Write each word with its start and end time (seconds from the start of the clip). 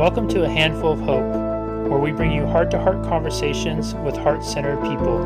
Welcome 0.00 0.28
to 0.28 0.44
A 0.44 0.48
Handful 0.48 0.92
of 0.92 1.00
Hope, 1.00 1.30
where 1.90 1.98
we 1.98 2.10
bring 2.10 2.32
you 2.32 2.46
heart 2.46 2.70
to 2.70 2.80
heart 2.80 3.04
conversations 3.04 3.94
with 3.96 4.16
heart 4.16 4.42
centered 4.42 4.80
people. 4.80 5.18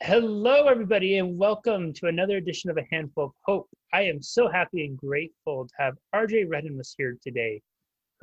Hello, 0.00 0.66
everybody, 0.68 1.18
and 1.18 1.36
welcome 1.36 1.92
to 1.92 2.06
another 2.06 2.38
edition 2.38 2.70
of 2.70 2.78
A 2.78 2.86
Handful 2.90 3.24
of 3.24 3.32
Hope. 3.44 3.68
I 3.92 4.04
am 4.04 4.22
so 4.22 4.48
happy 4.48 4.86
and 4.86 4.96
grateful 4.96 5.68
to 5.68 5.74
have 5.76 5.98
RJ 6.14 6.48
Redden 6.48 6.78
with 6.78 6.90
here 6.96 7.18
today, 7.22 7.60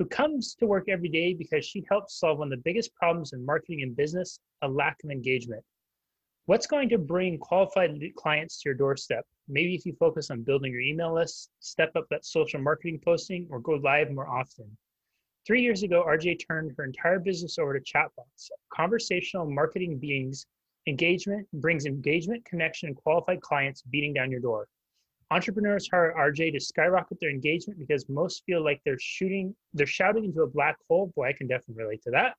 who 0.00 0.06
comes 0.06 0.56
to 0.56 0.66
work 0.66 0.88
every 0.88 1.08
day 1.08 1.34
because 1.34 1.64
she 1.64 1.86
helps 1.88 2.18
solve 2.18 2.40
one 2.40 2.52
of 2.52 2.58
the 2.58 2.62
biggest 2.64 2.92
problems 2.96 3.32
in 3.32 3.46
marketing 3.46 3.82
and 3.82 3.94
business 3.94 4.40
a 4.62 4.68
lack 4.68 4.96
of 5.04 5.10
engagement. 5.12 5.62
What's 6.46 6.66
going 6.66 6.90
to 6.90 6.98
bring 6.98 7.38
qualified 7.38 7.98
clients 8.16 8.60
to 8.60 8.68
your 8.68 8.74
doorstep? 8.74 9.24
Maybe 9.48 9.74
if 9.74 9.86
you 9.86 9.94
focus 9.94 10.30
on 10.30 10.42
building 10.42 10.72
your 10.72 10.82
email 10.82 11.14
list, 11.14 11.48
step 11.60 11.92
up 11.96 12.04
that 12.10 12.26
social 12.26 12.60
marketing 12.60 13.00
posting, 13.02 13.48
or 13.50 13.60
go 13.60 13.80
live 13.82 14.10
more 14.10 14.28
often. 14.28 14.76
Three 15.46 15.62
years 15.62 15.84
ago, 15.84 16.04
RJ 16.06 16.46
turned 16.46 16.74
her 16.76 16.84
entire 16.84 17.18
business 17.18 17.58
over 17.58 17.72
to 17.72 17.82
chatbots, 17.82 18.50
conversational 18.70 19.50
marketing 19.50 19.98
beings. 19.98 20.44
Engagement 20.86 21.48
brings 21.54 21.86
engagement, 21.86 22.44
connection, 22.44 22.88
and 22.88 22.96
qualified 22.96 23.40
clients 23.40 23.80
beating 23.80 24.12
down 24.12 24.30
your 24.30 24.40
door. 24.40 24.68
Entrepreneurs 25.30 25.88
hire 25.90 26.14
RJ 26.14 26.52
to 26.52 26.60
skyrocket 26.60 27.18
their 27.20 27.30
engagement 27.30 27.78
because 27.78 28.06
most 28.10 28.42
feel 28.44 28.62
like 28.62 28.82
they're 28.84 28.98
shooting, 29.00 29.56
they're 29.72 29.86
shouting 29.86 30.26
into 30.26 30.42
a 30.42 30.46
black 30.46 30.76
hole. 30.90 31.10
Boy, 31.16 31.28
I 31.28 31.32
can 31.32 31.46
definitely 31.46 31.82
relate 31.82 32.02
to 32.02 32.10
that 32.10 32.34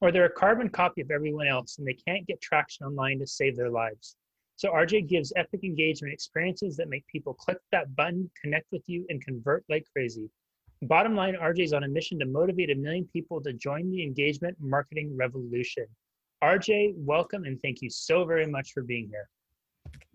or 0.00 0.12
they're 0.12 0.26
a 0.26 0.30
carbon 0.30 0.68
copy 0.68 1.00
of 1.00 1.10
everyone 1.10 1.48
else 1.48 1.78
and 1.78 1.86
they 1.86 1.96
can't 2.06 2.26
get 2.26 2.40
traction 2.40 2.86
online 2.86 3.18
to 3.18 3.26
save 3.26 3.56
their 3.56 3.70
lives. 3.70 4.16
So 4.56 4.70
RJ 4.70 5.08
gives 5.08 5.32
epic 5.36 5.62
engagement 5.62 6.12
experiences 6.12 6.76
that 6.76 6.88
make 6.88 7.06
people 7.06 7.34
click 7.34 7.58
that 7.70 7.94
button, 7.94 8.30
connect 8.40 8.66
with 8.72 8.82
you, 8.86 9.06
and 9.08 9.24
convert 9.24 9.64
like 9.68 9.84
crazy. 9.92 10.28
Bottom 10.82 11.14
line, 11.14 11.34
RJ 11.34 11.64
is 11.64 11.72
on 11.72 11.84
a 11.84 11.88
mission 11.88 12.18
to 12.20 12.26
motivate 12.26 12.70
a 12.70 12.74
million 12.74 13.08
people 13.12 13.40
to 13.42 13.52
join 13.52 13.90
the 13.90 14.02
engagement 14.02 14.56
marketing 14.60 15.16
revolution. 15.16 15.86
RJ, 16.42 16.94
welcome 16.96 17.44
and 17.44 17.60
thank 17.60 17.82
you 17.82 17.90
so 17.90 18.24
very 18.24 18.46
much 18.46 18.72
for 18.72 18.82
being 18.82 19.08
here. 19.08 19.28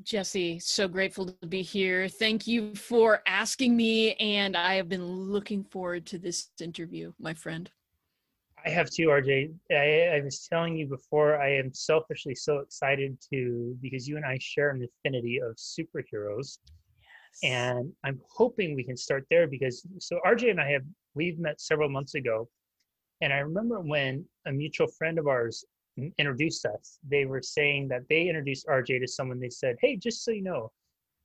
Jesse, 0.03 0.59
so 0.59 0.87
grateful 0.87 1.25
to 1.25 1.47
be 1.47 1.61
here. 1.61 2.07
Thank 2.07 2.45
you 2.47 2.75
for 2.75 3.21
asking 3.25 3.75
me, 3.75 4.13
and 4.15 4.55
I 4.55 4.75
have 4.75 4.87
been 4.87 5.05
looking 5.05 5.63
forward 5.63 6.05
to 6.07 6.17
this 6.17 6.49
interview, 6.61 7.13
my 7.19 7.33
friend. 7.33 7.69
I 8.65 8.69
have 8.69 8.89
too, 8.89 9.07
RJ. 9.07 9.53
I, 9.71 10.17
I, 10.17 10.21
was 10.21 10.47
telling 10.47 10.77
you 10.77 10.87
before, 10.87 11.41
I 11.41 11.53
am 11.53 11.73
selfishly 11.73 12.33
so 12.33 12.59
excited 12.59 13.17
to 13.29 13.77
because 13.81 14.07
you 14.07 14.15
and 14.15 14.25
I 14.25 14.37
share 14.39 14.69
an 14.69 14.83
affinity 14.83 15.41
of 15.41 15.55
superheroes. 15.57 16.59
Yes. 17.01 17.39
And 17.43 17.91
I'm 18.05 18.21
hoping 18.29 18.73
we 18.73 18.83
can 18.85 18.95
start 18.95 19.25
there 19.29 19.47
because 19.47 19.85
so 19.99 20.19
RJ 20.25 20.51
and 20.51 20.61
I 20.61 20.71
have 20.71 20.83
we've 21.13 21.39
met 21.39 21.59
several 21.59 21.89
months 21.89 22.15
ago. 22.15 22.47
And 23.21 23.33
I 23.33 23.39
remember 23.39 23.81
when 23.81 24.25
a 24.47 24.51
mutual 24.51 24.87
friend 24.87 25.19
of 25.19 25.27
ours 25.27 25.65
introduced 26.17 26.65
us, 26.65 26.99
they 27.07 27.25
were 27.25 27.41
saying 27.41 27.87
that 27.89 28.03
they 28.09 28.27
introduced 28.27 28.67
RJ 28.67 29.01
to 29.01 29.07
someone. 29.07 29.39
They 29.39 29.49
said, 29.49 29.75
Hey, 29.81 29.97
just 29.97 30.23
so 30.23 30.31
you 30.31 30.41
know, 30.41 30.71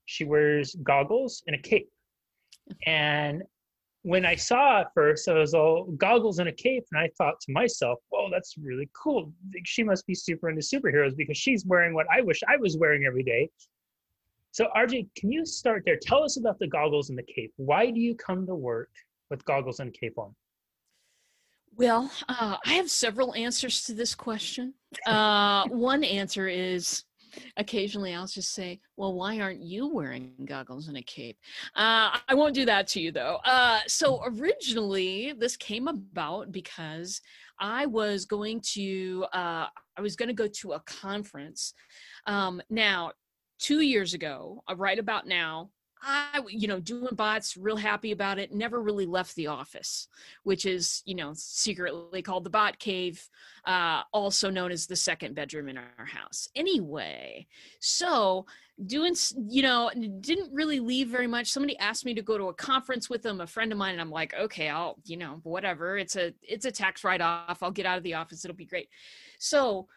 she 0.07 0.25
wears 0.25 0.75
goggles 0.83 1.43
and 1.47 1.55
a 1.55 1.59
cape. 1.59 1.89
And 2.87 3.43
when 4.03 4.25
I 4.25 4.37
saw 4.37 4.81
it 4.81 4.89
first, 4.95 5.29
I 5.29 5.35
was 5.35 5.55
all 5.55 5.85
goggles 5.97 6.39
and 6.39 6.49
a 6.49 6.53
cape, 6.53 6.85
and 6.93 7.01
I 7.01 7.11
thought 7.19 7.41
to 7.41 7.53
myself, 7.53 7.99
"Whoa, 8.11 8.31
that's 8.31 8.57
really 8.57 8.89
cool. 8.93 9.33
She 9.65 9.83
must 9.83 10.07
be 10.07 10.15
super 10.15 10.49
into 10.49 10.63
superheroes 10.63 11.17
because 11.17 11.37
she's 11.37 11.67
wearing 11.67 11.95
what 11.95 12.07
I 12.11 12.21
wish 12.21 12.41
I 12.49 12.57
was 12.57 12.77
wearing 12.77 13.05
every 13.05 13.23
day." 13.23 13.51
So, 14.53 14.69
RJ, 14.75 15.09
can 15.15 15.31
you 15.31 15.45
start 15.45 15.83
there? 15.85 15.99
Tell 16.01 16.25
us 16.25 16.37
about 16.37 16.59
the 16.59 16.67
goggles 16.67 17.11
and 17.11 17.19
the 17.19 17.23
cape. 17.23 17.53
Why 17.57 17.91
do 17.91 18.01
you 18.01 18.15
come 18.15 18.47
to 18.47 18.55
work 18.55 18.91
with 19.31 19.45
goggles 19.45 19.81
and 19.81 19.93
cape 19.93 20.19
on? 20.19 20.35
Well, 21.77 22.11
uh, 22.29 22.57
I 22.65 22.73
have 22.75 22.91
several 22.91 23.35
answers 23.35 23.85
to 23.85 23.95
this 23.95 24.15
question. 24.15 24.75
Uh, 25.07 25.69
one 25.69 26.03
answer 26.03 26.49
is 26.49 27.05
occasionally 27.57 28.15
I'll 28.15 28.27
just 28.27 28.55
say, 28.55 28.81
Well, 28.97 29.15
why 29.15 29.41
aren't 29.41 29.63
you 29.63 29.89
wearing 29.89 30.33
goggles 30.45 30.89
and 30.89 30.97
a 30.97 31.03
cape? 31.03 31.39
Uh, 31.75 32.19
I 32.29 32.35
won't 32.35 32.55
do 32.55 32.65
that 32.67 32.87
to 32.89 33.01
you 33.01 33.13
though. 33.13 33.39
Uh, 33.45 33.81
so 33.87 34.23
originally, 34.25 35.35
this 35.39 35.57
came 35.57 35.89
about 35.89 36.53
because 36.53 37.21
I 37.59 37.87
was 37.87 38.25
going 38.25 38.61
to, 38.75 39.27
uh, 39.33 39.67
I 39.97 40.01
was 40.01 40.17
going 40.17 40.29
to 40.29 40.35
go 40.35 40.47
to 40.47 40.73
a 40.73 40.81
conference. 40.81 41.75
Um, 42.27 42.63
now, 42.71 43.13
two 43.59 43.81
years 43.81 44.15
ago, 44.15 44.63
uh, 44.71 44.77
right 44.77 44.99
about 44.99 45.27
now, 45.27 45.71
I, 46.03 46.41
you 46.49 46.69
know, 46.69 46.81
doing 46.81 47.15
bots, 47.15 47.57
real 47.57 47.77
happy 47.77 48.13
about 48.13 48.39
it. 48.39 48.53
Never 48.53 48.81
really 48.81 49.07
left 49.07 49.35
the 49.37 49.49
office, 49.49 50.09
which 50.43 50.67
is, 50.67 51.03
you 51.05 51.15
know, 51.15 51.33
secretly 51.35 52.23
called 52.23 52.45
the 52.45 52.51
bot 52.51 52.79
cave, 52.79 53.29
uh, 53.65 54.03
also 54.13 54.51
known 54.51 54.71
as 54.71 54.87
the 54.87 54.97
second 54.97 55.35
bedroom 55.35 55.69
in 55.69 55.79
our 55.79 56.07
house. 56.07 56.49
Anyway, 56.55 57.47
so 57.81 58.47
doing, 58.87 59.15
you 59.49 59.63
know, 59.63 59.91
didn't 60.21 60.53
really 60.53 60.81
leave 60.81 61.09
very 61.09 61.27
much. 61.27 61.51
Somebody 61.51 61.77
asked 61.79 62.05
me 62.05 62.15
to 62.15 62.23
go 62.23 62.39
to 62.39 62.49
a 62.49 62.55
conference 62.55 63.11
with 63.11 63.23
them, 63.23 63.41
a 63.41 63.47
friend 63.47 63.73
of 63.73 63.79
mine, 63.79 63.93
and 63.93 64.01
I'm 64.01 64.11
like, 64.11 64.35
okay, 64.35 64.69
I'll, 64.69 64.97
you 65.05 65.17
know, 65.17 65.41
whatever. 65.43 65.99
It's 65.99 66.17
a, 66.17 66.33
it's 66.43 66.65
a 66.65 66.71
tax 66.71 67.03
write 67.05 67.21
off. 67.21 67.63
I'll 67.63 67.71
get 67.71 67.87
out 67.87 67.99
of 67.99 68.05
the 68.05 68.15
office. 68.15 68.45
It'll 68.45 68.57
be 68.57 68.65
great. 68.65 68.89
So 69.39 69.89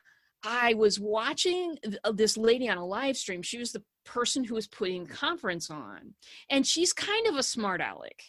I 0.44 0.74
was 0.74 1.00
watching 1.00 1.78
uh, 2.04 2.12
this 2.12 2.38
lady 2.38 2.70
on 2.70 2.78
a 2.78 2.86
live 2.86 3.18
stream. 3.18 3.42
She 3.42 3.58
was 3.58 3.72
the 3.72 3.84
person 4.06 4.44
who 4.44 4.56
was 4.56 4.68
putting 4.68 5.06
conference 5.06 5.70
on, 5.70 6.14
and 6.50 6.66
she's 6.66 6.94
kind 6.94 7.28
of 7.28 7.36
a 7.36 7.44
smart 7.44 7.82
aleck. 7.82 8.24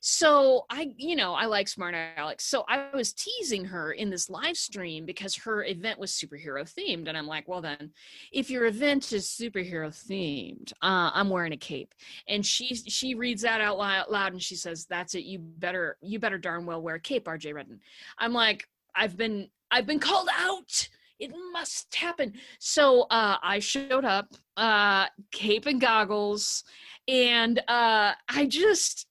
So 0.00 0.64
I, 0.70 0.92
you 0.96 1.16
know, 1.16 1.34
I 1.34 1.46
like 1.46 1.68
smart 1.68 1.94
Alex. 1.94 2.44
So 2.44 2.64
I 2.68 2.88
was 2.94 3.12
teasing 3.12 3.64
her 3.66 3.92
in 3.92 4.10
this 4.10 4.28
live 4.28 4.56
stream 4.56 5.06
because 5.06 5.36
her 5.36 5.64
event 5.64 5.98
was 5.98 6.12
superhero 6.12 6.62
themed, 6.62 7.08
and 7.08 7.16
I'm 7.16 7.26
like, 7.26 7.48
well 7.48 7.60
then, 7.60 7.92
if 8.32 8.50
your 8.50 8.66
event 8.66 9.12
is 9.12 9.26
superhero 9.28 9.88
themed, 9.88 10.72
uh, 10.82 11.10
I'm 11.14 11.28
wearing 11.28 11.52
a 11.52 11.56
cape. 11.56 11.94
And 12.28 12.44
she 12.44 12.74
she 12.74 13.14
reads 13.14 13.42
that 13.42 13.60
out 13.60 13.78
loud, 13.78 14.32
and 14.32 14.42
she 14.42 14.56
says, 14.56 14.86
"That's 14.86 15.14
it. 15.14 15.24
You 15.24 15.38
better 15.38 15.96
you 16.00 16.18
better 16.18 16.38
darn 16.38 16.66
well 16.66 16.82
wear 16.82 16.96
a 16.96 17.00
cape, 17.00 17.28
R.J. 17.28 17.52
Redden." 17.52 17.80
I'm 18.18 18.32
like, 18.32 18.68
I've 18.94 19.16
been 19.16 19.48
I've 19.70 19.86
been 19.86 20.00
called 20.00 20.28
out 20.36 20.88
it 21.22 21.32
must 21.52 21.94
happen. 21.94 22.34
So 22.58 23.02
uh, 23.02 23.36
I 23.42 23.60
showed 23.60 24.04
up, 24.04 24.34
uh, 24.56 25.06
cape 25.30 25.66
and 25.66 25.80
goggles, 25.80 26.64
and 27.06 27.60
uh, 27.68 28.12
I 28.28 28.46
just 28.46 29.06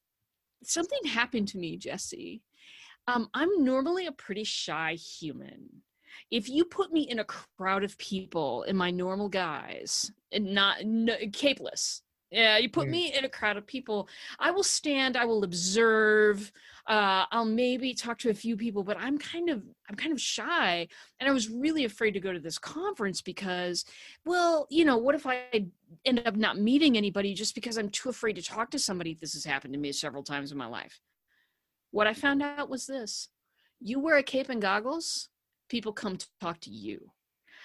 something 0.63 0.99
happened 1.05 1.47
to 1.49 1.57
me, 1.57 1.77
Jesse. 1.77 2.41
Um, 3.07 3.29
I'm 3.33 3.63
normally 3.63 4.07
a 4.07 4.11
pretty 4.11 4.43
shy 4.43 4.93
human. 4.93 5.69
If 6.29 6.49
you 6.49 6.65
put 6.65 6.91
me 6.91 7.01
in 7.01 7.19
a 7.19 7.25
crowd 7.25 7.83
of 7.83 7.97
people 7.97 8.63
in 8.63 8.75
my 8.75 8.91
normal 8.91 9.29
guise 9.29 10.11
and 10.31 10.53
not 10.53 10.85
no, 10.85 11.15
capeless, 11.31 12.03
yeah, 12.31 12.57
you 12.57 12.69
put 12.69 12.87
me 12.87 13.13
in 13.13 13.25
a 13.25 13.29
crowd 13.29 13.57
of 13.57 13.67
people, 13.67 14.07
I 14.39 14.51
will 14.51 14.63
stand, 14.63 15.17
I 15.17 15.25
will 15.25 15.43
observe, 15.43 16.49
uh, 16.87 17.25
I'll 17.29 17.45
maybe 17.45 17.93
talk 17.93 18.19
to 18.19 18.29
a 18.29 18.33
few 18.33 18.55
people, 18.55 18.83
but 18.83 18.97
I'm 18.97 19.17
kind 19.17 19.49
of 19.49 19.61
I'm 19.89 19.95
kind 19.95 20.13
of 20.13 20.21
shy, 20.21 20.87
and 21.19 21.29
I 21.29 21.33
was 21.33 21.49
really 21.49 21.83
afraid 21.83 22.11
to 22.11 22.21
go 22.21 22.31
to 22.31 22.39
this 22.39 22.57
conference 22.57 23.21
because, 23.21 23.83
well, 24.25 24.65
you 24.69 24.85
know, 24.85 24.97
what 24.97 25.13
if 25.13 25.27
I 25.27 25.43
end 26.05 26.23
up 26.25 26.37
not 26.37 26.57
meeting 26.57 26.95
anybody 26.95 27.33
just 27.33 27.53
because 27.53 27.77
I'm 27.77 27.89
too 27.89 28.09
afraid 28.09 28.37
to 28.37 28.41
talk 28.41 28.71
to 28.71 28.79
somebody? 28.79 29.13
This 29.13 29.33
has 29.33 29.43
happened 29.43 29.73
to 29.73 29.79
me 29.79 29.91
several 29.91 30.23
times 30.23 30.53
in 30.53 30.57
my 30.57 30.67
life. 30.67 31.01
What 31.91 32.07
I 32.07 32.13
found 32.13 32.41
out 32.41 32.69
was 32.69 32.87
this: 32.87 33.27
you 33.81 33.99
wear 33.99 34.15
a 34.15 34.23
cape 34.23 34.47
and 34.47 34.61
goggles, 34.61 35.27
people 35.67 35.91
come 35.91 36.15
to 36.15 36.27
talk 36.39 36.61
to 36.61 36.69
you. 36.69 37.11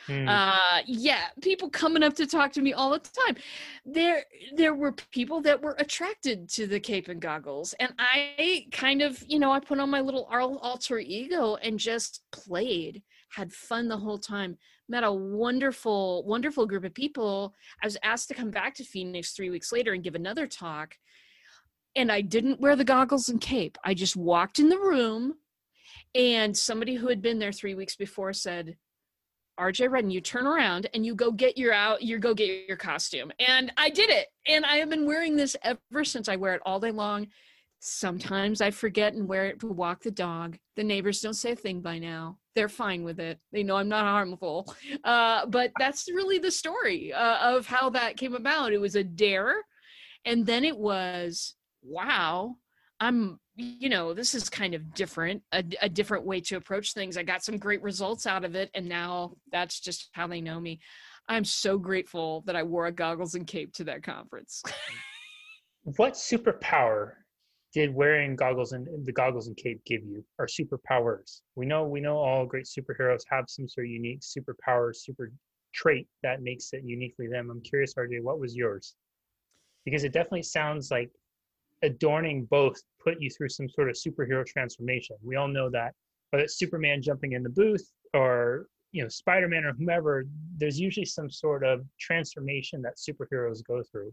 Mm. 0.08 0.28
Uh, 0.28 0.82
yeah, 0.86 1.28
people 1.42 1.68
coming 1.68 2.02
up 2.02 2.14
to 2.14 2.26
talk 2.26 2.52
to 2.52 2.62
me 2.62 2.72
all 2.72 2.90
the 2.90 2.98
time. 2.98 3.36
There, 3.84 4.24
there 4.54 4.74
were 4.74 4.92
people 4.92 5.40
that 5.42 5.60
were 5.60 5.74
attracted 5.78 6.48
to 6.50 6.66
the 6.66 6.78
cape 6.78 7.08
and 7.08 7.20
goggles, 7.20 7.74
and 7.80 7.92
I 7.98 8.66
kind 8.70 9.02
of, 9.02 9.22
you 9.26 9.38
know, 9.38 9.50
I 9.50 9.60
put 9.60 9.80
on 9.80 9.90
my 9.90 10.00
little 10.00 10.28
alter 10.30 10.98
ego 10.98 11.56
and 11.56 11.78
just 11.78 12.22
played, 12.30 13.02
had 13.30 13.52
fun 13.52 13.88
the 13.88 13.96
whole 13.96 14.18
time. 14.18 14.56
Met 14.88 15.02
a 15.02 15.12
wonderful, 15.12 16.24
wonderful 16.24 16.64
group 16.64 16.84
of 16.84 16.94
people. 16.94 17.52
I 17.82 17.86
was 17.86 17.96
asked 18.04 18.28
to 18.28 18.34
come 18.34 18.52
back 18.52 18.74
to 18.76 18.84
Phoenix 18.84 19.32
three 19.32 19.50
weeks 19.50 19.72
later 19.72 19.92
and 19.92 20.04
give 20.04 20.14
another 20.14 20.46
talk, 20.46 20.94
and 21.96 22.12
I 22.12 22.20
didn't 22.20 22.60
wear 22.60 22.76
the 22.76 22.84
goggles 22.84 23.28
and 23.28 23.40
cape. 23.40 23.76
I 23.84 23.94
just 23.94 24.14
walked 24.14 24.60
in 24.60 24.68
the 24.68 24.78
room, 24.78 25.34
and 26.14 26.56
somebody 26.56 26.94
who 26.94 27.08
had 27.08 27.20
been 27.20 27.40
there 27.40 27.50
three 27.50 27.74
weeks 27.74 27.96
before 27.96 28.32
said 28.32 28.76
RJ 29.58 29.90
Redden, 29.90 30.10
you 30.10 30.20
turn 30.20 30.46
around 30.46 30.88
and 30.94 31.04
you 31.04 31.14
go 31.14 31.30
get 31.30 31.56
your 31.56 31.72
out, 31.72 32.02
you 32.02 32.18
go 32.18 32.34
get 32.34 32.68
your 32.68 32.76
costume. 32.76 33.32
And 33.46 33.72
I 33.76 33.90
did 33.90 34.10
it. 34.10 34.28
And 34.46 34.64
I 34.64 34.76
have 34.76 34.90
been 34.90 35.06
wearing 35.06 35.36
this 35.36 35.56
ever 35.62 36.04
since 36.04 36.28
I 36.28 36.36
wear 36.36 36.54
it 36.54 36.62
all 36.64 36.80
day 36.80 36.90
long. 36.90 37.28
Sometimes 37.80 38.60
I 38.60 38.70
forget 38.70 39.14
and 39.14 39.28
wear 39.28 39.46
it 39.46 39.60
to 39.60 39.66
walk 39.68 40.02
the 40.02 40.10
dog. 40.10 40.58
The 40.76 40.84
neighbors 40.84 41.20
don't 41.20 41.34
say 41.34 41.52
a 41.52 41.56
thing 41.56 41.80
by 41.80 41.98
now. 41.98 42.38
They're 42.54 42.68
fine 42.68 43.04
with 43.04 43.20
it. 43.20 43.38
They 43.52 43.62
know 43.62 43.76
I'm 43.76 43.88
not 43.88 44.04
harmful. 44.04 44.74
Uh, 45.04 45.46
but 45.46 45.72
that's 45.78 46.08
really 46.08 46.38
the 46.38 46.50
story 46.50 47.12
uh, 47.12 47.56
of 47.56 47.66
how 47.66 47.90
that 47.90 48.16
came 48.16 48.34
about. 48.34 48.72
It 48.72 48.80
was 48.80 48.96
a 48.96 49.04
dare 49.04 49.62
and 50.26 50.44
then 50.44 50.64
it 50.64 50.76
was 50.76 51.54
wow 51.82 52.56
i'm 53.00 53.38
you 53.56 53.88
know 53.88 54.12
this 54.12 54.34
is 54.34 54.48
kind 54.48 54.74
of 54.74 54.94
different 54.94 55.42
a, 55.52 55.64
a, 55.80 55.88
different 55.88 56.24
way 56.24 56.40
to 56.42 56.56
approach 56.56 56.92
things. 56.92 57.16
I 57.16 57.22
got 57.22 57.42
some 57.42 57.56
great 57.56 57.82
results 57.82 58.26
out 58.26 58.44
of 58.44 58.54
it 58.54 58.70
and 58.74 58.88
now 58.88 59.32
that's 59.50 59.80
just 59.80 60.10
how 60.12 60.26
they 60.26 60.40
know 60.40 60.60
me. 60.60 60.80
I'm 61.28 61.44
so 61.44 61.78
grateful 61.78 62.44
that 62.46 62.54
i 62.54 62.62
wore 62.62 62.86
a 62.86 62.92
goggles 62.92 63.34
and 63.34 63.46
cape 63.46 63.72
to 63.74 63.84
that 63.84 64.02
conference. 64.02 64.62
What 65.98 66.14
superpower 66.14 67.12
did 67.72 67.94
wearing 67.94 68.34
goggles 68.34 68.72
and 68.72 68.88
the 69.06 69.12
goggles 69.12 69.46
and 69.46 69.56
cape 69.56 69.80
give 69.86 70.02
you? 70.02 70.24
Or 70.36 70.48
superpowers? 70.48 71.42
We 71.54 71.64
know 71.64 71.84
we 71.84 72.00
know 72.00 72.16
all 72.16 72.44
great 72.44 72.66
superheroes 72.66 73.22
have 73.30 73.44
some 73.46 73.68
sort 73.68 73.86
of 73.86 73.92
unique 73.92 74.22
superpower 74.22 74.90
super 74.96 75.30
trait 75.72 76.08
that 76.24 76.42
makes 76.42 76.72
it 76.72 76.82
uniquely 76.84 77.28
them. 77.28 77.50
I'm 77.50 77.60
curious 77.60 77.94
rj 77.94 78.20
what 78.20 78.40
was 78.40 78.56
yours? 78.56 78.96
Because 79.84 80.02
it 80.02 80.12
definitely 80.12 80.42
sounds 80.42 80.90
like 80.90 81.12
adorning 81.82 82.46
both 82.46 82.80
put 83.02 83.20
you 83.20 83.30
through 83.30 83.48
some 83.48 83.68
sort 83.68 83.88
of 83.88 83.96
superhero 83.96 84.44
transformation. 84.44 85.16
We 85.22 85.36
all 85.36 85.48
know 85.48 85.70
that, 85.70 85.94
whether 86.30 86.44
it's 86.44 86.58
Superman 86.58 87.02
jumping 87.02 87.32
in 87.32 87.42
the 87.42 87.50
booth 87.50 87.86
or 88.14 88.66
you 88.92 89.02
know 89.02 89.08
Spider-Man 89.08 89.64
or 89.64 89.72
whomever, 89.74 90.24
there's 90.56 90.80
usually 90.80 91.06
some 91.06 91.30
sort 91.30 91.64
of 91.64 91.84
transformation 92.00 92.82
that 92.82 92.96
superheroes 92.96 93.64
go 93.66 93.82
through. 93.90 94.12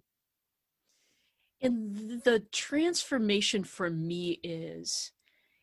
And 1.61 2.21
the 2.23 2.43
transformation 2.51 3.63
for 3.63 3.89
me 3.89 4.39
is 4.43 5.13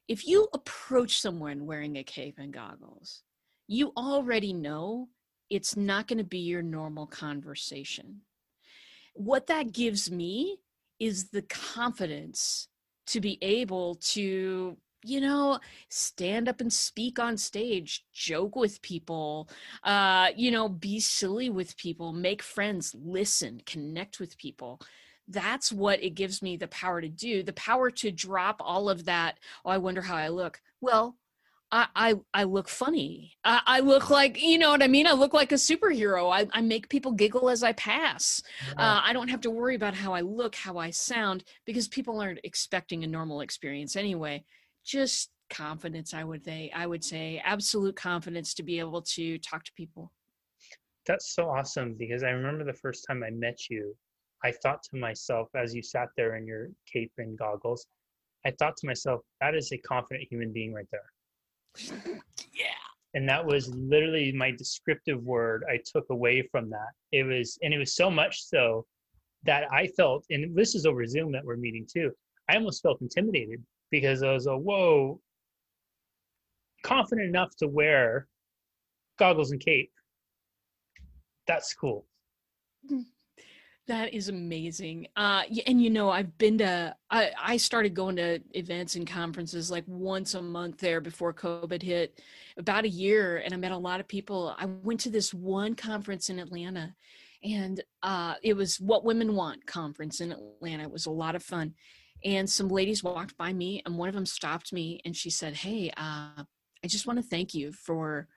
if 0.08 0.26
you 0.26 0.48
approach 0.54 1.20
someone 1.20 1.66
wearing 1.66 1.96
a 1.96 2.02
cape 2.02 2.38
and 2.38 2.52
goggles, 2.52 3.22
you 3.68 3.92
already 3.96 4.54
know 4.54 5.08
it's 5.50 5.76
not 5.76 6.08
going 6.08 6.18
to 6.18 6.24
be 6.24 6.38
your 6.38 6.62
normal 6.62 7.06
conversation. 7.06 8.22
What 9.14 9.48
that 9.48 9.72
gives 9.72 10.10
me 10.10 10.58
is 11.00 11.30
the 11.30 11.42
confidence 11.42 12.68
to 13.06 13.20
be 13.20 13.38
able 13.42 13.96
to 13.96 14.76
you 15.02 15.20
know 15.20 15.58
stand 15.88 16.48
up 16.48 16.60
and 16.60 16.72
speak 16.72 17.18
on 17.18 17.36
stage 17.36 18.04
joke 18.12 18.54
with 18.54 18.82
people 18.82 19.48
uh 19.84 20.28
you 20.36 20.50
know 20.50 20.68
be 20.68 21.00
silly 21.00 21.48
with 21.48 21.76
people 21.78 22.12
make 22.12 22.42
friends 22.42 22.94
listen 23.02 23.60
connect 23.66 24.20
with 24.20 24.36
people. 24.38 24.80
That's 25.28 25.70
what 25.70 26.02
it 26.02 26.16
gives 26.16 26.42
me 26.42 26.56
the 26.56 26.66
power 26.68 27.00
to 27.00 27.08
do 27.08 27.42
the 27.42 27.52
power 27.52 27.88
to 27.92 28.10
drop 28.10 28.56
all 28.60 28.90
of 28.90 29.04
that 29.06 29.38
oh 29.64 29.70
i 29.70 29.78
wonder 29.78 30.02
how 30.02 30.16
i 30.16 30.28
look. 30.28 30.60
Well 30.80 31.16
I, 31.72 31.86
I, 31.94 32.14
I 32.34 32.44
look 32.44 32.68
funny. 32.68 33.36
I, 33.44 33.60
I, 33.66 33.80
look 33.80 34.10
like, 34.10 34.42
you 34.42 34.58
know 34.58 34.70
what 34.70 34.82
I 34.82 34.88
mean? 34.88 35.06
I 35.06 35.12
look 35.12 35.32
like 35.32 35.52
a 35.52 35.56
superhero. 35.56 36.32
I, 36.32 36.46
I 36.52 36.62
make 36.62 36.88
people 36.88 37.12
giggle 37.12 37.48
as 37.48 37.62
I 37.62 37.72
pass. 37.74 38.42
Uh, 38.76 39.00
I 39.04 39.12
don't 39.12 39.28
have 39.28 39.40
to 39.42 39.50
worry 39.50 39.76
about 39.76 39.94
how 39.94 40.12
I 40.12 40.20
look, 40.20 40.56
how 40.56 40.78
I 40.78 40.90
sound, 40.90 41.44
because 41.64 41.86
people 41.86 42.20
aren't 42.20 42.40
expecting 42.42 43.04
a 43.04 43.06
normal 43.06 43.40
experience 43.40 43.94
anyway. 43.94 44.44
Just 44.84 45.30
confidence, 45.48 46.12
I 46.12 46.24
would 46.24 46.44
say. 46.44 46.72
I 46.74 46.86
would 46.86 47.04
say 47.04 47.40
absolute 47.44 47.94
confidence 47.94 48.52
to 48.54 48.62
be 48.62 48.80
able 48.80 49.02
to 49.02 49.38
talk 49.38 49.64
to 49.64 49.72
people. 49.76 50.12
That's 51.06 51.34
so 51.34 51.48
awesome 51.48 51.94
because 51.94 52.22
I 52.24 52.30
remember 52.30 52.64
the 52.64 52.72
first 52.72 53.04
time 53.08 53.22
I 53.22 53.30
met 53.30 53.58
you, 53.70 53.94
I 54.42 54.52
thought 54.52 54.82
to 54.90 54.96
myself 54.96 55.48
as 55.54 55.74
you 55.74 55.82
sat 55.82 56.08
there 56.16 56.36
in 56.36 56.46
your 56.46 56.68
cape 56.92 57.12
and 57.18 57.38
goggles, 57.38 57.86
I 58.44 58.52
thought 58.58 58.76
to 58.78 58.86
myself, 58.86 59.20
that 59.40 59.54
is 59.54 59.70
a 59.72 59.78
confident 59.78 60.26
human 60.30 60.52
being 60.52 60.72
right 60.72 60.86
there 60.90 61.12
yeah. 61.78 62.66
And 63.14 63.28
that 63.28 63.44
was 63.44 63.68
literally 63.74 64.32
my 64.32 64.50
descriptive 64.52 65.22
word 65.22 65.64
I 65.68 65.80
took 65.84 66.06
away 66.10 66.42
from 66.50 66.70
that. 66.70 66.90
It 67.12 67.24
was, 67.24 67.58
and 67.62 67.74
it 67.74 67.78
was 67.78 67.94
so 67.94 68.10
much 68.10 68.44
so 68.44 68.86
that 69.44 69.64
I 69.72 69.88
felt, 69.88 70.24
and 70.30 70.54
this 70.56 70.74
is 70.74 70.86
over 70.86 71.04
Zoom 71.06 71.32
that 71.32 71.44
we're 71.44 71.56
meeting 71.56 71.86
too. 71.90 72.12
I 72.48 72.56
almost 72.56 72.82
felt 72.82 73.00
intimidated 73.00 73.62
because 73.90 74.22
I 74.22 74.32
was 74.32 74.46
a 74.46 74.56
whoa, 74.56 75.20
confident 76.82 77.28
enough 77.28 77.56
to 77.56 77.68
wear 77.68 78.28
goggles 79.18 79.50
and 79.50 79.60
cape. 79.60 79.90
That's 81.46 81.74
cool. 81.74 82.06
Mm. 82.90 83.04
That 83.90 84.14
is 84.14 84.28
amazing. 84.28 85.08
Uh, 85.16 85.42
and 85.66 85.82
you 85.82 85.90
know, 85.90 86.10
I've 86.10 86.38
been 86.38 86.58
to, 86.58 86.94
I, 87.10 87.32
I 87.36 87.56
started 87.56 87.92
going 87.92 88.14
to 88.14 88.38
events 88.52 88.94
and 88.94 89.04
conferences 89.04 89.68
like 89.68 89.82
once 89.88 90.34
a 90.34 90.42
month 90.42 90.78
there 90.78 91.00
before 91.00 91.34
COVID 91.34 91.82
hit 91.82 92.22
about 92.56 92.84
a 92.84 92.88
year. 92.88 93.38
And 93.38 93.52
I 93.52 93.56
met 93.56 93.72
a 93.72 93.76
lot 93.76 93.98
of 93.98 94.06
people. 94.06 94.54
I 94.56 94.66
went 94.66 95.00
to 95.00 95.10
this 95.10 95.34
one 95.34 95.74
conference 95.74 96.30
in 96.30 96.38
Atlanta 96.38 96.94
and 97.42 97.82
uh, 98.04 98.34
it 98.44 98.54
was 98.54 98.78
What 98.78 99.04
Women 99.04 99.34
Want 99.34 99.66
conference 99.66 100.20
in 100.20 100.30
Atlanta. 100.30 100.84
It 100.84 100.92
was 100.92 101.06
a 101.06 101.10
lot 101.10 101.34
of 101.34 101.42
fun. 101.42 101.74
And 102.24 102.48
some 102.48 102.68
ladies 102.68 103.02
walked 103.02 103.36
by 103.36 103.52
me 103.52 103.82
and 103.84 103.98
one 103.98 104.08
of 104.08 104.14
them 104.14 104.24
stopped 104.24 104.72
me 104.72 105.00
and 105.04 105.16
she 105.16 105.30
said, 105.30 105.54
Hey, 105.54 105.90
uh, 105.96 106.44
I 106.44 106.86
just 106.86 107.08
want 107.08 107.18
to 107.18 107.28
thank 107.28 107.54
you 107.54 107.72
for 107.72 108.28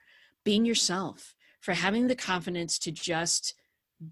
being 0.42 0.64
yourself, 0.64 1.36
for 1.60 1.74
having 1.74 2.08
the 2.08 2.16
confidence 2.16 2.76
to 2.80 2.90
just 2.90 3.54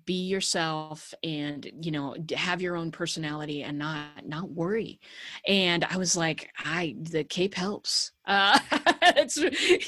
be 0.05 0.27
yourself 0.27 1.13
and 1.23 1.71
you 1.83 1.91
know 1.91 2.17
have 2.35 2.63
your 2.63 2.77
own 2.77 2.91
personality 2.91 3.63
and 3.63 3.79
not 3.79 4.27
not 4.27 4.51
worry. 4.51 5.01
And 5.47 5.85
i 5.85 5.97
was 5.97 6.17
like 6.17 6.51
i 6.59 6.95
the 7.01 7.25
cape 7.25 7.55
helps. 7.55 8.13
Uh 8.25 8.59
it's 9.17 9.37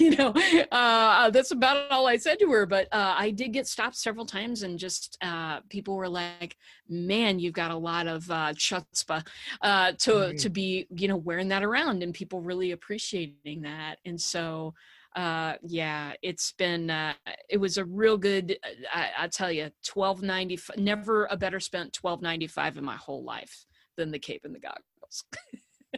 you 0.00 0.10
know 0.16 0.34
uh 0.72 1.30
that's 1.30 1.52
about 1.52 1.88
all 1.92 2.08
i 2.08 2.16
said 2.16 2.36
to 2.40 2.50
her 2.50 2.66
but 2.66 2.88
uh 2.90 3.14
i 3.16 3.30
did 3.30 3.52
get 3.52 3.66
stopped 3.68 3.96
several 3.96 4.26
times 4.26 4.64
and 4.64 4.76
just 4.76 5.16
uh 5.22 5.60
people 5.68 5.94
were 5.94 6.08
like 6.08 6.56
man 6.88 7.38
you've 7.38 7.52
got 7.52 7.70
a 7.70 7.76
lot 7.76 8.08
of 8.08 8.28
uh 8.32 8.52
chutzpah 8.54 9.24
uh 9.62 9.92
to 9.98 10.34
to 10.34 10.48
be 10.50 10.86
you 10.96 11.06
know 11.06 11.16
wearing 11.16 11.46
that 11.48 11.62
around 11.62 12.02
and 12.02 12.12
people 12.12 12.40
really 12.40 12.72
appreciating 12.72 13.62
that. 13.62 13.96
And 14.04 14.20
so 14.20 14.74
uh 15.14 15.54
yeah 15.62 16.12
it's 16.22 16.52
been 16.52 16.90
uh 16.90 17.12
it 17.48 17.58
was 17.58 17.76
a 17.76 17.84
real 17.84 18.16
good 18.16 18.58
uh, 18.64 18.68
i, 18.92 19.10
I 19.24 19.28
tell 19.28 19.52
you 19.52 19.70
1290 19.92 20.58
never 20.76 21.26
a 21.26 21.36
better 21.36 21.60
spent 21.60 21.96
1295 22.00 22.78
in 22.78 22.84
my 22.84 22.96
whole 22.96 23.22
life 23.22 23.64
than 23.96 24.10
the 24.10 24.18
cape 24.18 24.42
and 24.44 24.54
the 24.54 24.60
goggles. 24.60 25.24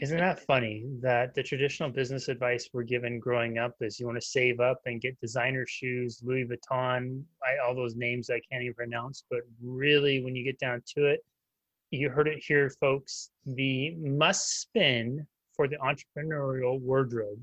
Isn't 0.03 0.19
that 0.19 0.41
funny 0.41 0.85
that 1.01 1.35
the 1.35 1.43
traditional 1.43 1.89
business 1.89 2.29
advice 2.29 2.69
we're 2.75 2.83
given 2.83 3.19
growing 3.19 3.57
up 3.57 3.73
is 3.81 3.99
you 3.99 4.05
want 4.05 4.21
to 4.21 4.27
save 4.27 4.61
up 4.61 4.81
and 4.85 5.01
get 5.01 5.19
designer 5.21 5.65
shoes 5.67 6.21
louis 6.23 6.45
vuitton 6.45 7.23
I, 7.43 7.67
all 7.67 7.75
those 7.75 7.97
names 7.97 8.29
i 8.29 8.39
can't 8.51 8.63
even 8.63 8.75
pronounce 8.75 9.25
but 9.31 9.41
really 9.63 10.23
when 10.23 10.37
you 10.37 10.45
get 10.45 10.59
down 10.59 10.83
to 10.97 11.07
it 11.07 11.21
you 11.91 12.11
heard 12.11 12.29
it 12.29 12.45
here 12.47 12.69
folks 12.79 13.31
the 13.47 13.95
must 13.95 14.61
spin 14.61 15.27
for 15.55 15.67
the 15.67 15.77
entrepreneurial 15.77 16.79
wardrobe 16.79 17.41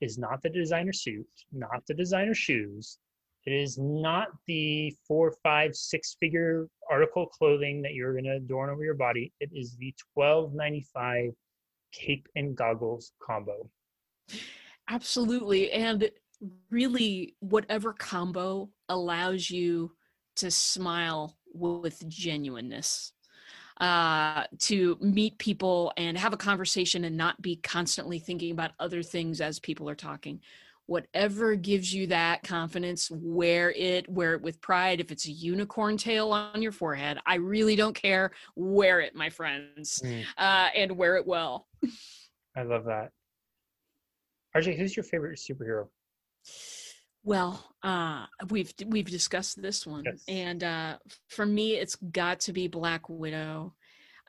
is 0.00 0.18
not 0.18 0.42
the 0.42 0.50
designer 0.50 0.92
suit, 0.92 1.26
not 1.52 1.82
the 1.86 1.94
designer 1.94 2.34
shoes. 2.34 2.98
It 3.46 3.52
is 3.52 3.78
not 3.78 4.28
the 4.46 4.94
four, 5.06 5.34
five, 5.42 5.74
six 5.74 6.16
figure 6.18 6.66
article 6.90 7.26
clothing 7.26 7.82
that 7.82 7.92
you're 7.92 8.12
going 8.12 8.24
to 8.24 8.36
adorn 8.36 8.70
over 8.70 8.82
your 8.82 8.94
body. 8.94 9.32
It 9.40 9.50
is 9.52 9.76
the 9.76 9.94
twelve 10.14 10.54
ninety 10.54 10.86
five 10.94 11.30
cape 11.92 12.26
and 12.36 12.56
goggles 12.56 13.12
combo. 13.22 13.68
Absolutely. 14.88 15.70
And 15.72 16.10
really, 16.70 17.36
whatever 17.40 17.92
combo 17.92 18.70
allows 18.88 19.50
you 19.50 19.92
to 20.36 20.50
smile 20.50 21.36
with 21.52 22.06
genuineness 22.08 23.12
uh, 23.84 24.44
to 24.58 24.96
meet 24.98 25.36
people 25.36 25.92
and 25.98 26.16
have 26.16 26.32
a 26.32 26.38
conversation 26.38 27.04
and 27.04 27.18
not 27.18 27.42
be 27.42 27.56
constantly 27.56 28.18
thinking 28.18 28.50
about 28.50 28.70
other 28.80 29.02
things 29.02 29.42
as 29.42 29.58
people 29.58 29.90
are 29.90 29.94
talking. 29.94 30.40
Whatever 30.86 31.54
gives 31.54 31.92
you 31.92 32.06
that 32.06 32.42
confidence 32.44 33.10
wear 33.10 33.72
it 33.72 34.08
wear 34.08 34.32
it 34.32 34.40
with 34.40 34.58
pride. 34.62 35.00
If 35.00 35.12
it's 35.12 35.26
a 35.26 35.30
unicorn 35.30 35.98
tail 35.98 36.32
on 36.32 36.62
your 36.62 36.72
forehead 36.72 37.18
i 37.26 37.34
really 37.34 37.76
don't 37.76 37.94
care. 37.94 38.30
Wear 38.56 39.00
it 39.00 39.14
my 39.14 39.28
friends 39.28 40.00
mm. 40.02 40.24
uh, 40.38 40.68
and 40.74 40.96
wear 40.96 41.16
it 41.16 41.26
well. 41.26 41.66
I 42.56 42.62
love 42.62 42.86
that. 42.86 43.10
Rj 44.56 44.78
who's 44.78 44.96
your 44.96 45.04
favorite 45.04 45.38
superhero 45.38 45.88
well, 47.24 47.74
uh, 47.82 48.26
we've 48.50 48.72
we've 48.86 49.10
discussed 49.10 49.60
this 49.60 49.86
one, 49.86 50.04
yes. 50.04 50.22
and 50.28 50.62
uh, 50.62 50.98
for 51.28 51.46
me, 51.46 51.74
it's 51.76 51.96
got 51.96 52.40
to 52.40 52.52
be 52.52 52.68
Black 52.68 53.08
Widow. 53.08 53.74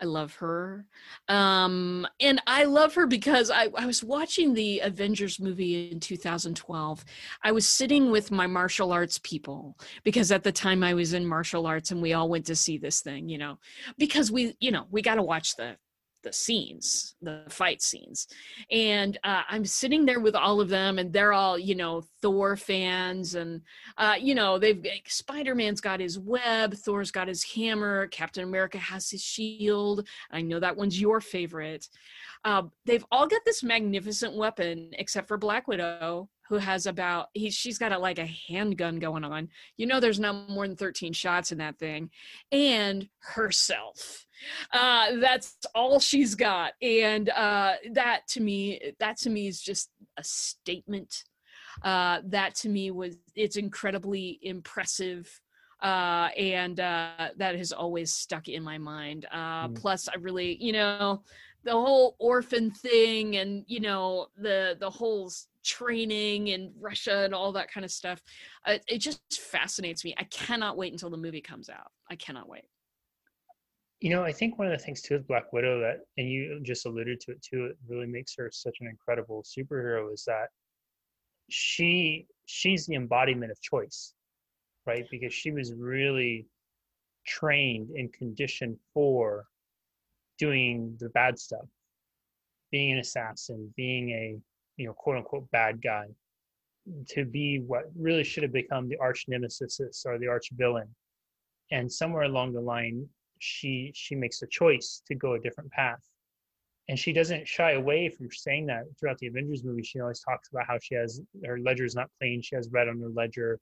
I 0.02 0.06
love 0.06 0.34
her, 0.36 0.86
um, 1.30 2.06
and 2.20 2.42
I 2.48 2.66
love 2.66 2.96
her 2.96 3.08
because 3.08 3.50
I, 3.50 3.70
I 3.78 3.86
was 3.86 4.04
watching 4.04 4.54
the 4.54 4.80
Avengers 4.80 5.40
movie 5.40 5.90
in 5.90 6.02
2012. 6.02 7.06
I 7.44 7.52
was 7.54 7.66
sitting 7.66 8.12
with 8.12 8.30
my 8.30 8.46
martial 8.46 8.92
arts 8.92 9.20
people 9.20 9.78
because 10.04 10.34
at 10.34 10.44
the 10.44 10.52
time 10.52 10.84
I 10.84 10.94
was 10.94 11.14
in 11.14 11.26
martial 11.26 11.66
arts, 11.66 11.92
and 11.92 12.02
we 12.02 12.12
all 12.14 12.28
went 12.28 12.46
to 12.48 12.56
see 12.58 12.78
this 12.78 13.00
thing, 13.00 13.30
you 13.30 13.38
know, 13.38 13.58
because 13.98 14.32
we, 14.32 14.56
you 14.60 14.72
know, 14.72 14.86
we 14.92 15.02
got 15.02 15.16
to 15.16 15.24
watch 15.24 15.56
the 15.56 15.78
the 16.26 16.34
scenes, 16.34 17.16
the 17.22 17.44
fight 17.48 17.82
scenes. 17.82 18.28
And 18.70 19.18
uh, 19.24 19.44
I'm 19.48 19.64
sitting 19.64 20.06
there 20.06 20.20
with 20.20 20.36
all 20.36 20.60
of 20.60 20.68
them, 20.68 21.00
and 21.00 21.14
they're 21.14 21.32
all, 21.32 21.58
you 21.58 21.76
know, 21.76 22.04
Thor 22.22 22.58
fans. 22.58 23.36
And, 23.36 23.62
uh, 23.98 24.16
you 24.20 24.36
know, 24.36 24.58
they've 24.58 24.84
like, 24.84 25.08
Spider 25.08 25.56
Man's 25.56 25.80
got 25.80 26.02
his 26.02 26.20
web, 26.20 26.74
Thor's 26.74 27.12
got 27.12 27.30
his 27.30 27.44
hammer, 27.44 28.08
Captain 28.08 28.44
America 28.44 28.78
has 28.78 29.10
his 29.10 29.24
shield. 29.24 30.06
I 30.32 30.42
know 30.42 30.60
that 30.60 30.76
one's 30.76 31.00
your 31.00 31.22
favorite. 31.22 31.88
Uh, 32.44 32.64
they've 32.86 33.06
all 33.12 33.28
got 33.28 33.42
this 33.46 33.64
magnificent 33.64 34.36
weapon, 34.36 34.90
except 34.94 35.28
for 35.28 35.38
Black 35.38 35.68
Widow, 35.68 36.30
who 36.50 36.58
has 36.58 36.86
about 36.86 37.30
he 37.34 37.50
she's 37.50 37.78
got 37.78 37.92
a 37.92 37.98
like 37.98 38.20
a 38.20 38.26
handgun 38.48 38.98
going 38.98 39.24
on 39.24 39.50
you 39.78 39.86
know 39.88 40.00
there's 40.00 40.20
not 40.20 40.48
more 40.50 40.68
than 40.68 40.76
13 40.78 41.12
shots 41.14 41.52
in 41.52 41.58
that 41.58 41.80
thing 41.80 42.10
and 42.52 43.10
herself 43.20 44.25
uh 44.74 45.16
that's 45.20 45.58
all 45.74 46.00
she's 46.00 46.36
got 46.36 46.74
and 46.82 47.30
uh 47.30 47.74
that 47.92 48.22
to 48.28 48.42
me 48.42 48.94
that 49.00 49.18
to 49.18 49.30
me 49.30 49.48
is 49.48 49.62
just 49.62 49.90
a 50.18 50.24
statement 50.24 51.24
uh 51.84 52.20
that 52.26 52.56
to 52.56 52.70
me 52.70 52.92
was 52.92 53.18
it's 53.36 53.58
incredibly 53.58 54.40
impressive 54.42 55.30
uh 55.82 56.30
and 56.38 56.80
uh 56.80 57.30
that 57.38 57.56
has 57.56 57.72
always 57.72 58.14
stuck 58.14 58.48
in 58.48 58.64
my 58.64 58.78
mind 58.78 59.26
uh 59.32 59.68
mm. 59.68 59.76
plus 59.76 60.08
i 60.08 60.16
really 60.20 60.58
you 60.64 60.72
know 60.72 61.22
the 61.64 61.72
whole 61.72 62.16
orphan 62.20 62.72
thing 62.72 63.38
and 63.38 63.66
you 63.68 63.80
know 63.80 64.28
the 64.38 64.78
the 64.80 64.90
whole 64.90 65.30
training 65.66 66.48
in 66.48 66.72
Russia 66.80 67.24
and 67.26 67.34
all 67.34 67.52
that 67.52 67.70
kind 67.72 67.84
of 67.84 67.92
stuff. 67.92 68.22
Uh, 68.66 68.78
it 68.88 69.00
just 69.00 69.20
fascinates 69.32 70.06
me. 70.06 70.14
I 70.18 70.24
cannot 70.26 70.78
wait 70.78 70.94
until 70.94 71.10
the 71.10 71.18
movie 71.18 71.42
comes 71.42 71.70
out. 71.70 71.92
I 72.10 72.16
cannot 72.16 72.48
wait. 72.48 72.66
You 74.02 74.10
know, 74.10 74.24
I 74.24 74.34
think 74.34 74.60
one 74.60 74.68
of 74.68 74.78
the 74.78 74.84
things 74.84 75.02
too 75.02 75.16
with 75.16 75.28
Black 75.28 75.54
Widow 75.54 75.80
that, 75.80 76.02
and 76.18 76.30
you 76.30 76.60
just 76.64 76.86
alluded 76.86 77.20
to 77.22 77.32
it 77.32 77.42
too, 77.42 77.66
it 77.66 77.78
really 77.88 78.08
makes 78.08 78.36
her 78.38 78.52
such 78.52 78.78
an 78.82 78.88
incredible 78.88 79.44
superhero 79.44 80.14
is 80.14 80.26
that 80.26 80.50
she 81.50 82.28
she's 82.46 82.86
the 82.86 82.96
embodiment 82.96 83.52
of 83.52 83.62
choice, 83.62 84.14
right? 84.86 85.06
Because 85.10 85.34
she 85.34 85.52
was 85.52 85.74
really 85.74 86.46
trained 87.26 87.90
and 87.92 88.12
conditioned 88.14 88.78
for 88.94 89.46
doing 90.38 90.96
the 91.00 91.10
bad 91.10 91.40
stuff, 91.40 91.66
being 92.72 92.92
an 92.92 93.00
assassin, 93.00 93.74
being 93.78 94.10
a 94.12 94.38
you 94.78 94.88
know 94.88 94.94
quote 94.94 95.18
unquote 95.18 95.50
bad 95.52 95.82
guy, 95.82 96.08
to 97.08 97.26
be 97.26 97.60
what 97.60 97.86
really 97.98 98.24
should 98.24 98.44
have 98.44 98.54
become 98.54 98.90
the 98.90 98.98
arch 98.98 99.26
nemesis 99.28 99.80
or 100.06 100.20
the 100.20 100.28
arch 100.28 100.50
villain. 100.54 100.94
And 101.72 101.92
somewhere 101.92 102.24
along 102.24 102.54
the 102.54 102.62
line, 102.62 103.08
she 103.40 103.92
she 103.96 104.16
makes 104.16 104.42
a 104.42 104.48
choice 104.48 105.02
to 105.08 105.16
go 105.16 105.34
a 105.34 105.40
different 105.40 105.72
path. 105.72 106.02
And 106.88 107.00
she 107.00 107.14
doesn't 107.14 107.48
shy 107.48 107.72
away 107.72 108.10
from 108.10 108.30
saying 108.32 108.68
that 108.68 108.84
throughout 109.00 109.18
the 109.18 109.28
Avengers 109.28 109.64
movie. 109.64 109.82
She 109.82 110.00
always 110.00 110.20
talks 110.20 110.50
about 110.50 110.68
how 110.68 110.78
she 110.80 110.96
has 110.96 111.20
her 111.46 111.60
ledger 111.60 111.86
is 111.86 111.96
not 111.96 112.10
clean, 112.20 112.42
she 112.42 112.56
has 112.56 112.70
red 112.72 112.88
on 112.88 113.00
her 113.00 113.10
ledger, 113.10 113.60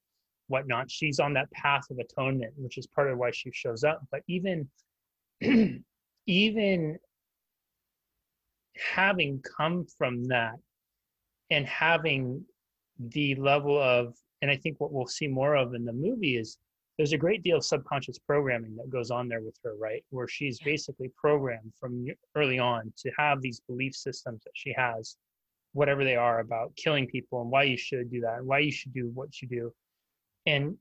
whatnot. 0.48 0.92
She's 0.92 1.20
on 1.20 1.34
that 1.34 1.50
path 1.52 1.84
of 1.90 2.00
atonement, 2.00 2.54
which 2.58 2.78
is 2.78 2.88
part 2.88 3.10
of 3.10 3.18
why 3.18 3.32
she 3.32 3.52
shows 3.52 3.84
up. 3.84 4.02
But 4.12 4.24
even 4.28 4.70
even 6.28 7.00
having 8.76 9.42
come 9.42 9.86
from 9.98 10.26
that 10.26 10.56
and 11.52 11.66
having 11.68 12.44
the 13.00 13.36
level 13.36 13.80
of 13.80 14.16
and 14.42 14.50
i 14.50 14.56
think 14.56 14.80
what 14.80 14.92
we'll 14.92 15.08
see 15.08 15.28
more 15.28 15.56
of 15.56 15.74
in 15.74 15.86
the 15.86 15.94
movie 15.94 16.38
is 16.38 16.58
there's 16.98 17.14
a 17.14 17.18
great 17.18 17.44
deal 17.44 17.58
of 17.58 17.66
subconscious 17.66 18.20
programming 18.20 18.76
that 18.76 18.90
goes 18.90 19.10
on 19.10 19.28
there 19.28 19.42
with 19.42 19.58
her 19.64 19.76
right? 19.80 20.04
Where 20.10 20.28
she's 20.28 20.60
basically 20.60 21.12
programmed 21.18 21.74
from 21.80 22.06
early 22.36 22.60
on 22.60 22.94
to 22.98 23.12
have 23.18 23.42
these 23.42 23.62
belief 23.62 23.96
systems 23.96 24.44
that 24.44 24.52
she 24.54 24.74
has 24.78 25.18
whatever 25.74 26.04
they 26.04 26.16
are 26.16 26.40
about 26.40 26.76
killing 26.76 27.08
people 27.08 27.42
and 27.42 27.50
why 27.50 27.64
you 27.64 27.78
should 27.78 28.12
do 28.12 28.22
that 28.22 28.38
and 28.38 28.46
why 28.46 28.60
you 28.60 28.72
should 28.72 28.94
do 28.94 29.10
what 29.16 29.42
you 29.42 29.48
do. 29.48 29.74
And 30.46 30.78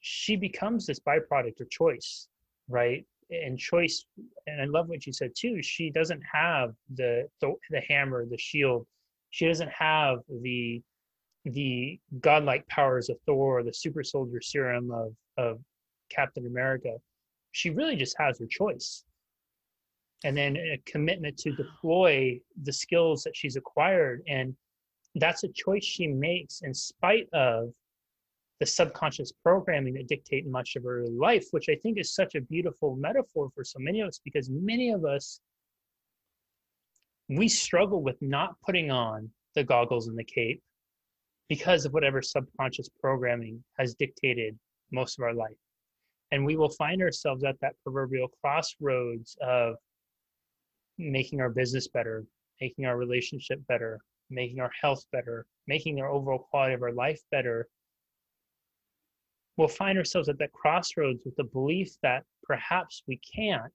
she 0.00 0.34
becomes 0.34 0.84
this 0.84 0.98
byproduct 0.98 1.60
of 1.60 1.70
choice 1.70 2.26
right? 2.68 3.04
And 3.30 3.58
choice 3.58 4.04
and 4.46 4.60
i 4.60 4.64
love 4.66 4.88
what 4.88 5.06
you 5.06 5.12
said 5.12 5.32
too 5.34 5.62
she 5.62 5.90
doesn't 5.90 6.20
have 6.30 6.72
the 6.94 7.28
the, 7.40 7.54
the 7.70 7.80
hammer 7.88 8.26
the 8.26 8.36
shield. 8.36 8.86
She 9.30 9.46
doesn't 9.46 9.70
have 9.70 10.18
the 10.42 10.82
the 11.44 11.98
godlike 12.20 12.66
powers 12.68 13.08
of 13.08 13.16
thor 13.24 13.60
or 13.60 13.62
the 13.62 13.72
super 13.72 14.04
soldier 14.04 14.40
serum 14.42 14.90
of 14.90 15.14
of 15.36 15.58
captain 16.10 16.46
america 16.46 16.98
she 17.52 17.70
really 17.70 17.96
just 17.96 18.16
has 18.18 18.38
her 18.38 18.46
choice. 18.46 19.04
And 20.24 20.36
then 20.36 20.56
a 20.56 20.80
commitment 20.86 21.36
to 21.38 21.52
deploy 21.52 22.40
the 22.62 22.72
skills 22.72 23.22
that 23.24 23.36
she's 23.36 23.56
acquired. 23.56 24.22
And 24.26 24.54
that's 25.14 25.44
a 25.44 25.48
choice 25.48 25.84
she 25.84 26.06
makes 26.06 26.62
in 26.62 26.72
spite 26.72 27.28
of 27.32 27.72
the 28.60 28.66
subconscious 28.66 29.32
programming 29.42 29.94
that 29.94 30.06
dictate 30.06 30.46
much 30.46 30.76
of 30.76 30.84
her 30.84 31.04
life, 31.08 31.46
which 31.50 31.68
I 31.68 31.74
think 31.82 31.98
is 31.98 32.14
such 32.14 32.34
a 32.34 32.40
beautiful 32.40 32.96
metaphor 32.96 33.50
for 33.54 33.64
so 33.64 33.78
many 33.80 34.00
of 34.00 34.08
us 34.08 34.20
because 34.24 34.48
many 34.48 34.90
of 34.90 35.04
us 35.04 35.40
we 37.28 37.48
struggle 37.48 38.02
with 38.02 38.20
not 38.20 38.54
putting 38.64 38.90
on 38.90 39.28
the 39.54 39.64
goggles 39.64 40.06
and 40.06 40.18
the 40.18 40.24
cape 40.24 40.62
because 41.48 41.84
of 41.84 41.92
whatever 41.92 42.22
subconscious 42.22 42.88
programming 43.00 43.62
has 43.78 43.94
dictated 43.94 44.56
most 44.92 45.18
of 45.18 45.24
our 45.24 45.34
life. 45.34 45.56
And 46.30 46.44
we 46.44 46.56
will 46.56 46.70
find 46.70 47.02
ourselves 47.02 47.44
at 47.44 47.60
that 47.60 47.74
proverbial 47.82 48.28
crossroads 48.40 49.36
of 49.42 49.76
making 50.98 51.40
our 51.40 51.50
business 51.50 51.88
better, 51.88 52.24
making 52.60 52.86
our 52.86 52.96
relationship 52.96 53.60
better, 53.68 54.00
making 54.30 54.60
our 54.60 54.70
health 54.80 55.04
better, 55.12 55.46
making 55.66 56.00
our 56.00 56.10
overall 56.10 56.46
quality 56.50 56.74
of 56.74 56.82
our 56.82 56.92
life 56.92 57.20
better 57.30 57.68
we'll 59.56 59.68
find 59.68 59.98
ourselves 59.98 60.28
at 60.28 60.38
that 60.38 60.52
crossroads 60.52 61.22
with 61.24 61.36
the 61.36 61.44
belief 61.44 61.94
that 62.02 62.24
perhaps 62.42 63.02
we 63.06 63.18
can't, 63.18 63.72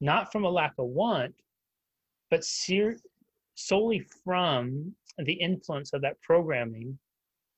not 0.00 0.32
from 0.32 0.44
a 0.44 0.50
lack 0.50 0.72
of 0.78 0.86
want, 0.86 1.34
but 2.30 2.44
ser- 2.44 2.98
solely 3.54 4.04
from 4.24 4.94
the 5.18 5.32
influence 5.32 5.92
of 5.92 6.02
that 6.02 6.20
programming 6.20 6.98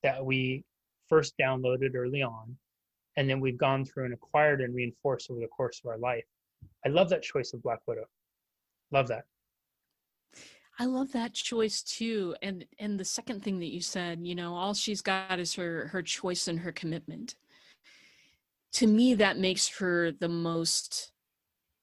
that 0.03 0.23
we 0.23 0.63
first 1.07 1.33
downloaded 1.39 1.95
early 1.95 2.21
on, 2.21 2.55
and 3.17 3.29
then 3.29 3.39
we've 3.39 3.57
gone 3.57 3.85
through 3.85 4.05
and 4.05 4.13
acquired 4.13 4.61
and 4.61 4.75
reinforced 4.75 5.29
over 5.31 5.39
the 5.39 5.47
course 5.47 5.81
of 5.83 5.89
our 5.89 5.97
life. 5.97 6.25
I 6.85 6.89
love 6.89 7.09
that 7.09 7.21
choice 7.21 7.53
of 7.53 7.63
Black 7.63 7.79
Widow. 7.87 8.05
Love 8.91 9.07
that. 9.07 9.25
I 10.77 10.85
love 10.85 11.13
that 11.13 11.33
choice 11.33 11.81
too. 11.81 12.35
And 12.41 12.65
and 12.79 12.99
the 12.99 13.05
second 13.05 13.43
thing 13.43 13.59
that 13.59 13.73
you 13.73 13.81
said, 13.81 14.19
you 14.23 14.35
know, 14.35 14.55
all 14.55 14.73
she's 14.73 15.01
got 15.01 15.39
is 15.39 15.55
her 15.55 15.87
her 15.87 16.01
choice 16.01 16.47
and 16.47 16.59
her 16.59 16.71
commitment. 16.71 17.35
To 18.73 18.87
me, 18.87 19.13
that 19.15 19.37
makes 19.37 19.69
her 19.77 20.11
the 20.11 20.27
most, 20.27 21.13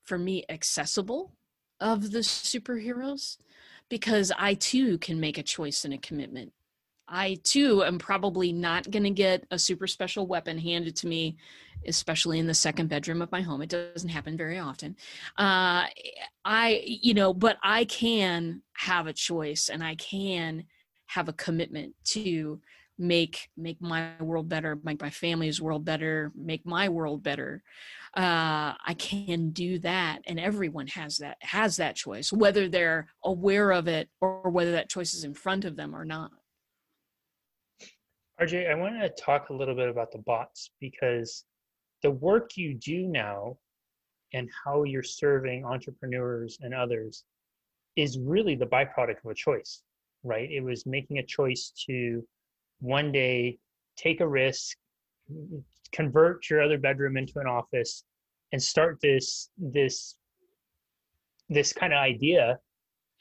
for 0.04 0.18
me, 0.18 0.44
accessible 0.50 1.32
of 1.80 2.10
the 2.10 2.18
superheroes 2.18 3.38
because 3.88 4.30
I 4.36 4.54
too 4.54 4.98
can 4.98 5.18
make 5.18 5.38
a 5.38 5.42
choice 5.42 5.86
and 5.86 5.94
a 5.94 5.98
commitment. 5.98 6.52
I 7.12 7.38
too 7.44 7.84
am 7.84 7.98
probably 7.98 8.52
not 8.52 8.90
going 8.90 9.04
to 9.04 9.10
get 9.10 9.46
a 9.50 9.58
super 9.58 9.86
special 9.86 10.26
weapon 10.26 10.58
handed 10.58 10.96
to 10.96 11.06
me 11.06 11.36
especially 11.86 12.38
in 12.38 12.46
the 12.46 12.54
second 12.54 12.88
bedroom 12.88 13.22
of 13.22 13.32
my 13.32 13.40
home. 13.40 13.62
It 13.62 13.68
doesn't 13.68 14.08
happen 14.08 14.36
very 14.36 14.58
often. 14.58 14.96
Uh, 15.36 15.86
I, 16.44 16.82
you 16.84 17.14
know, 17.14 17.34
but 17.34 17.58
I 17.62 17.84
can 17.84 18.62
have 18.74 19.06
a 19.06 19.12
choice 19.12 19.68
and 19.68 19.82
I 19.82 19.96
can 19.96 20.64
have 21.06 21.28
a 21.28 21.32
commitment 21.32 21.94
to 22.04 22.60
make 22.98 23.48
make 23.56 23.80
my 23.80 24.12
world 24.20 24.48
better 24.48 24.78
make 24.84 25.00
my 25.00 25.10
family's 25.10 25.60
world 25.60 25.82
better 25.84 26.30
make 26.36 26.64
my 26.66 26.90
world 26.90 27.22
better 27.22 27.62
uh, 28.16 28.76
i 28.86 28.94
can 28.98 29.48
do 29.50 29.78
that 29.78 30.18
and 30.26 30.38
everyone 30.38 30.86
has 30.86 31.16
that 31.16 31.36
has 31.40 31.78
that 31.78 31.96
choice 31.96 32.32
whether 32.32 32.68
they're 32.68 33.08
aware 33.24 33.72
of 33.72 33.88
it 33.88 34.10
or 34.20 34.50
whether 34.50 34.72
that 34.72 34.90
choice 34.90 35.14
is 35.14 35.24
in 35.24 35.32
front 35.32 35.64
of 35.64 35.74
them 35.74 35.96
or 35.96 36.04
not 36.04 36.30
rj 38.42 38.70
i 38.70 38.74
want 38.74 39.00
to 39.00 39.08
talk 39.10 39.48
a 39.48 39.52
little 39.52 39.74
bit 39.74 39.88
about 39.88 40.10
the 40.10 40.18
bots 40.18 40.70
because 40.80 41.44
the 42.02 42.10
work 42.10 42.56
you 42.56 42.74
do 42.74 43.06
now 43.06 43.56
and 44.34 44.48
how 44.64 44.84
you're 44.84 45.02
serving 45.02 45.64
entrepreneurs 45.64 46.58
and 46.60 46.74
others 46.74 47.24
is 47.96 48.18
really 48.18 48.54
the 48.54 48.66
byproduct 48.66 49.24
of 49.24 49.30
a 49.30 49.34
choice, 49.34 49.82
right? 50.22 50.50
It 50.50 50.62
was 50.62 50.86
making 50.86 51.18
a 51.18 51.26
choice 51.26 51.72
to 51.86 52.26
one 52.80 53.12
day 53.12 53.58
take 53.96 54.20
a 54.20 54.28
risk, 54.28 54.76
convert 55.92 56.48
your 56.48 56.62
other 56.62 56.78
bedroom 56.78 57.16
into 57.16 57.38
an 57.38 57.46
office, 57.46 58.04
and 58.52 58.62
start 58.62 58.98
this 59.02 59.50
this 59.58 60.16
this 61.48 61.72
kind 61.72 61.92
of 61.92 61.98
idea 61.98 62.58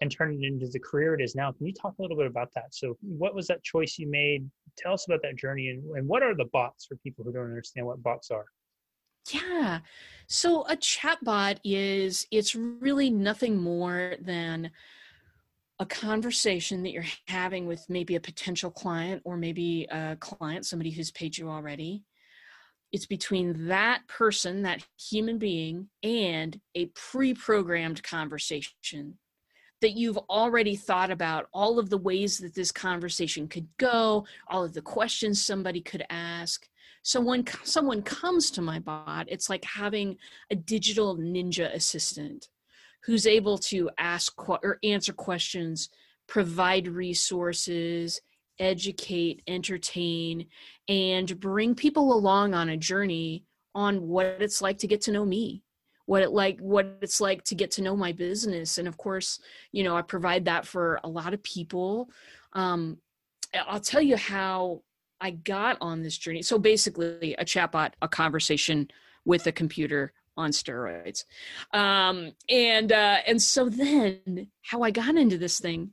and 0.01 0.11
turn 0.11 0.33
it 0.33 0.45
into 0.45 0.67
the 0.67 0.79
career 0.79 1.13
it 1.13 1.21
is 1.21 1.35
now. 1.35 1.51
Can 1.51 1.67
you 1.67 1.73
talk 1.73 1.93
a 1.97 2.01
little 2.01 2.17
bit 2.17 2.25
about 2.25 2.49
that? 2.55 2.73
So, 2.73 2.97
what 3.01 3.35
was 3.35 3.47
that 3.47 3.63
choice 3.63 3.97
you 3.97 4.09
made? 4.09 4.49
Tell 4.77 4.93
us 4.93 5.05
about 5.07 5.21
that 5.23 5.37
journey 5.37 5.69
and, 5.69 5.83
and 5.95 6.07
what 6.07 6.23
are 6.23 6.35
the 6.35 6.45
bots 6.45 6.85
for 6.85 6.95
people 6.97 7.23
who 7.23 7.31
don't 7.31 7.45
understand 7.45 7.85
what 7.85 8.01
bots 8.01 8.31
are? 8.31 8.45
Yeah. 9.29 9.79
So 10.27 10.63
a 10.63 10.75
chatbot 10.75 11.59
is 11.63 12.25
it's 12.31 12.55
really 12.55 13.09
nothing 13.09 13.57
more 13.57 14.15
than 14.19 14.71
a 15.79 15.85
conversation 15.85 16.83
that 16.83 16.91
you're 16.91 17.05
having 17.27 17.67
with 17.67 17.85
maybe 17.89 18.15
a 18.15 18.21
potential 18.21 18.71
client 18.71 19.21
or 19.25 19.37
maybe 19.37 19.87
a 19.91 20.15
client, 20.19 20.65
somebody 20.65 20.91
who's 20.91 21.11
paid 21.11 21.37
you 21.37 21.49
already. 21.49 22.03
It's 22.91 23.05
between 23.05 23.67
that 23.67 24.07
person, 24.07 24.63
that 24.63 24.85
human 24.97 25.37
being, 25.37 25.89
and 26.03 26.59
a 26.75 26.87
pre 26.87 27.33
programmed 27.33 28.03
conversation 28.03 29.17
that 29.81 29.97
you've 29.97 30.17
already 30.29 30.75
thought 30.75 31.11
about 31.11 31.47
all 31.53 31.79
of 31.79 31.89
the 31.89 31.97
ways 31.97 32.37
that 32.37 32.53
this 32.53 32.71
conversation 32.71 33.47
could 33.47 33.67
go, 33.77 34.25
all 34.47 34.63
of 34.63 34.73
the 34.73 34.81
questions 34.81 35.43
somebody 35.43 35.81
could 35.81 36.05
ask. 36.09 36.67
So 37.03 37.19
when 37.19 37.45
someone 37.63 38.03
comes 38.03 38.51
to 38.51 38.61
my 38.61 38.79
bot, 38.79 39.25
it's 39.27 39.49
like 39.49 39.65
having 39.65 40.17
a 40.51 40.55
digital 40.55 41.17
ninja 41.17 41.73
assistant 41.73 42.49
who's 43.03 43.25
able 43.25 43.57
to 43.57 43.89
ask 43.97 44.47
or 44.47 44.77
answer 44.83 45.13
questions, 45.13 45.89
provide 46.27 46.87
resources, 46.87 48.21
educate, 48.59 49.41
entertain, 49.47 50.45
and 50.87 51.39
bring 51.39 51.73
people 51.73 52.13
along 52.13 52.53
on 52.53 52.69
a 52.69 52.77
journey 52.77 53.43
on 53.73 54.07
what 54.07 54.25
it's 54.39 54.61
like 54.61 54.77
to 54.77 54.87
get 54.87 55.01
to 55.01 55.11
know 55.11 55.25
me 55.25 55.63
what 56.11 56.23
it 56.23 56.31
like 56.31 56.59
what 56.59 56.97
it's 57.01 57.21
like 57.21 57.41
to 57.41 57.55
get 57.55 57.71
to 57.71 57.81
know 57.81 57.95
my 57.95 58.11
business 58.11 58.77
and 58.77 58.85
of 58.85 58.97
course 58.97 59.39
you 59.71 59.81
know 59.81 59.95
i 59.95 60.01
provide 60.01 60.43
that 60.43 60.67
for 60.67 60.99
a 61.05 61.07
lot 61.07 61.33
of 61.33 61.41
people. 61.41 62.09
Um, 62.51 62.97
i'll 63.65 63.79
tell 63.79 64.01
you 64.01 64.17
how 64.17 64.81
i 65.21 65.31
got 65.31 65.77
on 65.79 66.03
this 66.03 66.17
journey. 66.17 66.41
So 66.41 66.59
basically 66.59 67.33
a 67.35 67.45
chatbot 67.45 67.91
a 68.01 68.09
conversation 68.09 68.89
with 69.23 69.47
a 69.47 69.53
computer 69.53 70.11
on 70.35 70.51
steroids. 70.51 71.23
Um, 71.73 72.33
and 72.49 72.91
uh, 72.91 73.19
and 73.25 73.41
so 73.41 73.69
then 73.69 74.47
how 74.63 74.81
i 74.81 74.91
got 74.91 75.15
into 75.15 75.37
this 75.37 75.61
thing 75.61 75.91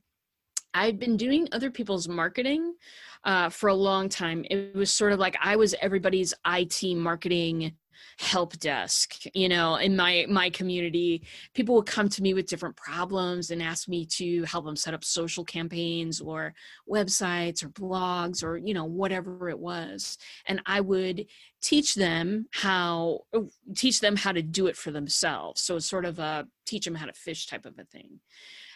i've 0.75 0.98
been 0.98 1.16
doing 1.16 1.46
other 1.52 1.70
people's 1.70 2.08
marketing 2.08 2.75
uh, 3.22 3.50
for 3.50 3.68
a 3.68 3.75
long 3.88 4.08
time. 4.08 4.44
It 4.50 4.75
was 4.75 4.92
sort 4.92 5.12
of 5.12 5.20
like 5.20 5.37
i 5.40 5.54
was 5.54 5.76
everybody's 5.80 6.34
it 6.44 6.96
marketing 6.96 7.76
help 8.19 8.59
desk 8.59 9.23
you 9.35 9.49
know 9.49 9.76
in 9.76 9.97
my 9.97 10.26
my 10.28 10.50
community. 10.50 11.23
People 11.55 11.76
would 11.76 11.87
come 11.87 12.09
to 12.09 12.23
me 12.23 12.35
with 12.35 12.49
different 12.49 12.76
problems 12.76 13.50
and 13.50 13.62
ask 13.62 13.88
me 13.88 14.05
to 14.07 14.45
help 14.45 14.64
them 14.64 14.76
set 14.76 14.95
up 14.95 15.05
social 15.05 15.45
campaigns 15.45 16.21
or 16.21 16.55
websites 16.88 17.64
or 17.64 17.69
blogs 17.71 18.43
or 18.43 18.57
you 18.57 18.75
know 18.75 18.85
whatever 18.85 19.49
it 19.49 19.59
was. 19.59 20.19
And 20.47 20.61
i 20.67 20.81
would 20.81 21.26
teach 21.61 21.95
them 21.95 22.47
how 22.52 23.21
uh, 23.35 23.40
teach 23.75 24.00
them 24.00 24.17
how 24.17 24.33
to 24.33 24.43
do 24.43 24.67
it 24.67 24.76
for 24.76 24.90
themselves. 24.90 25.61
So 25.61 25.76
it's 25.76 25.87
sort 25.87 26.05
of 26.05 26.19
a 26.19 26.47
teach 26.67 26.85
them 26.85 26.95
how 26.95 27.07
to 27.07 27.12
fish 27.12 27.47
type 27.47 27.67
of 27.67 27.78
a 27.78 27.85
thing. 27.85 28.21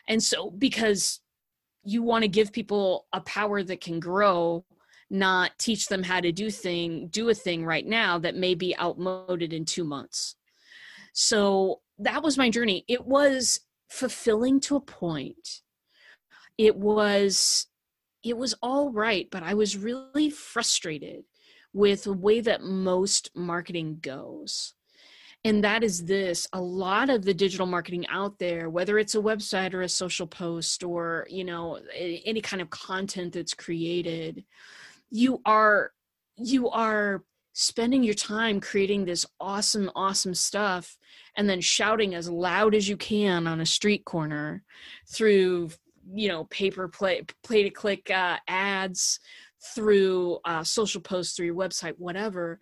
And 0.08 0.22
so 0.22 0.50
because 0.50 1.20
you 1.84 2.02
want 2.02 2.22
to 2.22 2.28
give 2.28 2.52
people 2.52 3.06
a 3.12 3.20
power 3.20 3.62
that 3.62 3.80
can 3.80 4.00
grow 4.00 4.64
not 5.12 5.52
teach 5.58 5.86
them 5.88 6.02
how 6.02 6.20
to 6.20 6.32
do 6.32 6.50
thing 6.50 7.08
do 7.08 7.28
a 7.28 7.34
thing 7.34 7.64
right 7.64 7.86
now 7.86 8.18
that 8.18 8.34
may 8.34 8.54
be 8.54 8.76
outmoded 8.78 9.52
in 9.52 9.64
2 9.64 9.84
months. 9.84 10.36
So 11.12 11.80
that 11.98 12.22
was 12.22 12.38
my 12.38 12.48
journey. 12.50 12.84
It 12.88 13.06
was 13.06 13.60
fulfilling 13.90 14.58
to 14.60 14.76
a 14.76 14.80
point. 14.80 15.60
It 16.56 16.76
was 16.76 17.66
it 18.24 18.36
was 18.36 18.54
all 18.62 18.90
right, 18.90 19.28
but 19.30 19.42
I 19.42 19.54
was 19.54 19.76
really 19.76 20.30
frustrated 20.30 21.24
with 21.72 22.04
the 22.04 22.12
way 22.12 22.40
that 22.40 22.62
most 22.62 23.30
marketing 23.34 23.98
goes. 24.00 24.74
And 25.44 25.64
that 25.64 25.82
is 25.82 26.04
this 26.04 26.46
a 26.52 26.60
lot 26.60 27.10
of 27.10 27.24
the 27.24 27.34
digital 27.34 27.66
marketing 27.66 28.06
out 28.06 28.38
there, 28.38 28.70
whether 28.70 28.96
it's 28.98 29.16
a 29.16 29.20
website 29.20 29.74
or 29.74 29.82
a 29.82 29.88
social 29.88 30.26
post 30.26 30.84
or, 30.84 31.26
you 31.28 31.42
know, 31.42 31.80
any 31.98 32.40
kind 32.40 32.62
of 32.62 32.70
content 32.70 33.32
that's 33.32 33.54
created, 33.54 34.44
you 35.12 35.40
are 35.44 35.92
you 36.38 36.70
are 36.70 37.22
spending 37.52 38.02
your 38.02 38.14
time 38.14 38.60
creating 38.60 39.04
this 39.04 39.26
awesome 39.38 39.90
awesome 39.94 40.34
stuff 40.34 40.96
and 41.36 41.48
then 41.48 41.60
shouting 41.60 42.14
as 42.14 42.30
loud 42.30 42.74
as 42.74 42.88
you 42.88 42.96
can 42.96 43.46
on 43.46 43.60
a 43.60 43.66
street 43.66 44.06
corner 44.06 44.64
through 45.06 45.68
you 46.14 46.28
know 46.28 46.44
paper 46.44 46.88
play 46.88 47.22
play 47.44 47.62
to 47.62 47.70
click 47.70 48.10
uh, 48.10 48.38
ads 48.48 49.20
through 49.74 50.38
uh, 50.46 50.64
social 50.64 51.00
posts 51.00 51.36
through 51.36 51.46
your 51.46 51.54
website 51.54 51.94
whatever 51.98 52.58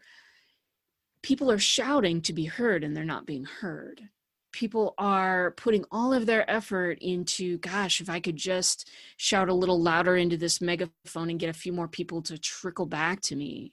people 1.22 1.52
are 1.52 1.58
shouting 1.58 2.20
to 2.20 2.32
be 2.32 2.46
heard 2.46 2.82
and 2.82 2.96
they're 2.96 3.04
not 3.04 3.26
being 3.26 3.44
heard 3.44 4.02
people 4.52 4.94
are 4.98 5.52
putting 5.52 5.84
all 5.90 6.12
of 6.12 6.26
their 6.26 6.48
effort 6.50 6.98
into 7.00 7.58
gosh 7.58 8.00
if 8.00 8.10
i 8.10 8.18
could 8.18 8.36
just 8.36 8.90
shout 9.16 9.48
a 9.48 9.54
little 9.54 9.80
louder 9.80 10.16
into 10.16 10.36
this 10.36 10.60
megaphone 10.60 11.30
and 11.30 11.38
get 11.38 11.48
a 11.48 11.54
few 11.54 11.72
more 11.72 11.88
people 11.88 12.22
to 12.22 12.38
trickle 12.38 12.86
back 12.86 13.20
to 13.20 13.36
me. 13.36 13.72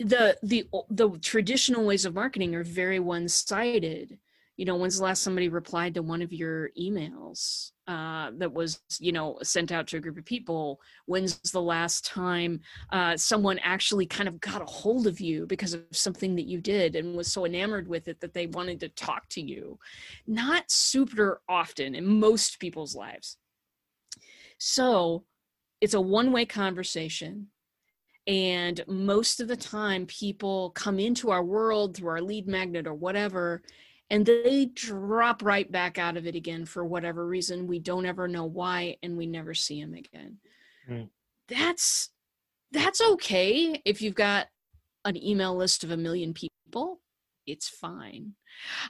The 0.00 0.36
the 0.42 0.66
the 0.90 1.10
traditional 1.18 1.84
ways 1.84 2.04
of 2.04 2.14
marketing 2.14 2.54
are 2.54 2.64
very 2.64 2.98
one-sided. 2.98 4.18
You 4.56 4.64
know 4.64 4.76
when's 4.76 4.98
the 4.98 5.04
last 5.04 5.22
somebody 5.22 5.48
replied 5.48 5.94
to 5.94 6.02
one 6.02 6.22
of 6.22 6.32
your 6.32 6.70
emails 6.78 7.72
uh, 7.86 8.30
that 8.38 8.52
was 8.52 8.80
you 8.98 9.12
know 9.12 9.38
sent 9.42 9.70
out 9.70 9.86
to 9.86 9.98
a 9.98 10.00
group 10.00 10.16
of 10.16 10.24
people 10.24 10.80
when's 11.06 11.38
the 11.52 11.60
last 11.60 12.04
time 12.06 12.60
uh, 12.90 13.16
someone 13.16 13.58
actually 13.58 14.06
kind 14.06 14.28
of 14.28 14.40
got 14.40 14.62
a 14.62 14.66
hold 14.66 15.06
of 15.06 15.20
you 15.20 15.46
because 15.46 15.74
of 15.74 15.82
something 15.90 16.34
that 16.34 16.46
you 16.46 16.60
did 16.60 16.96
and 16.96 17.14
was 17.14 17.30
so 17.30 17.44
enamored 17.44 17.86
with 17.86 18.08
it 18.08 18.20
that 18.20 18.32
they 18.32 18.46
wanted 18.46 18.80
to 18.80 18.88
talk 18.90 19.28
to 19.28 19.40
you? 19.40 19.78
Not 20.26 20.70
super 20.70 21.42
often 21.48 21.94
in 21.94 22.06
most 22.06 22.58
people's 22.58 22.94
lives. 22.94 23.36
So 24.58 25.24
it's 25.80 25.94
a 25.94 26.00
one-way 26.00 26.46
conversation 26.46 27.48
and 28.26 28.82
most 28.86 29.40
of 29.40 29.48
the 29.48 29.56
time 29.56 30.06
people 30.06 30.70
come 30.70 30.98
into 30.98 31.30
our 31.30 31.44
world 31.44 31.94
through 31.94 32.08
our 32.08 32.22
lead 32.22 32.48
magnet 32.48 32.86
or 32.86 32.94
whatever 32.94 33.62
and 34.10 34.26
they 34.26 34.66
drop 34.66 35.42
right 35.42 35.70
back 35.70 35.98
out 35.98 36.16
of 36.16 36.26
it 36.26 36.34
again 36.34 36.64
for 36.64 36.84
whatever 36.84 37.26
reason 37.26 37.66
we 37.66 37.78
don't 37.78 38.06
ever 38.06 38.28
know 38.28 38.44
why 38.44 38.96
and 39.02 39.16
we 39.16 39.26
never 39.26 39.54
see 39.54 39.80
them 39.80 39.94
again 39.94 40.38
mm. 40.88 41.08
that's 41.48 42.10
that's 42.72 43.00
okay 43.00 43.80
if 43.84 44.02
you've 44.02 44.14
got 44.14 44.46
an 45.04 45.16
email 45.22 45.54
list 45.54 45.84
of 45.84 45.90
a 45.90 45.96
million 45.96 46.34
people 46.34 47.00
it's 47.46 47.68
fine 47.68 48.34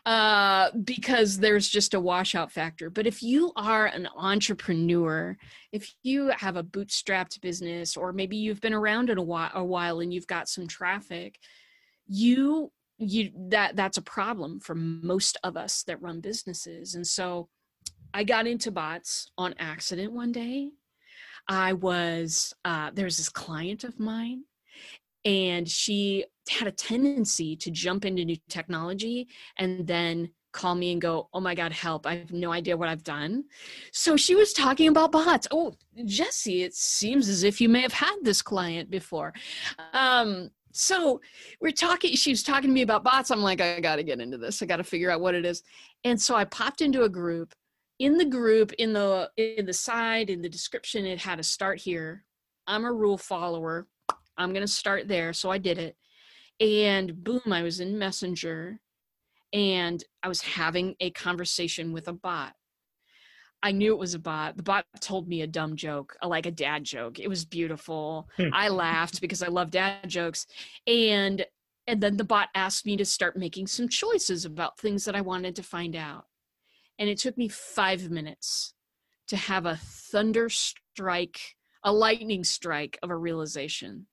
uh, 0.07 0.71
because 0.85 1.39
there's 1.39 1.69
just 1.69 1.95
a 1.95 2.01
washout 2.01 2.53
factor. 2.53 2.91
But 2.91 3.07
if 3.07 3.23
you 3.23 3.53
are 3.57 3.87
an 3.87 4.09
entrepreneur, 4.17 5.37
if 5.73 5.93
you 6.03 6.29
have 6.37 6.57
a 6.57 6.63
bootstrapped 6.63 7.41
business, 7.41 7.97
or 7.97 8.13
maybe 8.13 8.37
you've 8.37 8.61
been 8.61 8.75
around 8.75 9.11
it 9.11 9.19
a 9.19 9.23
while, 9.23 9.51
a 9.55 9.65
while 9.65 10.01
and 10.01 10.13
you've 10.13 10.27
got 10.27 10.49
some 10.49 10.67
traffic, 10.67 11.39
you 12.07 12.71
you 12.99 13.31
that 13.49 13.77
that's 13.77 13.99
a 13.99 14.03
problem 14.03 14.61
for 14.61 14.75
most 14.75 15.37
of 15.43 15.57
us 15.57 15.83
that 15.85 16.01
run 16.01 16.21
businesses 16.21 16.95
and 16.95 17.07
so 17.07 17.49
i 18.13 18.23
got 18.23 18.47
into 18.47 18.71
bots 18.71 19.31
on 19.37 19.55
accident 19.59 20.13
one 20.13 20.33
day 20.33 20.71
i 21.49 21.73
was 21.73 22.55
uh, 22.65 22.91
there's 22.95 23.17
this 23.17 23.29
client 23.29 23.85
of 23.85 23.99
mine 23.99 24.45
and 25.25 25.69
she 25.69 26.25
had 26.49 26.69
a 26.69 26.73
tendency 26.73 27.57
to 27.57 27.71
jump 27.71 28.05
into 28.05 28.25
new 28.25 28.37
technology 28.49 29.27
and 29.59 29.87
then 29.87 30.31
call 30.53 30.75
me 30.75 30.93
and 30.93 31.03
go, 31.03 31.29
Oh 31.35 31.41
my 31.41 31.55
God, 31.55 31.73
help. 31.73 32.07
I 32.07 32.17
have 32.17 32.33
no 32.33 32.53
idea 32.53 32.77
what 32.77 32.89
I've 32.89 33.03
done. 33.03 33.45
So 33.93 34.17
she 34.17 34.35
was 34.35 34.53
talking 34.53 34.89
about 34.89 35.13
bots. 35.13 35.49
Oh, 35.51 35.75
Jesse, 36.05 36.63
it 36.63 36.75
seems 36.75 37.29
as 37.29 37.43
if 37.43 37.61
you 37.61 37.69
may 37.69 37.83
have 37.83 37.93
had 37.93 38.17
this 38.23 38.41
client 38.41 38.91
before. 38.91 39.35
Um, 39.93 40.51
so 40.77 41.21
we're 41.61 41.71
talking 41.71 42.17
she 42.17 42.31
was 42.31 42.43
talking 42.43 42.69
to 42.69 42.75
me 42.75 42.83
about 42.83 43.05
bots. 43.05 43.31
I'm 43.31 43.41
like 43.41 43.61
i 43.61 43.79
gotta 43.79 44.03
get 44.03 44.21
into 44.21 44.39
this. 44.39 44.61
I 44.61 44.67
gotta 44.67 44.83
figure 44.83 45.11
out 45.11 45.21
what 45.21 45.37
it 45.37 45.47
is. 45.47 45.63
And 46.03 46.21
so 46.21 46.35
i 46.35 46.45
popped 46.45 46.81
into 46.81 47.03
a 47.03 47.09
group. 47.09 47.55
In 48.01 48.19
the 48.19 48.25
group 48.25 48.73
in 48.75 48.93
the 48.93 49.31
in 49.37 49.67
the 49.67 49.73
side 49.73 50.31
in 50.31 50.43
the 50.43 50.49
description 50.49 51.07
it 51.07 51.21
had 51.21 51.39
a 51.39 51.45
start 51.45 51.79
here. 51.79 52.25
I'm 52.67 52.85
a 52.85 52.93
rule 52.93 53.17
follower. 53.17 53.87
I'm 54.37 54.53
gonna 54.53 54.67
start 54.67 55.07
there. 55.07 55.33
So 55.33 55.49
i 55.49 55.59
did 55.59 55.79
it. 55.79 55.97
And 56.61 57.23
boom 57.23 57.53
i 57.53 57.63
was 57.63 57.79
in 57.79 57.97
messenger. 57.97 58.81
And 59.53 60.03
i 60.25 60.29
was 60.29 60.43
having 60.43 60.97
a 60.99 61.11
conversation 61.13 61.93
with 61.93 62.09
a 62.09 62.13
bot 62.13 62.55
I 63.65 63.73
knew 63.73 63.95
it 63.95 63.99
was 63.99 64.13
a 64.13 64.19
bot. 64.19 64.59
The 64.59 64.63
bot 64.63 64.85
told 65.01 65.27
me 65.27 65.41
a 65.41 65.47
dumb 65.47 65.75
joke, 65.75 66.19
like 66.23 66.45
a 66.45 66.51
dad 66.51 66.85
joke. 66.85 67.19
It 67.19 67.29
was 67.29 67.47
beautiful. 67.47 68.29
Hmm. 68.37 68.51
I 68.53 68.69
laughed 68.69 69.23
because 69.23 69.43
I 69.43 69.49
love 69.49 69.71
dad 69.71 70.07
jokes. 70.07 70.47
And 70.87 71.47
and 71.87 71.99
then 72.01 72.19
the 72.19 72.25
bot 72.25 72.51
asked 72.55 72.85
me 72.85 72.99
to 72.99 73.07
start 73.07 73.39
making 73.39 73.67
some 73.67 73.89
choices 73.89 74.45
about 74.45 74.79
things 74.79 75.07
that 75.07 75.17
I 75.17 75.23
wanted 75.23 75.57
to 75.57 75.63
find 75.63 75.97
out. 75.97 76.27
And 76.99 77.09
it 77.09 77.19
took 77.19 77.39
me 77.39 77.49
5 77.49 78.11
minutes 78.11 78.75
to 79.29 79.37
have 79.37 79.65
a 79.65 79.81
thunder 79.83 80.51
strike, 80.51 81.57
a 81.83 81.93
lightning 81.93 82.45
strike 82.45 82.99
of 83.03 83.09
a 83.09 83.17
realization 83.17 84.07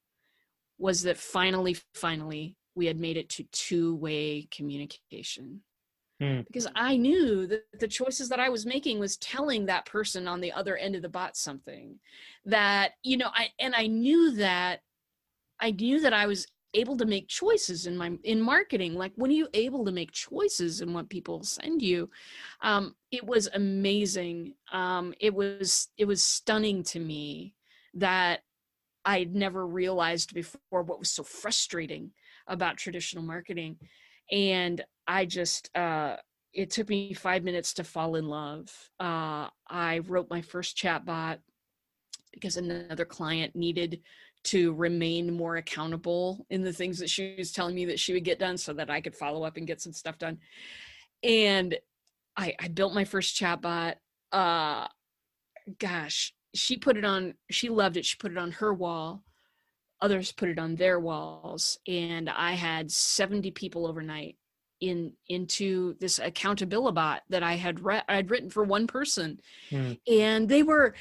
was 0.77 1.03
that 1.03 1.17
finally 1.17 1.75
finally 1.93 2.55
we 2.73 2.85
had 2.85 2.97
made 2.97 3.17
it 3.17 3.27
to 3.29 3.43
two-way 3.51 4.47
communication 4.49 5.61
Hmm. 6.21 6.41
because 6.41 6.67
i 6.75 6.95
knew 6.95 7.47
that 7.47 7.63
the 7.79 7.88
choices 7.88 8.29
that 8.29 8.39
i 8.39 8.47
was 8.47 8.65
making 8.65 8.99
was 8.99 9.17
telling 9.17 9.65
that 9.65 9.88
person 9.88 10.27
on 10.27 10.39
the 10.39 10.51
other 10.51 10.77
end 10.77 10.95
of 10.95 11.01
the 11.01 11.10
bot 11.10 11.36
something 11.36 11.99
that 12.45 12.91
you 13.01 13.17
know 13.17 13.29
i 13.34 13.49
and 13.60 13.73
i 13.73 13.88
knew 13.88 14.36
that 14.36 14.81
i 15.60 15.71
knew 15.71 15.99
that 15.99 16.13
i 16.13 16.27
was 16.27 16.45
able 16.73 16.95
to 16.97 17.05
make 17.05 17.27
choices 17.27 17.86
in 17.86 17.97
my 17.97 18.17
in 18.23 18.41
marketing. 18.41 18.95
Like 18.95 19.12
when 19.15 19.31
are 19.31 19.36
you 19.36 19.47
able 19.53 19.84
to 19.86 19.91
make 19.91 20.12
choices 20.12 20.81
in 20.81 20.93
what 20.93 21.10
people 21.10 21.43
send 21.43 21.81
you 21.81 22.10
um 22.62 22.95
it 23.12 23.25
was 23.25 23.49
amazing. 23.53 24.53
Um 24.71 25.13
it 25.19 25.34
was 25.34 25.89
it 25.97 26.05
was 26.05 26.23
stunning 26.23 26.84
to 26.84 26.99
me 26.99 27.55
that 27.93 28.41
i'd 29.03 29.36
never 29.36 29.65
realized 29.67 30.34
before 30.34 30.84
what 30.84 30.99
was 30.99 31.10
so 31.10 31.23
frustrating 31.23 32.12
about 32.47 32.77
traditional 32.77 33.23
marketing. 33.23 33.77
And 34.31 34.84
i 35.07 35.25
just 35.25 35.75
uh 35.75 36.15
it 36.53 36.69
took 36.69 36.89
me 36.89 37.13
five 37.13 37.43
minutes 37.43 37.73
to 37.73 37.83
fall 37.83 38.15
in 38.15 38.27
love 38.27 38.69
uh 38.99 39.47
i 39.67 39.99
wrote 40.07 40.29
my 40.29 40.41
first 40.41 40.77
chatbot 40.77 41.39
because 42.33 42.57
another 42.57 43.05
client 43.05 43.55
needed 43.55 44.01
to 44.43 44.73
remain 44.73 45.33
more 45.33 45.57
accountable 45.57 46.45
in 46.49 46.61
the 46.61 46.73
things 46.73 46.97
that 46.99 47.09
she 47.09 47.35
was 47.37 47.51
telling 47.51 47.75
me 47.75 47.85
that 47.85 47.99
she 47.99 48.13
would 48.13 48.23
get 48.23 48.39
done 48.39 48.57
so 48.57 48.73
that 48.73 48.89
I 48.89 49.01
could 49.01 49.15
follow 49.15 49.43
up 49.43 49.57
and 49.57 49.67
get 49.67 49.81
some 49.81 49.93
stuff 49.93 50.17
done. 50.17 50.39
And 51.23 51.77
I, 52.35 52.55
I 52.59 52.67
built 52.69 52.93
my 52.93 53.05
first 53.05 53.39
chatbot. 53.39 53.95
Uh, 54.31 54.87
gosh, 55.77 56.33
she 56.55 56.77
put 56.77 56.97
it 56.97 57.05
on, 57.05 57.35
she 57.51 57.69
loved 57.69 57.97
it. 57.97 58.05
She 58.05 58.17
put 58.17 58.31
it 58.31 58.37
on 58.37 58.51
her 58.53 58.73
wall. 58.73 59.23
Others 60.01 60.31
put 60.31 60.49
it 60.49 60.57
on 60.57 60.75
their 60.75 60.99
walls. 60.99 61.77
And 61.87 62.27
I 62.29 62.53
had 62.53 62.89
70 62.91 63.51
people 63.51 63.85
overnight 63.85 64.37
in 64.82 65.13
into 65.30 65.96
this 66.00 66.20
accountability 66.20 66.96
bot 66.96 67.22
that 67.30 67.44
I 67.44 67.54
had 67.54 67.84
read 67.84 68.04
I'd 68.10 68.32
written 68.32 68.50
for 68.50 68.63
one 68.63 68.88
person. 68.88 69.39
Hmm. 69.70 69.94
And 70.12 70.50
they 70.50 70.63
were 70.63 70.96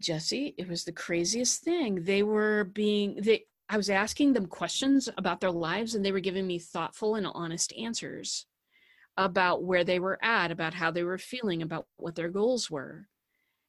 Jesse, 0.00 0.54
it 0.56 0.68
was 0.68 0.84
the 0.84 0.92
craziest 0.92 1.62
thing. 1.62 2.04
They 2.04 2.22
were 2.22 2.64
being 2.64 3.16
they 3.20 3.44
I 3.68 3.76
was 3.76 3.90
asking 3.90 4.32
them 4.32 4.46
questions 4.46 5.08
about 5.18 5.40
their 5.40 5.50
lives 5.50 5.94
and 5.94 6.04
they 6.04 6.12
were 6.12 6.20
giving 6.20 6.46
me 6.46 6.58
thoughtful 6.58 7.16
and 7.16 7.26
honest 7.26 7.72
answers 7.76 8.46
about 9.16 9.62
where 9.62 9.84
they 9.84 9.98
were 9.98 10.18
at, 10.22 10.50
about 10.50 10.74
how 10.74 10.90
they 10.90 11.04
were 11.04 11.18
feeling, 11.18 11.62
about 11.62 11.86
what 11.96 12.14
their 12.14 12.28
goals 12.28 12.70
were. 12.70 13.06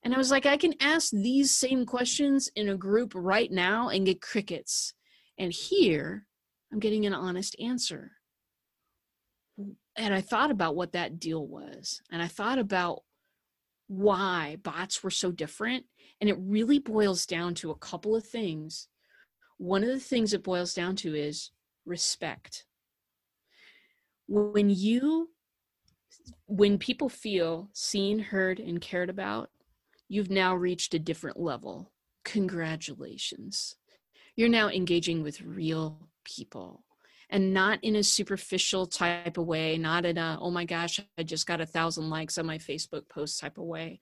And 0.04 0.14
I 0.14 0.18
was 0.18 0.32
like, 0.32 0.46
I 0.46 0.58
can 0.58 0.76
ask 0.80 1.12
these 1.12 1.52
same 1.52 1.86
questions 1.86 2.50
in 2.56 2.70
a 2.70 2.76
group 2.76 3.14
right 3.16 3.52
now 3.52 3.90
and 3.90 4.06
get 4.06 4.22
crickets. 4.22 4.94
And 5.38 5.52
here, 5.52 6.26
I'm 6.72 6.80
getting 6.80 7.06
an 7.06 7.14
honest 7.14 7.56
answer. 7.60 8.12
And 9.97 10.13
I 10.13 10.21
thought 10.21 10.51
about 10.51 10.75
what 10.75 10.93
that 10.93 11.19
deal 11.19 11.45
was. 11.45 12.01
And 12.12 12.21
I 12.21 12.27
thought 12.27 12.60
about 12.60 13.03
why 13.88 14.58
bots 14.63 15.03
were 15.03 15.12
so 15.12 15.31
different. 15.31 15.86
And 16.19 16.29
it 16.29 16.38
really 16.39 16.79
boils 16.79 17.25
down 17.25 17.53
to 17.55 17.71
a 17.71 17.77
couple 17.77 18.15
of 18.15 18.25
things. 18.25 18.88
One 19.58 19.84
of 19.84 19.89
the 19.89 19.99
things 19.99 20.34
it 20.34 20.43
boils 20.43 20.73
down 20.73 20.95
to 20.97 21.15
is 21.15 21.51
respect. 21.86 22.65
When 24.27 24.69
you, 24.69 25.29
when 26.47 26.77
people 26.77 27.10
feel 27.10 27.69
seen, 27.73 28.19
heard, 28.19 28.60
and 28.60 28.81
cared 28.81 29.10
about, 29.10 29.49
you've 30.10 30.31
now 30.31 30.55
reached 30.55 30.93
a 30.93 30.99
different 30.99 31.39
level. 31.39 31.91
Congratulations. 32.23 33.75
You're 34.36 34.49
now 34.49 34.69
engaging 34.69 35.23
with 35.23 35.41
real 35.41 36.10
people 36.23 36.85
and 37.36 37.54
not 37.54 37.84
in 37.84 37.98
a 37.98 38.02
superficial 38.04 38.86
type 38.86 39.38
of 39.38 39.45
way, 39.45 39.78
not 39.78 40.06
in 40.06 40.17
a, 40.17 40.38
oh 40.39 40.50
my 40.50 40.63
gosh, 40.63 41.02
I 41.17 41.24
just 41.24 41.45
got 41.45 41.60
a 41.60 41.65
thousand 41.65 42.10
likes 42.10 42.38
on 42.38 42.45
my 42.45 42.58
Facebook 42.58 43.10
post 43.10 43.41
type 43.41 43.58
of 43.58 43.65
way. 43.65 44.00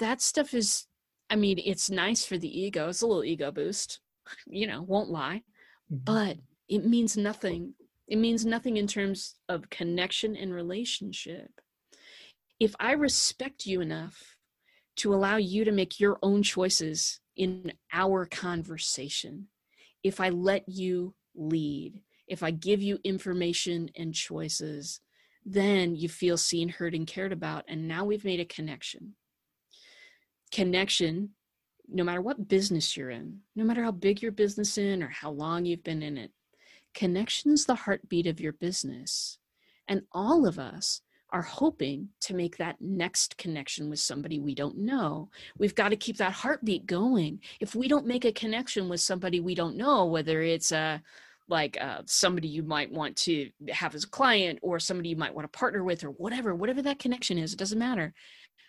That 0.00 0.20
stuff 0.20 0.52
is, 0.52 0.84
I 1.30 1.36
mean, 1.36 1.58
it's 1.64 1.88
nice 1.88 2.26
for 2.26 2.36
the 2.36 2.60
ego. 2.60 2.90
It's 2.90 3.00
a 3.00 3.06
little 3.06 3.24
ego 3.24 3.50
boost, 3.50 4.00
you 4.46 4.66
know, 4.66 4.82
won't 4.82 5.08
lie, 5.08 5.44
Mhm. 5.90 6.04
but 6.04 6.36
it 6.68 6.84
means 6.84 7.16
nothing. 7.16 7.72
It 8.06 8.16
means 8.16 8.44
nothing 8.44 8.76
in 8.76 8.86
terms 8.86 9.36
of 9.48 9.70
connection 9.70 10.36
and 10.36 10.52
relationship. 10.52 11.62
If 12.60 12.74
I 12.78 12.92
respect 12.92 13.64
you 13.64 13.80
enough 13.80 14.36
to 14.96 15.14
allow 15.14 15.38
you 15.38 15.64
to 15.64 15.72
make 15.72 15.98
your 15.98 16.18
own 16.22 16.42
choices 16.42 17.20
in 17.34 17.72
our 17.94 18.26
conversation, 18.26 19.48
if 20.02 20.20
I 20.20 20.28
let 20.28 20.68
you 20.68 21.14
lead, 21.34 22.02
if 22.28 22.42
I 22.42 22.50
give 22.50 22.82
you 22.82 22.98
information 23.04 23.90
and 23.96 24.14
choices, 24.14 25.00
then 25.44 25.96
you 25.96 26.08
feel 26.08 26.36
seen, 26.36 26.68
heard, 26.68 26.94
and 26.94 27.06
cared 27.06 27.32
about. 27.32 27.64
And 27.68 27.88
now 27.88 28.04
we've 28.04 28.24
made 28.24 28.40
a 28.40 28.44
connection. 28.44 29.14
Connection, 30.52 31.30
no 31.88 32.04
matter 32.04 32.20
what 32.20 32.48
business 32.48 32.96
you're 32.96 33.10
in, 33.10 33.40
no 33.56 33.64
matter 33.64 33.82
how 33.82 33.90
big 33.90 34.22
your 34.22 34.32
business 34.32 34.78
in 34.78 35.02
or 35.02 35.08
how 35.08 35.30
long 35.30 35.64
you've 35.64 35.84
been 35.84 36.02
in 36.02 36.18
it, 36.18 36.32
connection's 36.94 37.64
the 37.64 37.74
heartbeat 37.74 38.26
of 38.26 38.40
your 38.40 38.52
business. 38.52 39.38
And 39.88 40.02
all 40.12 40.46
of 40.46 40.58
us 40.58 41.00
are 41.30 41.42
hoping 41.42 42.08
to 42.20 42.34
make 42.34 42.56
that 42.56 42.80
next 42.80 43.36
connection 43.36 43.90
with 43.90 43.98
somebody 43.98 44.40
we 44.40 44.54
don't 44.54 44.78
know. 44.78 45.28
We've 45.58 45.74
got 45.74 45.90
to 45.90 45.96
keep 45.96 46.16
that 46.18 46.32
heartbeat 46.32 46.86
going. 46.86 47.40
If 47.60 47.74
we 47.74 47.86
don't 47.86 48.06
make 48.06 48.24
a 48.24 48.32
connection 48.32 48.88
with 48.88 49.00
somebody 49.00 49.40
we 49.40 49.54
don't 49.54 49.76
know, 49.76 50.06
whether 50.06 50.42
it's 50.42 50.72
a 50.72 51.02
like 51.48 51.76
uh, 51.80 52.02
somebody 52.06 52.48
you 52.48 52.62
might 52.62 52.92
want 52.92 53.16
to 53.16 53.50
have 53.70 53.94
as 53.94 54.04
a 54.04 54.08
client 54.08 54.58
or 54.62 54.78
somebody 54.78 55.08
you 55.10 55.16
might 55.16 55.34
want 55.34 55.50
to 55.50 55.58
partner 55.58 55.82
with 55.82 56.04
or 56.04 56.10
whatever 56.10 56.54
whatever 56.54 56.82
that 56.82 56.98
connection 56.98 57.38
is 57.38 57.52
it 57.52 57.58
doesn't 57.58 57.78
matter. 57.78 58.14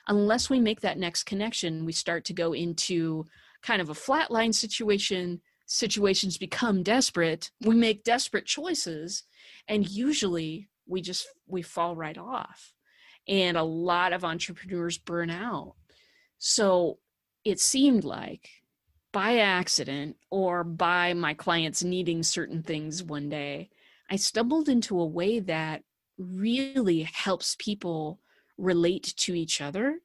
Unless 0.08 0.50
we 0.50 0.60
make 0.60 0.82
that 0.82 0.98
next 0.98 1.24
connection 1.24 1.86
we 1.86 1.92
start 1.92 2.26
to 2.26 2.34
go 2.34 2.54
into 2.54 3.26
kind 3.62 3.82
of 3.82 3.90
a 3.90 3.94
flatline 3.94 4.54
situation 4.54 5.42
situations 5.66 6.38
become 6.38 6.82
desperate 6.82 7.52
we 7.62 7.76
make 7.76 8.04
desperate 8.04 8.46
choices 8.46 9.24
and 9.68 9.88
usually 9.88 10.68
we 10.88 11.00
just 11.00 11.28
we 11.48 11.62
fall 11.62 11.96
right 11.96 12.18
off 12.18 12.74
and 13.30 13.56
a 13.56 13.64
lot 13.64 14.12
of 14.12 14.26
entrepreneurs 14.26 14.98
burn 14.98 15.30
out. 15.30 15.76
So 16.40 16.98
it 17.46 17.60
seemed 17.60 18.04
like 18.04 18.50
by 19.12 19.38
accident 19.40 20.18
or 20.30 20.64
by 20.64 21.14
my 21.14 21.34
clients 21.34 21.84
needing 21.84 22.24
certain 22.24 22.62
things 22.64 23.04
one 23.04 23.30
day, 23.30 23.70
I 24.10 24.16
stumbled 24.16 24.70
into 24.70 25.00
a 25.00 25.06
way 25.06 25.40
that 25.40 25.84
really 26.18 27.04
helps 27.04 27.56
people 27.60 28.20
relate 28.58 29.14
to 29.18 29.34
each 29.36 29.62
other 29.62 30.00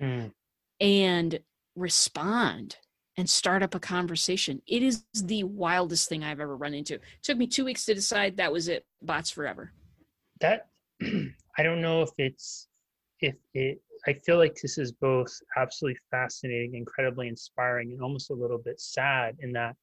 Mm. 0.00 0.32
and 0.80 1.40
respond 1.74 2.76
and 3.16 3.28
start 3.28 3.64
up 3.64 3.74
a 3.74 3.80
conversation. 3.80 4.62
It 4.68 4.82
is 4.84 5.04
the 5.12 5.42
wildest 5.42 6.08
thing 6.08 6.22
I've 6.22 6.38
ever 6.38 6.56
run 6.56 6.72
into. 6.74 6.94
It 6.94 7.02
took 7.24 7.36
me 7.36 7.48
two 7.48 7.64
weeks 7.64 7.84
to 7.86 7.94
decide 7.94 8.36
that 8.36 8.52
was 8.52 8.68
it. 8.68 8.86
Bots 9.02 9.30
forever. 9.30 9.72
that 10.40 10.68
I 11.02 11.62
don't 11.64 11.80
know 11.80 12.02
if 12.02 12.10
it's 12.18 12.68
if 13.20 13.34
it 13.54 13.82
I 14.06 14.12
feel 14.12 14.38
like 14.38 14.56
this 14.60 14.78
is 14.78 14.92
both 14.92 15.32
absolutely 15.56 15.98
fascinating, 16.10 16.74
incredibly 16.74 17.28
inspiring, 17.28 17.92
and 17.92 18.02
almost 18.02 18.30
a 18.30 18.34
little 18.34 18.58
bit 18.58 18.80
sad 18.80 19.36
in 19.40 19.52
that 19.52 19.76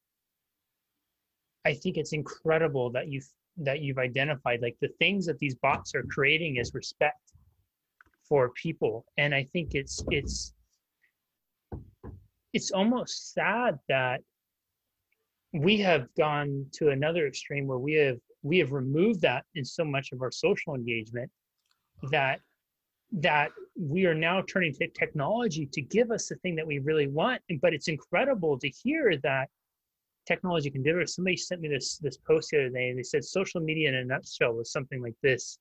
I 1.66 1.74
think 1.74 1.96
it's 1.96 2.12
incredible 2.12 2.90
that 2.92 3.08
you've 3.08 3.28
that 3.58 3.80
you've 3.80 3.98
identified 3.98 4.60
like 4.62 4.76
the 4.80 4.90
things 5.00 5.26
that 5.26 5.38
these 5.38 5.56
bots 5.56 5.94
are 5.94 6.04
creating 6.04 6.56
is 6.56 6.74
respect 6.74 7.32
for 8.28 8.50
people. 8.50 9.04
And 9.16 9.34
I 9.34 9.44
think 9.52 9.74
it's 9.74 10.04
it's 10.10 10.54
it's 12.52 12.70
almost 12.70 13.32
sad 13.32 13.78
that 13.88 14.20
we 15.52 15.78
have 15.78 16.06
gone 16.16 16.66
to 16.72 16.90
another 16.90 17.26
extreme 17.26 17.66
where 17.66 17.78
we 17.78 17.94
have 17.94 18.18
we 18.42 18.58
have 18.58 18.72
removed 18.72 19.22
that 19.22 19.44
in 19.56 19.64
so 19.64 19.84
much 19.84 20.12
of 20.12 20.22
our 20.22 20.30
social 20.30 20.74
engagement 20.74 21.30
that 22.10 22.40
that 23.12 23.50
we 23.78 24.06
are 24.06 24.14
now 24.14 24.42
turning 24.42 24.72
to 24.74 24.88
technology 24.88 25.66
to 25.72 25.80
give 25.80 26.10
us 26.10 26.28
the 26.28 26.36
thing 26.36 26.56
that 26.56 26.66
we 26.66 26.78
really 26.78 27.08
want. 27.08 27.40
But 27.60 27.74
it's 27.74 27.88
incredible 27.88 28.58
to 28.58 28.68
hear 28.68 29.16
that 29.22 29.48
technology 30.26 30.70
can 30.70 30.82
do 30.82 30.98
it. 30.98 31.08
Somebody 31.08 31.36
sent 31.36 31.60
me 31.60 31.68
this 31.68 31.98
this 31.98 32.18
post 32.18 32.50
the 32.50 32.58
other 32.58 32.68
day 32.70 32.88
and 32.88 32.98
they 32.98 33.02
said 33.02 33.24
social 33.24 33.60
media 33.60 33.88
in 33.88 33.94
a 33.94 34.04
nutshell 34.04 34.54
was 34.54 34.72
something 34.72 35.00
like 35.02 35.14
this. 35.22 35.58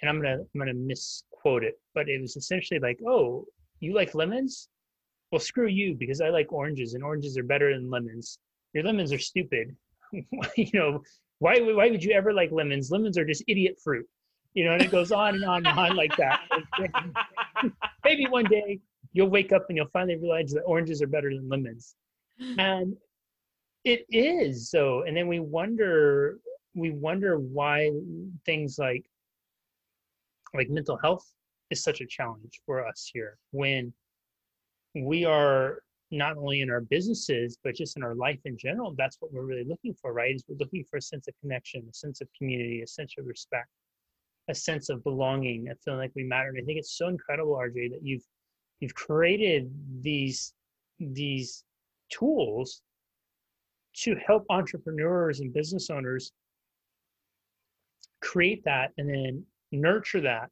And 0.00 0.08
i'm 0.08 0.16
gonna 0.20 0.38
i'm 0.38 0.58
gonna 0.58 0.72
misquote 0.74 1.62
it 1.62 1.78
but 1.94 2.08
it 2.08 2.20
was 2.20 2.36
essentially 2.36 2.80
like 2.80 2.98
oh 3.06 3.44
you 3.80 3.94
like 3.94 4.14
lemons? 4.14 4.68
Well 5.30 5.40
screw 5.40 5.68
you 5.68 5.94
because 5.94 6.20
i 6.20 6.30
like 6.30 6.52
oranges 6.52 6.94
and 6.94 7.04
oranges 7.04 7.36
are 7.38 7.44
better 7.44 7.72
than 7.72 7.90
lemons. 7.90 8.38
Your 8.72 8.84
lemons 8.84 9.12
are 9.12 9.18
stupid. 9.18 9.76
You 10.56 10.70
know 10.72 11.02
why 11.40 11.60
why 11.60 11.90
would 11.90 12.02
you 12.02 12.12
ever 12.12 12.32
like 12.32 12.50
lemons? 12.52 12.90
Lemons 12.90 13.18
are 13.18 13.24
just 13.24 13.44
idiot 13.46 13.76
fruit 13.82 14.06
you 14.56 14.64
know 14.64 14.72
and 14.72 14.82
it 14.82 14.90
goes 14.90 15.12
on 15.12 15.34
and 15.34 15.44
on 15.44 15.66
and 15.66 15.78
on 15.78 15.94
like 15.94 16.16
that. 16.16 16.40
Maybe 18.04 18.26
one 18.26 18.46
day 18.46 18.80
you'll 19.12 19.28
wake 19.28 19.52
up 19.52 19.66
and 19.68 19.76
you'll 19.76 19.88
finally 19.92 20.16
realize 20.16 20.50
that 20.52 20.62
oranges 20.62 21.02
are 21.02 21.06
better 21.06 21.28
than 21.28 21.48
lemons. 21.48 21.94
And 22.58 22.96
it 23.84 24.06
is 24.10 24.70
so 24.70 25.02
and 25.02 25.14
then 25.16 25.28
we 25.28 25.40
wonder 25.40 26.38
we 26.74 26.90
wonder 26.90 27.38
why 27.38 27.90
things 28.46 28.78
like 28.78 29.04
like 30.54 30.70
mental 30.70 30.96
health 30.96 31.24
is 31.70 31.82
such 31.82 32.00
a 32.00 32.06
challenge 32.06 32.60
for 32.64 32.86
us 32.86 33.10
here 33.12 33.36
when 33.50 33.92
we 34.94 35.26
are 35.26 35.80
not 36.10 36.38
only 36.38 36.62
in 36.62 36.70
our 36.70 36.80
businesses 36.80 37.58
but 37.62 37.74
just 37.74 37.98
in 37.98 38.02
our 38.02 38.14
life 38.14 38.40
in 38.46 38.56
general. 38.56 38.94
That's 38.96 39.18
what 39.20 39.34
we're 39.34 39.44
really 39.44 39.64
looking 39.64 39.92
for 40.00 40.14
right? 40.14 40.34
Is 40.34 40.44
we're 40.48 40.56
looking 40.56 40.84
for 40.90 40.96
a 40.96 41.02
sense 41.02 41.28
of 41.28 41.34
connection 41.42 41.86
a 41.90 41.92
sense 41.92 42.22
of 42.22 42.28
community 42.38 42.80
a 42.80 42.86
sense 42.86 43.12
of 43.18 43.26
respect 43.26 43.68
a 44.48 44.54
sense 44.54 44.88
of 44.88 45.02
belonging 45.02 45.68
and 45.68 45.78
feeling 45.84 46.00
like 46.00 46.12
we 46.14 46.24
matter 46.24 46.48
and 46.48 46.58
i 46.60 46.64
think 46.64 46.78
it's 46.78 46.96
so 46.96 47.08
incredible 47.08 47.54
rj 47.54 47.90
that 47.90 48.02
you've 48.02 48.24
you've 48.80 48.94
created 48.94 49.70
these 50.02 50.54
these 50.98 51.64
tools 52.10 52.82
to 53.94 54.14
help 54.26 54.44
entrepreneurs 54.50 55.40
and 55.40 55.52
business 55.52 55.90
owners 55.90 56.32
create 58.20 58.62
that 58.64 58.92
and 58.98 59.08
then 59.08 59.44
nurture 59.72 60.20
that 60.20 60.50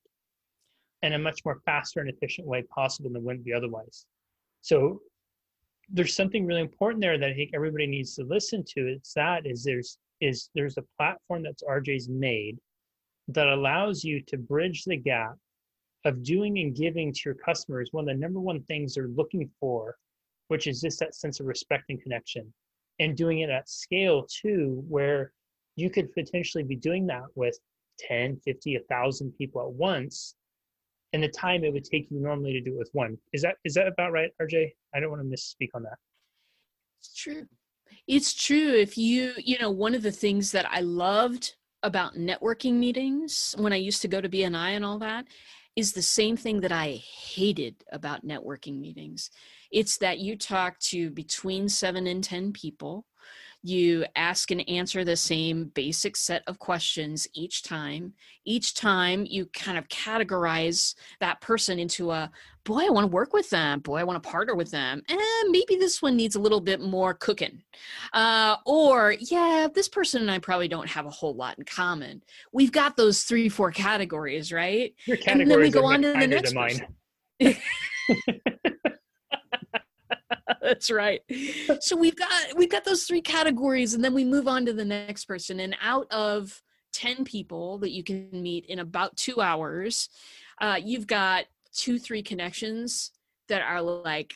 in 1.03 1.13
a 1.13 1.19
much 1.19 1.45
more 1.45 1.61
faster 1.67 2.01
and 2.01 2.09
efficient 2.09 2.47
way 2.47 2.63
possible 2.63 3.11
than 3.11 3.23
wouldn't 3.23 3.45
be 3.45 3.53
otherwise. 3.53 4.07
So 4.63 5.01
there's 5.91 6.17
something 6.17 6.47
really 6.47 6.63
important 6.63 7.03
there 7.03 7.19
that 7.19 7.29
I 7.29 7.35
think 7.35 7.51
everybody 7.55 7.87
needs 7.87 8.15
to 8.15 8.25
listen 8.25 8.65
to. 8.69 8.87
It's 8.87 9.13
that 9.15 9.47
is 9.47 9.63
there's 9.63 9.99
is 10.21 10.49
there's 10.55 10.79
a 10.79 10.85
platform 10.97 11.43
that's 11.43 11.63
RJ's 11.63 12.09
made 12.09 12.59
that 13.29 13.47
allows 13.47 14.05
you 14.05 14.23
to 14.29 14.37
bridge 14.37 14.85
the 14.85 14.97
gap 14.97 15.37
of 16.05 16.23
doing 16.23 16.59
and 16.59 16.77
giving 16.77 17.13
to 17.13 17.21
your 17.25 17.35
customers 17.35 17.89
one 17.93 18.09
of 18.09 18.15
the 18.15 18.21
number 18.21 18.41
one 18.41 18.63
things 18.65 18.95
they're 18.95 19.09
looking 19.09 19.51
for, 19.59 19.97
which 20.49 20.67
is 20.67 20.81
just 20.81 21.01
that 21.01 21.15
sense 21.15 21.41
of 21.41 21.47
respect 21.47 21.85
and 21.89 22.03
connection. 22.03 22.53
And 23.01 23.17
doing 23.17 23.41
it 23.41 23.51
at 23.51 23.69
scale 23.69 24.27
too, 24.29 24.85
where 24.89 25.33
you 25.77 25.91
could 25.91 26.13
potentially 26.13 26.63
be 26.63 26.77
doing 26.77 27.07
that 27.07 27.25
with 27.35 27.59
10, 27.99 28.41
50, 28.45 28.77
1,000 28.77 29.33
people 29.37 29.63
at 29.63 29.73
once 29.73 30.37
and 31.15 31.23
the 31.23 31.29
time 31.29 31.63
it 31.63 31.73
would 31.73 31.85
take 31.85 32.11
you 32.11 32.21
normally 32.21 32.53
to 32.53 32.61
do 32.61 32.75
it 32.75 32.79
with 32.79 32.91
one. 32.93 33.17
Is 33.33 33.41
that 33.43 33.57
is 33.65 33.75
that 33.75 33.87
about 33.87 34.11
right, 34.11 34.31
RJ? 34.43 34.73
I 34.95 35.01
don't 35.01 35.11
want 35.11 35.23
to 35.23 35.29
misspeak 35.29 35.69
on 35.73 35.85
that. 35.85 35.97
It's 37.01 37.15
true. 37.15 37.47
It's 38.09 38.35
true. 38.35 38.73
If 38.73 38.99
you, 38.99 39.33
you 39.39 39.57
know, 39.61 39.71
one 39.71 39.95
of 39.95 40.03
the 40.03 40.11
things 40.11 40.51
that 40.53 40.67
I 40.69 40.81
loved 40.81 41.55
about 41.85 42.15
networking 42.15 42.75
meetings 42.75 43.55
when 43.59 43.73
I 43.73 43.77
used 43.77 44.03
to 44.03 44.09
go 44.09 44.21
to 44.21 44.29
BNI 44.29 44.71
and 44.71 44.85
all 44.85 44.99
that 45.01 45.27
is 45.77 45.93
the 45.93 46.03
same 46.03 46.37
thing 46.37 46.61
that 46.61 46.73
I 46.73 46.93
hated 46.93 47.85
about 47.93 48.27
networking 48.27 48.81
meetings. 48.81 49.31
It's 49.71 49.99
that 49.99 50.19
you 50.19 50.37
talk 50.37 50.79
to 50.91 51.11
between 51.11 51.69
seven 51.69 52.07
and 52.07 52.25
10 52.25 52.53
people 52.53 53.05
you 53.65 54.05
ask 54.15 54.51
and 54.51 54.69
answer 54.69 55.05
the 55.05 55.17
same 55.17 55.71
basic 55.75 56.17
set 56.17 56.43
of 56.47 56.59
questions 56.59 57.27
each 57.33 57.63
time. 57.63 58.13
Each 58.45 58.75
time 58.75 59.27
you 59.27 59.47
kind 59.47 59.79
of 59.79 59.89
categorize 59.89 60.95
that 61.21 61.41
person 61.41 61.79
into 61.79 62.11
a 62.11 62.31
boy, 62.65 62.83
I 62.87 62.91
want 62.91 63.05
to 63.05 63.11
work 63.11 63.33
with 63.33 63.49
them. 63.49 63.81
Boy, 63.81 64.01
I 64.01 64.05
want 64.05 64.23
to 64.23 64.29
partner 64.29 64.55
with 64.55 64.71
them. 64.71 65.03
And 65.09 65.19
maybe 65.51 65.77
this 65.77 66.03
one 66.03 66.15
needs 66.15 66.37
a 66.37 66.41
little 66.41 66.61
bit 66.61 66.83
more 66.83 67.15
cooking. 67.15 67.63
Uh, 68.13 68.57
or, 68.67 69.17
yeah, 69.19 69.67
this 69.75 69.89
person 69.89 70.21
and 70.21 70.31
I 70.31 70.41
probably 70.41 70.69
don't 70.69 70.89
have 70.89 71.07
a 71.07 71.11
whole 71.11 71.35
lot 71.35 71.57
in 71.59 71.65
common. 71.65 72.23
We've 72.53 72.73
got 72.73 72.99
those 72.99 73.23
three, 73.23 73.49
four 73.49 73.71
categories, 73.73 74.53
right? 74.53 74.95
Your 75.07 75.17
categories 75.17 75.41
and 75.43 75.51
then 75.51 75.61
we 75.61 75.71
go 75.71 75.87
on 75.87 76.03
to 76.03 76.13
the 76.13 76.27
next 76.27 76.53
person. 76.53 76.87
That's 80.65 80.91
right. 80.91 81.21
So 81.81 81.95
we've 81.95 82.17
got 82.17 82.57
we've 82.57 82.71
got 82.71 82.85
those 82.85 83.05
three 83.05 83.21
categories, 83.21 83.93
and 83.93 84.03
then 84.03 84.15
we 84.15 84.25
move 84.25 84.49
on 84.49 84.65
to 84.65 84.73
the 84.73 84.85
next 84.85 85.27
person. 85.27 85.61
And 85.61 85.77
out 85.83 86.11
of 86.11 86.63
ten 86.91 87.23
people 87.25 87.79
that 87.79 87.91
you 87.91 88.03
can 88.03 88.31
meet 88.33 88.65
in 88.65 88.79
about 88.79 89.15
two 89.17 89.43
hours, 89.43 90.09
uh, 90.63 90.81
you've 90.83 91.07
got 91.07 91.45
two, 91.75 91.99
three 91.99 92.23
connections 92.23 93.11
that 93.49 93.61
are 93.61 93.83
like, 93.83 94.35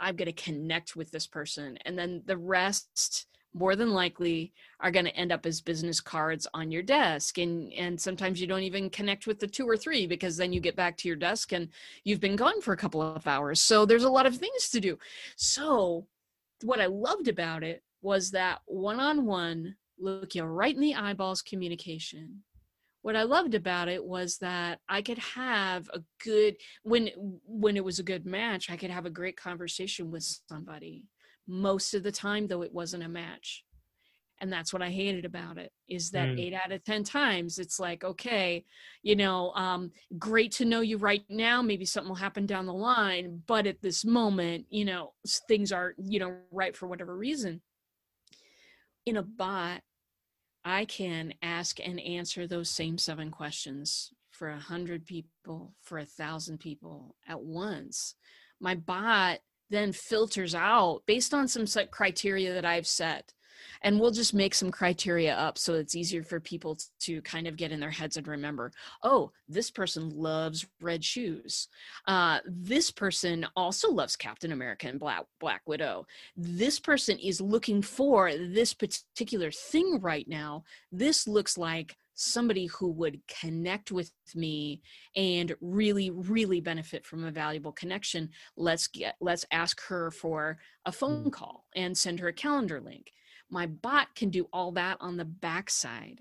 I'm 0.00 0.16
going 0.16 0.26
to 0.26 0.32
connect 0.32 0.96
with 0.96 1.12
this 1.12 1.28
person, 1.28 1.78
and 1.84 1.96
then 1.96 2.22
the 2.26 2.36
rest 2.36 3.26
more 3.52 3.74
than 3.74 3.90
likely 3.90 4.52
are 4.80 4.90
going 4.90 5.04
to 5.04 5.16
end 5.16 5.32
up 5.32 5.44
as 5.44 5.60
business 5.60 6.00
cards 6.00 6.46
on 6.54 6.70
your 6.70 6.82
desk 6.82 7.38
and 7.38 7.72
and 7.72 8.00
sometimes 8.00 8.40
you 8.40 8.46
don't 8.46 8.62
even 8.62 8.88
connect 8.88 9.26
with 9.26 9.40
the 9.40 9.46
two 9.46 9.68
or 9.68 9.76
three 9.76 10.06
because 10.06 10.36
then 10.36 10.52
you 10.52 10.60
get 10.60 10.76
back 10.76 10.96
to 10.96 11.08
your 11.08 11.16
desk 11.16 11.52
and 11.52 11.68
you've 12.04 12.20
been 12.20 12.36
gone 12.36 12.60
for 12.60 12.72
a 12.72 12.76
couple 12.76 13.02
of 13.02 13.26
hours. 13.26 13.60
So 13.60 13.84
there's 13.84 14.04
a 14.04 14.10
lot 14.10 14.26
of 14.26 14.36
things 14.36 14.68
to 14.70 14.80
do. 14.80 14.98
So 15.36 16.06
what 16.62 16.80
i 16.80 16.86
loved 16.86 17.28
about 17.28 17.62
it 17.62 17.82
was 18.02 18.30
that 18.30 18.60
one-on-one 18.66 19.76
look 19.98 20.34
you 20.34 20.44
right 20.44 20.74
in 20.74 20.80
the 20.80 20.94
eyeballs 20.94 21.42
communication. 21.42 22.42
What 23.02 23.16
i 23.16 23.22
loved 23.22 23.54
about 23.54 23.88
it 23.88 24.04
was 24.04 24.38
that 24.38 24.78
i 24.88 25.02
could 25.02 25.18
have 25.18 25.88
a 25.92 26.00
good 26.22 26.56
when 26.82 27.08
when 27.46 27.76
it 27.76 27.84
was 27.84 27.98
a 27.98 28.04
good 28.04 28.26
match 28.26 28.70
i 28.70 28.76
could 28.76 28.90
have 28.90 29.06
a 29.06 29.10
great 29.10 29.36
conversation 29.36 30.10
with 30.10 30.22
somebody 30.48 31.04
most 31.46 31.94
of 31.94 32.02
the 32.02 32.12
time 32.12 32.46
though 32.46 32.62
it 32.62 32.72
wasn't 32.72 33.02
a 33.02 33.08
match. 33.08 33.64
And 34.42 34.50
that's 34.50 34.72
what 34.72 34.80
i 34.80 34.88
hated 34.88 35.26
about 35.26 35.58
it 35.58 35.70
is 35.86 36.10
that 36.12 36.28
mm. 36.28 36.40
eight 36.40 36.54
out 36.54 36.72
of 36.72 36.82
ten 36.82 37.04
times 37.04 37.58
it's 37.58 37.78
like 37.78 38.04
okay 38.04 38.64
you 39.02 39.14
know 39.14 39.50
um, 39.52 39.92
great 40.18 40.52
to 40.52 40.64
know 40.64 40.80
you 40.80 40.96
right 40.96 41.24
now. 41.28 41.60
Maybe 41.60 41.84
something 41.84 42.08
will 42.08 42.16
happen 42.16 42.46
down 42.46 42.66
the 42.66 42.72
line 42.72 43.42
but 43.46 43.66
at 43.66 43.82
this 43.82 44.04
moment 44.04 44.66
you 44.70 44.84
know 44.84 45.12
things 45.46 45.72
are 45.72 45.94
you 45.98 46.20
know 46.20 46.36
right 46.50 46.76
for 46.76 46.86
whatever 46.86 47.16
reason. 47.16 47.60
In 49.06 49.16
a 49.16 49.22
bot 49.22 49.82
i 50.64 50.84
can 50.84 51.32
ask 51.42 51.80
and 51.80 51.98
answer 52.00 52.46
those 52.46 52.68
same 52.68 52.98
seven 52.98 53.30
questions 53.30 54.12
for 54.40 54.48
a 54.48 54.58
hundred 54.58 55.04
people 55.04 55.74
for 55.82 55.98
a 55.98 56.04
thousand 56.06 56.58
people 56.58 57.14
at 57.28 57.38
once. 57.38 58.14
My 58.58 58.74
bot 58.74 59.40
then 59.70 59.92
filters 59.92 60.54
out 60.54 61.02
based 61.06 61.32
on 61.32 61.48
some 61.48 61.66
set 61.66 61.90
criteria 61.90 62.52
that 62.54 62.64
I've 62.64 62.86
set. 62.86 63.32
And 63.82 63.98
we'll 63.98 64.10
just 64.10 64.34
make 64.34 64.54
some 64.54 64.70
criteria 64.70 65.34
up 65.34 65.56
so 65.56 65.74
it's 65.74 65.94
easier 65.94 66.22
for 66.22 66.38
people 66.38 66.78
to 67.00 67.22
kind 67.22 67.46
of 67.46 67.56
get 67.56 67.72
in 67.72 67.80
their 67.80 67.90
heads 67.90 68.16
and 68.16 68.26
remember 68.26 68.72
oh, 69.02 69.32
this 69.48 69.70
person 69.70 70.10
loves 70.10 70.66
red 70.80 71.04
shoes. 71.04 71.68
Uh, 72.06 72.40
this 72.46 72.90
person 72.90 73.46
also 73.56 73.90
loves 73.90 74.16
Captain 74.16 74.52
America 74.52 74.88
and 74.88 75.00
Black, 75.00 75.24
Black 75.40 75.62
Widow. 75.66 76.06
This 76.36 76.78
person 76.78 77.18
is 77.18 77.40
looking 77.40 77.80
for 77.80 78.32
this 78.32 78.74
particular 78.74 79.50
thing 79.50 79.98
right 80.00 80.28
now. 80.28 80.64
This 80.92 81.26
looks 81.26 81.56
like 81.56 81.96
somebody 82.20 82.66
who 82.66 82.90
would 82.90 83.20
connect 83.26 83.90
with 83.90 84.12
me 84.34 84.82
and 85.16 85.54
really 85.60 86.10
really 86.10 86.60
benefit 86.60 87.06
from 87.06 87.24
a 87.24 87.30
valuable 87.30 87.72
connection 87.72 88.28
let's 88.56 88.86
get 88.86 89.16
let's 89.20 89.46
ask 89.52 89.80
her 89.82 90.10
for 90.10 90.58
a 90.84 90.92
phone 90.92 91.24
mm. 91.24 91.32
call 91.32 91.64
and 91.74 91.96
send 91.96 92.20
her 92.20 92.28
a 92.28 92.32
calendar 92.32 92.80
link. 92.80 93.12
My 93.48 93.66
bot 93.66 94.14
can 94.14 94.30
do 94.30 94.48
all 94.52 94.72
that 94.72 94.98
on 95.00 95.16
the 95.16 95.24
backside 95.24 96.20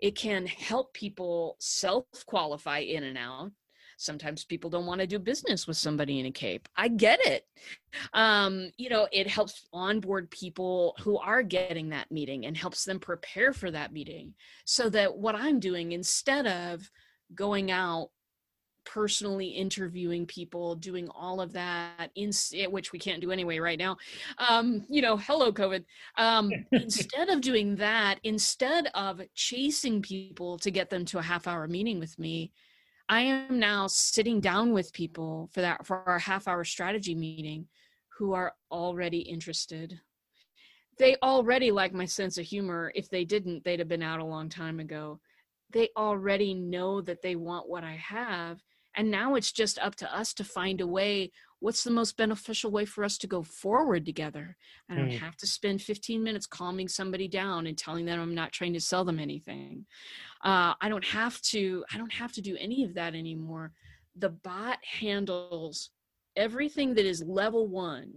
it 0.00 0.16
can 0.16 0.46
help 0.46 0.92
people 0.94 1.56
self 1.58 2.04
qualify 2.26 2.78
in 2.78 3.04
and 3.04 3.18
out 3.18 3.50
sometimes 3.98 4.44
people 4.44 4.70
don't 4.70 4.86
want 4.86 5.00
to 5.00 5.06
do 5.06 5.18
business 5.18 5.66
with 5.66 5.76
somebody 5.76 6.20
in 6.20 6.26
a 6.26 6.30
cape. 6.30 6.68
I 6.76 6.88
get 6.88 7.20
it. 7.26 7.44
Um, 8.14 8.70
you 8.76 8.88
know 8.88 9.08
it 9.12 9.26
helps 9.26 9.66
onboard 9.72 10.30
people 10.30 10.94
who 11.00 11.18
are 11.18 11.42
getting 11.42 11.88
that 11.90 12.10
meeting 12.10 12.46
and 12.46 12.56
helps 12.56 12.84
them 12.84 13.00
prepare 13.00 13.52
for 13.52 13.70
that 13.70 13.92
meeting 13.92 14.34
so 14.64 14.88
that 14.90 15.16
what 15.16 15.34
i'm 15.34 15.58
doing 15.58 15.92
instead 15.92 16.46
of 16.46 16.90
going 17.34 17.70
out 17.70 18.10
personally 18.84 19.48
interviewing 19.48 20.24
people 20.24 20.74
doing 20.74 21.08
all 21.10 21.40
of 21.40 21.52
that 21.52 22.10
in 22.14 22.30
which 22.70 22.92
we 22.92 22.98
can't 22.98 23.20
do 23.20 23.30
anyway 23.30 23.58
right 23.58 23.78
now 23.78 23.96
um, 24.38 24.84
you 24.88 25.02
know 25.02 25.16
hello 25.16 25.52
covid 25.52 25.84
um, 26.16 26.50
instead 26.72 27.28
of 27.28 27.40
doing 27.40 27.76
that 27.76 28.18
instead 28.24 28.88
of 28.94 29.20
chasing 29.34 30.00
people 30.00 30.58
to 30.58 30.70
get 30.70 30.88
them 30.88 31.04
to 31.04 31.18
a 31.18 31.22
half 31.22 31.46
hour 31.46 31.68
meeting 31.68 31.98
with 31.98 32.18
me 32.18 32.50
I 33.08 33.22
am 33.22 33.58
now 33.58 33.86
sitting 33.86 34.40
down 34.40 34.72
with 34.72 34.92
people 34.92 35.48
for 35.52 35.62
that 35.62 35.86
for 35.86 36.02
our 36.08 36.18
half 36.18 36.46
hour 36.46 36.64
strategy 36.64 37.14
meeting 37.14 37.66
who 38.18 38.34
are 38.34 38.54
already 38.70 39.20
interested. 39.20 39.98
They 40.98 41.16
already 41.22 41.70
like 41.70 41.94
my 41.94 42.04
sense 42.04 42.36
of 42.38 42.44
humor. 42.44 42.92
If 42.94 43.08
they 43.08 43.24
didn't, 43.24 43.64
they'd 43.64 43.78
have 43.78 43.88
been 43.88 44.02
out 44.02 44.20
a 44.20 44.24
long 44.24 44.48
time 44.48 44.80
ago. 44.80 45.20
They 45.72 45.88
already 45.96 46.54
know 46.54 47.00
that 47.02 47.22
they 47.22 47.36
want 47.36 47.68
what 47.68 47.84
I 47.84 47.94
have. 47.94 48.60
And 48.96 49.10
now 49.10 49.34
it's 49.34 49.52
just 49.52 49.78
up 49.78 49.94
to 49.96 50.16
us 50.16 50.34
to 50.34 50.44
find 50.44 50.80
a 50.80 50.86
way 50.86 51.30
what's 51.60 51.82
the 51.82 51.90
most 51.90 52.16
beneficial 52.16 52.70
way 52.70 52.84
for 52.84 53.04
us 53.04 53.18
to 53.18 53.26
go 53.26 53.42
forward 53.42 54.06
together? 54.06 54.56
I 54.88 54.94
don't 54.94 55.10
mm. 55.10 55.18
have 55.18 55.36
to 55.38 55.46
spend 55.46 55.82
15 55.82 56.22
minutes 56.22 56.46
calming 56.46 56.88
somebody 56.88 57.28
down 57.28 57.66
and 57.66 57.76
telling 57.76 58.04
them 58.04 58.20
i'm 58.20 58.34
not 58.34 58.52
trying 58.52 58.74
to 58.74 58.80
sell 58.80 59.04
them 59.04 59.18
anything. 59.18 59.86
Uh, 60.44 60.74
i 60.80 60.88
don't 60.88 61.04
have 61.04 61.40
to 61.42 61.84
i 61.92 61.98
don't 61.98 62.12
have 62.12 62.32
to 62.32 62.40
do 62.40 62.56
any 62.58 62.84
of 62.84 62.94
that 62.94 63.14
anymore. 63.14 63.72
The 64.16 64.30
bot 64.30 64.78
handles 64.84 65.90
everything 66.36 66.94
that 66.94 67.04
is 67.04 67.22
level 67.24 67.66
one 67.66 68.12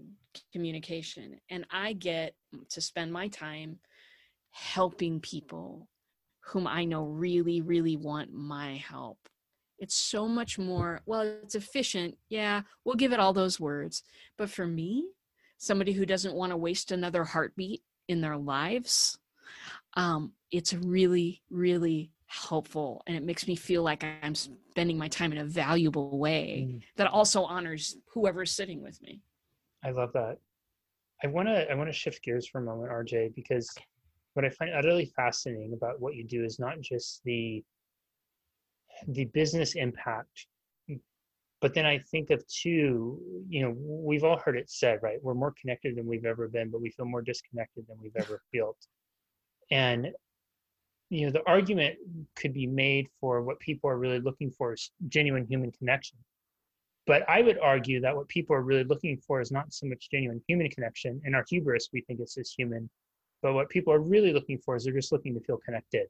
communication 0.54 1.38
and 1.50 1.66
i 1.72 1.92
get 1.94 2.36
to 2.70 2.80
spend 2.80 3.12
my 3.12 3.28
time 3.28 3.78
helping 4.52 5.20
people 5.20 5.90
whom 6.46 6.68
i 6.68 6.86
know 6.86 7.04
really 7.04 7.62
really 7.62 7.98
want 7.98 8.32
my 8.32 8.76
help 8.78 9.18
it's 9.82 9.96
so 9.96 10.28
much 10.28 10.58
more 10.58 11.02
well 11.06 11.22
it's 11.22 11.56
efficient 11.56 12.16
yeah 12.30 12.62
we'll 12.86 12.96
give 12.96 13.12
it 13.12 13.20
all 13.20 13.34
those 13.34 13.60
words. 13.60 14.04
But 14.38 14.50
for 14.50 14.66
me 14.66 15.10
somebody 15.58 15.92
who 15.92 16.06
doesn't 16.06 16.34
want 16.34 16.52
to 16.52 16.58
waste 16.58 16.92
another 16.92 17.24
heartbeat 17.24 17.82
in 18.08 18.22
their 18.22 18.38
lives 18.38 19.18
um, 19.96 20.32
it's 20.52 20.74
really 20.74 21.42
really 21.50 22.12
helpful 22.28 23.04
and 23.08 23.18
it 23.18 23.24
makes 23.24 23.46
me 23.46 23.58
feel 23.58 23.84
like 23.84 24.06
i'm 24.24 24.34
spending 24.34 24.98
my 24.98 25.10
time 25.10 25.34
in 25.34 25.40
a 25.40 25.44
valuable 25.44 26.18
way 26.18 26.66
mm. 26.66 26.82
that 26.96 27.08
also 27.08 27.44
honors 27.44 27.98
whoever's 28.14 28.54
sitting 28.54 28.82
with 28.82 29.02
me. 29.02 29.20
I 29.84 29.90
love 29.92 30.14
that. 30.14 30.38
I 31.24 31.28
want 31.28 31.50
to 31.50 31.70
i 31.70 31.76
want 31.76 31.90
to 31.90 31.94
shift 31.94 32.24
gears 32.24 32.48
for 32.48 32.60
a 32.60 32.64
moment 32.64 32.90
rj 32.92 33.36
because 33.36 33.70
what 34.34 34.46
i 34.46 34.50
find 34.50 34.72
utterly 34.74 35.06
fascinating 35.06 35.74
about 35.74 36.00
what 36.00 36.16
you 36.16 36.24
do 36.24 36.44
is 36.44 36.58
not 36.58 36.80
just 36.80 37.22
the 37.26 37.64
the 39.08 39.26
business 39.26 39.76
impact. 39.76 40.48
But 41.62 41.76
then 41.76 41.86
i 41.86 42.00
think 42.00 42.32
of 42.32 42.44
two 42.48 43.20
you 43.48 43.62
know 43.62 43.76
we've 43.78 44.24
all 44.24 44.38
heard 44.38 44.58
it 44.58 44.70
said 44.70 45.00
right 45.04 45.20
we're 45.22 45.36
more 45.36 45.54
connected 45.62 45.96
than 45.96 46.08
we've 46.08 46.26
ever 46.26 46.48
been 46.48 46.72
but 46.72 46.82
we 46.82 46.90
feel 46.90 47.06
more 47.06 47.22
disconnected 47.22 47.86
than 47.88 47.98
we've 48.02 48.16
ever 48.16 48.42
felt. 48.54 48.78
And 49.70 50.10
you 51.10 51.26
know 51.26 51.32
the 51.32 51.48
argument 51.48 51.98
could 52.36 52.54
be 52.54 52.66
made 52.66 53.08
for 53.20 53.44
what 53.44 53.60
people 53.60 53.90
are 53.90 53.98
really 54.00 54.20
looking 54.20 54.50
for 54.50 54.74
is 54.74 54.92
genuine 55.08 55.46
human 55.46 55.72
connection. 55.72 56.18
But 57.06 57.30
i 57.30 57.42
would 57.42 57.60
argue 57.60 58.02
that 58.02 58.16
what 58.16 58.28
people 58.28 58.56
are 58.56 58.64
really 58.64 58.84
looking 58.84 59.18
for 59.18 59.40
is 59.40 59.52
not 59.52 59.72
so 59.72 59.86
much 59.86 60.10
genuine 60.10 60.42
human 60.48 60.70
connection. 60.70 61.22
In 61.26 61.36
our 61.36 61.46
hubris 61.48 61.90
we 61.94 62.02
think 62.02 62.20
it's 62.22 62.36
just 62.36 62.58
human. 62.58 62.90
But 63.44 63.54
what 63.54 63.70
people 63.70 63.94
are 63.94 64.00
really 64.00 64.34
looking 64.34 64.58
for 64.58 64.76
is 64.76 64.84
they're 64.84 64.94
just 64.94 65.12
looking 65.12 65.34
to 65.36 65.42
feel 65.42 65.58
connected 65.58 66.08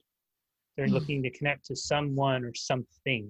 they're 0.75 0.87
mm 0.87 0.93
looking 0.93 1.21
to 1.23 1.29
connect 1.29 1.65
to 1.65 1.75
someone 1.75 2.43
or 2.43 2.53
something, 2.53 3.29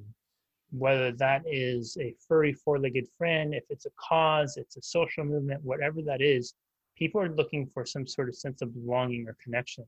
whether 0.72 1.12
that 1.12 1.44
is 1.46 1.98
a 2.00 2.16
furry 2.28 2.54
four 2.54 2.80
legged 2.80 3.08
friend, 3.18 3.54
if 3.54 3.64
it's 3.70 3.86
a 3.86 3.92
cause, 4.00 4.58
it's 4.58 4.78
a 4.78 4.82
social 4.82 5.26
movement, 5.26 5.64
whatever 5.64 6.02
that 6.02 6.22
is, 6.22 6.54
people 6.98 7.22
are 7.22 7.36
looking 7.36 7.68
for 7.74 7.86
some 7.86 8.06
sort 8.06 8.30
of 8.30 8.36
sense 8.36 8.62
of 8.62 8.74
belonging 8.74 9.28
or 9.28 9.36
connection. 9.44 9.86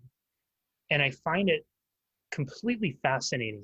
And 0.90 1.02
I 1.02 1.12
find 1.12 1.50
it 1.50 1.66
completely 2.32 2.98
fascinating 3.04 3.64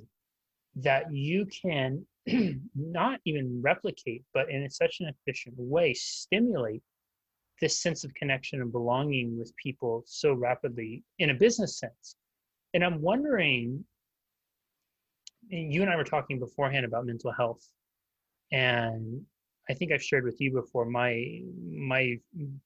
that 0.76 1.12
you 1.12 1.46
can 1.48 2.06
not 2.76 3.20
even 3.26 3.62
replicate, 3.62 4.24
but 4.34 4.50
in 4.50 4.70
such 4.70 4.98
an 5.00 5.08
efficient 5.08 5.56
way, 5.58 5.94
stimulate 5.94 6.84
this 7.60 7.82
sense 7.82 8.04
of 8.04 8.14
connection 8.14 8.62
and 8.62 8.72
belonging 8.72 9.38
with 9.38 9.54
people 9.56 10.04
so 10.06 10.34
rapidly 10.34 11.04
in 11.18 11.32
a 11.32 11.34
business 11.34 11.78
sense. 11.78 12.16
And 12.74 12.84
I'm 12.84 13.02
wondering, 13.02 13.84
you 15.50 15.82
and 15.82 15.90
I 15.90 15.96
were 15.96 16.04
talking 16.04 16.40
beforehand 16.40 16.86
about 16.86 17.06
mental 17.06 17.32
health, 17.32 17.66
and 18.52 19.22
I 19.70 19.74
think 19.74 19.92
I've 19.92 20.04
shared 20.04 20.24
with 20.24 20.40
you 20.40 20.52
before 20.52 20.86
my 20.86 21.42
my 21.72 22.18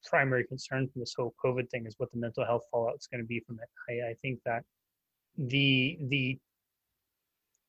primary 0.06 0.46
concern 0.46 0.88
from 0.88 1.02
this 1.02 1.14
whole 1.18 1.34
COVID 1.44 1.70
thing 1.70 1.86
is 1.86 1.96
what 1.98 2.12
the 2.12 2.18
mental 2.18 2.46
health 2.46 2.64
fallout 2.72 2.96
is 2.98 3.08
going 3.08 3.22
to 3.22 3.28
be 3.28 3.42
from 3.42 3.60
it. 3.60 3.70
I, 3.90 4.12
I 4.12 4.14
think 4.22 4.40
that 4.46 4.64
the 5.38 5.98
the 6.10 6.40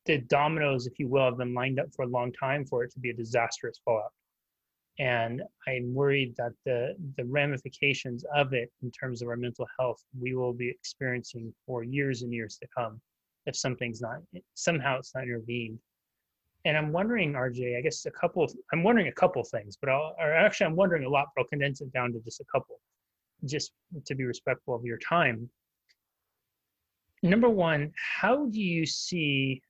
the 0.05 0.19
dominoes, 0.19 0.87
if 0.87 0.99
you 0.99 1.07
will, 1.07 1.25
have 1.25 1.37
been 1.37 1.53
lined 1.53 1.79
up 1.79 1.87
for 1.95 2.03
a 2.03 2.07
long 2.07 2.31
time 2.31 2.65
for 2.65 2.83
it 2.83 2.91
to 2.91 2.99
be 2.99 3.09
a 3.09 3.13
disastrous 3.13 3.79
fallout. 3.83 4.13
And 4.97 5.41
I'm 5.67 5.93
worried 5.93 6.35
that 6.37 6.53
the, 6.65 6.95
the 7.17 7.25
ramifications 7.25 8.23
of 8.33 8.53
it 8.53 8.71
in 8.81 8.91
terms 8.91 9.21
of 9.21 9.27
our 9.27 9.35
mental 9.35 9.67
health, 9.77 10.01
we 10.17 10.35
will 10.35 10.53
be 10.53 10.69
experiencing 10.69 11.53
for 11.65 11.83
years 11.83 12.21
and 12.21 12.33
years 12.33 12.57
to 12.61 12.67
come 12.75 13.01
if 13.45 13.55
something's 13.55 14.01
not, 14.01 14.21
somehow 14.53 14.97
it's 14.97 15.13
not 15.13 15.23
intervened. 15.23 15.79
And 16.63 16.75
I'm 16.75 16.91
wondering, 16.91 17.33
RJ, 17.33 17.77
I 17.77 17.81
guess 17.81 18.05
a 18.05 18.11
couple, 18.11 18.47
I'm 18.73 18.83
wondering 18.83 19.07
a 19.07 19.11
couple 19.11 19.43
things, 19.43 19.77
but 19.79 19.89
I'll, 19.89 20.15
or 20.19 20.33
actually 20.33 20.67
I'm 20.67 20.75
wondering 20.75 21.03
a 21.03 21.09
lot, 21.09 21.27
but 21.35 21.41
I'll 21.41 21.47
condense 21.47 21.81
it 21.81 21.91
down 21.93 22.11
to 22.13 22.19
just 22.21 22.39
a 22.39 22.45
couple, 22.51 22.79
just 23.45 23.71
to 24.05 24.15
be 24.15 24.23
respectful 24.23 24.73
of 24.73 24.83
your 24.83 24.97
time. 24.97 25.47
Number 27.21 27.49
one, 27.49 27.91
how 28.17 28.45
do 28.47 28.61
you 28.61 28.85
see 28.85 29.61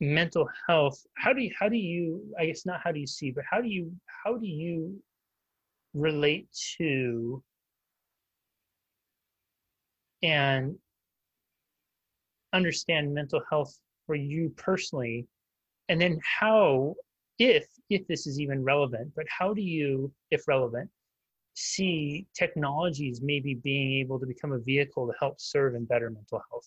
mental 0.00 0.48
health 0.68 1.00
how 1.16 1.32
do 1.32 1.40
you 1.40 1.50
how 1.58 1.68
do 1.68 1.76
you 1.76 2.22
i 2.38 2.44
guess 2.44 2.66
not 2.66 2.80
how 2.84 2.92
do 2.92 3.00
you 3.00 3.06
see 3.06 3.30
but 3.30 3.44
how 3.50 3.60
do 3.60 3.68
you 3.68 3.90
how 4.24 4.36
do 4.36 4.46
you 4.46 5.00
relate 5.94 6.48
to 6.76 7.42
and 10.22 10.76
understand 12.52 13.12
mental 13.12 13.42
health 13.50 13.78
for 14.06 14.14
you 14.14 14.52
personally? 14.56 15.26
And 15.88 16.00
then 16.00 16.18
how 16.40 16.94
if 17.38 17.66
if 17.90 18.06
this 18.06 18.26
is 18.26 18.40
even 18.40 18.64
relevant 18.64 19.12
but 19.14 19.26
how 19.28 19.52
do 19.52 19.60
you 19.60 20.10
if 20.30 20.48
relevant 20.48 20.88
see 21.52 22.26
technologies 22.34 23.20
maybe 23.22 23.54
being 23.54 24.00
able 24.00 24.18
to 24.18 24.26
become 24.26 24.52
a 24.52 24.58
vehicle 24.58 25.06
to 25.06 25.12
help 25.20 25.38
serve 25.38 25.74
and 25.74 25.86
better 25.86 26.08
mental 26.08 26.40
health 26.50 26.66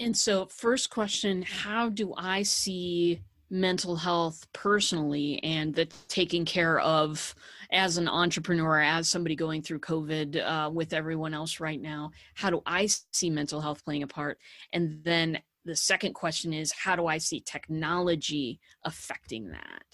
and 0.00 0.16
so, 0.16 0.46
first 0.46 0.90
question 0.90 1.42
How 1.42 1.88
do 1.88 2.14
I 2.16 2.42
see 2.42 3.20
mental 3.50 3.96
health 3.96 4.46
personally 4.52 5.42
and 5.42 5.74
the 5.74 5.86
taking 6.08 6.44
care 6.44 6.80
of 6.80 7.34
as 7.72 7.96
an 7.96 8.08
entrepreneur, 8.08 8.80
as 8.80 9.08
somebody 9.08 9.34
going 9.34 9.62
through 9.62 9.80
COVID 9.80 10.44
uh, 10.44 10.70
with 10.70 10.92
everyone 10.92 11.34
else 11.34 11.60
right 11.60 11.80
now? 11.80 12.10
How 12.34 12.50
do 12.50 12.62
I 12.66 12.88
see 13.12 13.30
mental 13.30 13.60
health 13.60 13.84
playing 13.84 14.02
a 14.02 14.06
part? 14.06 14.38
And 14.72 15.02
then 15.02 15.38
the 15.64 15.76
second 15.76 16.14
question 16.14 16.52
is 16.52 16.72
How 16.72 16.96
do 16.96 17.06
I 17.06 17.18
see 17.18 17.40
technology 17.40 18.60
affecting 18.84 19.50
that? 19.50 19.84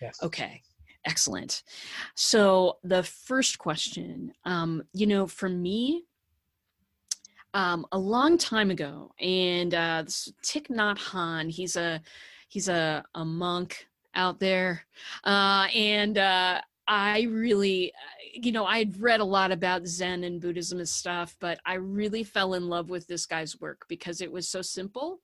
Yes. 0.00 0.18
Okay. 0.22 0.62
Excellent. 1.04 1.64
So, 2.14 2.78
the 2.84 3.02
first 3.02 3.58
question, 3.58 4.32
um, 4.44 4.84
you 4.92 5.06
know, 5.06 5.26
for 5.26 5.48
me, 5.48 6.04
um, 7.54 7.86
a 7.92 7.98
long 7.98 8.38
time 8.38 8.70
ago, 8.70 9.12
and 9.20 9.74
uh, 9.74 10.04
Thich 10.04 10.68
Nhat 10.68 11.50
he's 11.50 11.76
a 11.76 12.00
he's 12.48 12.68
a, 12.68 13.04
a 13.14 13.24
monk 13.24 13.86
out 14.14 14.40
there, 14.40 14.84
uh, 15.24 15.66
and 15.74 16.18
uh, 16.18 16.60
I 16.88 17.22
really, 17.22 17.92
you 18.34 18.52
know, 18.52 18.66
I'd 18.66 19.00
read 19.00 19.20
a 19.20 19.24
lot 19.24 19.52
about 19.52 19.86
Zen 19.86 20.24
and 20.24 20.40
Buddhism 20.40 20.78
and 20.78 20.88
stuff, 20.88 21.36
but 21.40 21.60
I 21.64 21.74
really 21.74 22.24
fell 22.24 22.54
in 22.54 22.68
love 22.68 22.90
with 22.90 23.06
this 23.06 23.26
guy's 23.26 23.60
work 23.60 23.84
because 23.88 24.20
it 24.20 24.32
was 24.32 24.48
so 24.48 24.62
simple. 24.62 25.20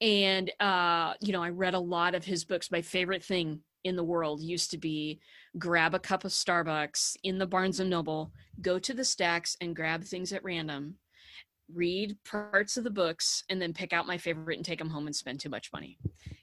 And, 0.00 0.50
uh, 0.58 1.14
you 1.20 1.32
know, 1.32 1.42
I 1.42 1.50
read 1.50 1.74
a 1.74 1.78
lot 1.78 2.14
of 2.16 2.24
his 2.24 2.44
books. 2.44 2.72
My 2.72 2.82
favorite 2.82 3.22
thing 3.22 3.60
in 3.84 3.94
the 3.94 4.04
world 4.04 4.40
used 4.40 4.70
to 4.72 4.78
be 4.78 5.20
grab 5.58 5.94
a 5.94 5.98
cup 5.98 6.24
of 6.24 6.32
Starbucks 6.32 7.16
in 7.22 7.38
the 7.38 7.46
Barnes 7.46 7.80
and 7.80 7.90
Noble, 7.90 8.32
go 8.60 8.78
to 8.78 8.94
the 8.94 9.04
stacks 9.04 9.56
and 9.60 9.76
grab 9.76 10.02
things 10.02 10.32
at 10.32 10.44
random 10.44 10.96
read 11.74 12.16
parts 12.24 12.76
of 12.76 12.84
the 12.84 12.90
books 12.90 13.44
and 13.48 13.60
then 13.60 13.72
pick 13.72 13.92
out 13.92 14.06
my 14.06 14.18
favorite 14.18 14.56
and 14.56 14.64
take 14.64 14.78
them 14.78 14.90
home 14.90 15.06
and 15.06 15.16
spend 15.16 15.40
too 15.40 15.48
much 15.48 15.72
money. 15.72 15.98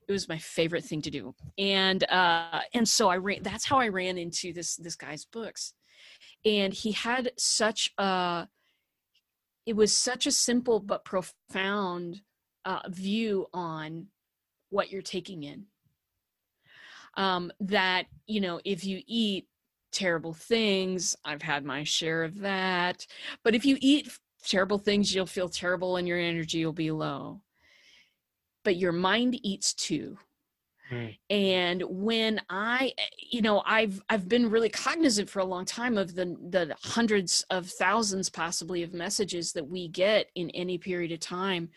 It 0.08 0.12
was 0.12 0.28
my 0.28 0.38
favorite 0.38 0.84
thing 0.84 1.02
to 1.04 1.12
do. 1.12 1.36
And 1.58 2.04
uh 2.10 2.62
and 2.74 2.88
so 2.88 3.10
i 3.10 3.18
ran 3.18 3.44
that's 3.44 3.66
how 3.66 3.80
i 3.80 3.88
ran 3.88 4.18
into 4.18 4.54
this 4.54 4.76
this 4.76 4.96
guy's 4.96 5.26
books. 5.26 5.74
And 6.46 6.74
he 6.74 6.92
had 6.92 7.32
such 7.38 7.92
a 7.98 8.48
it 9.66 9.76
was 9.76 9.94
such 9.94 10.26
a 10.26 10.32
simple 10.32 10.80
but 10.80 11.06
profound 11.06 12.22
uh, 12.66 12.82
view 12.88 13.46
on 13.54 14.08
what 14.70 14.90
you're 14.92 15.02
taking 15.02 15.44
in. 15.44 15.66
Um 17.16 17.52
that 17.60 18.06
you 18.26 18.42
know 18.42 18.60
if 18.66 18.84
you 18.84 19.02
eat 19.06 19.48
terrible 19.92 20.34
things 20.34 21.16
i've 21.26 21.42
had 21.42 21.66
my 21.66 21.84
share 21.84 22.24
of 22.24 22.40
that. 22.40 23.06
But 23.44 23.56
if 23.56 23.66
you 23.66 23.78
eat 23.80 24.10
terrible 24.44 24.78
things, 24.78 25.14
you'll 25.14 25.26
feel 25.26 25.50
terrible 25.50 25.98
and 25.98 26.08
your 26.08 26.20
energy 26.20 26.66
will 26.66 26.74
be 26.74 26.92
low. 26.92 27.42
But 28.64 28.78
your 28.78 28.92
mind 28.92 29.40
eats 29.44 29.74
too. 29.74 30.18
Mm. 30.92 31.18
And 31.30 31.84
when 31.88 32.42
I, 32.50 32.94
you 33.32 33.42
know, 33.42 33.62
I've 33.66 34.02
I've 34.10 34.28
been 34.28 34.50
really 34.50 34.70
cognizant 34.70 35.30
for 35.30 35.40
a 35.40 35.46
long 35.46 35.66
time 35.66 35.98
of 35.98 36.16
the 36.16 36.36
the 36.50 36.76
hundreds 36.82 37.46
of 37.50 37.68
thousands 37.68 38.30
possibly 38.30 38.84
of 38.84 38.94
messages 38.94 39.54
that 39.54 39.68
we 39.68 39.88
get 39.88 40.28
in 40.36 40.50
any 40.52 40.78
period 40.78 41.12
of 41.12 41.20
time, 41.20 41.70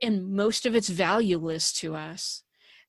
and 0.00 0.32
most 0.32 0.64
of 0.64 0.74
it's 0.76 0.88
valueless 0.88 1.72
to 1.74 1.94
us. 1.94 2.42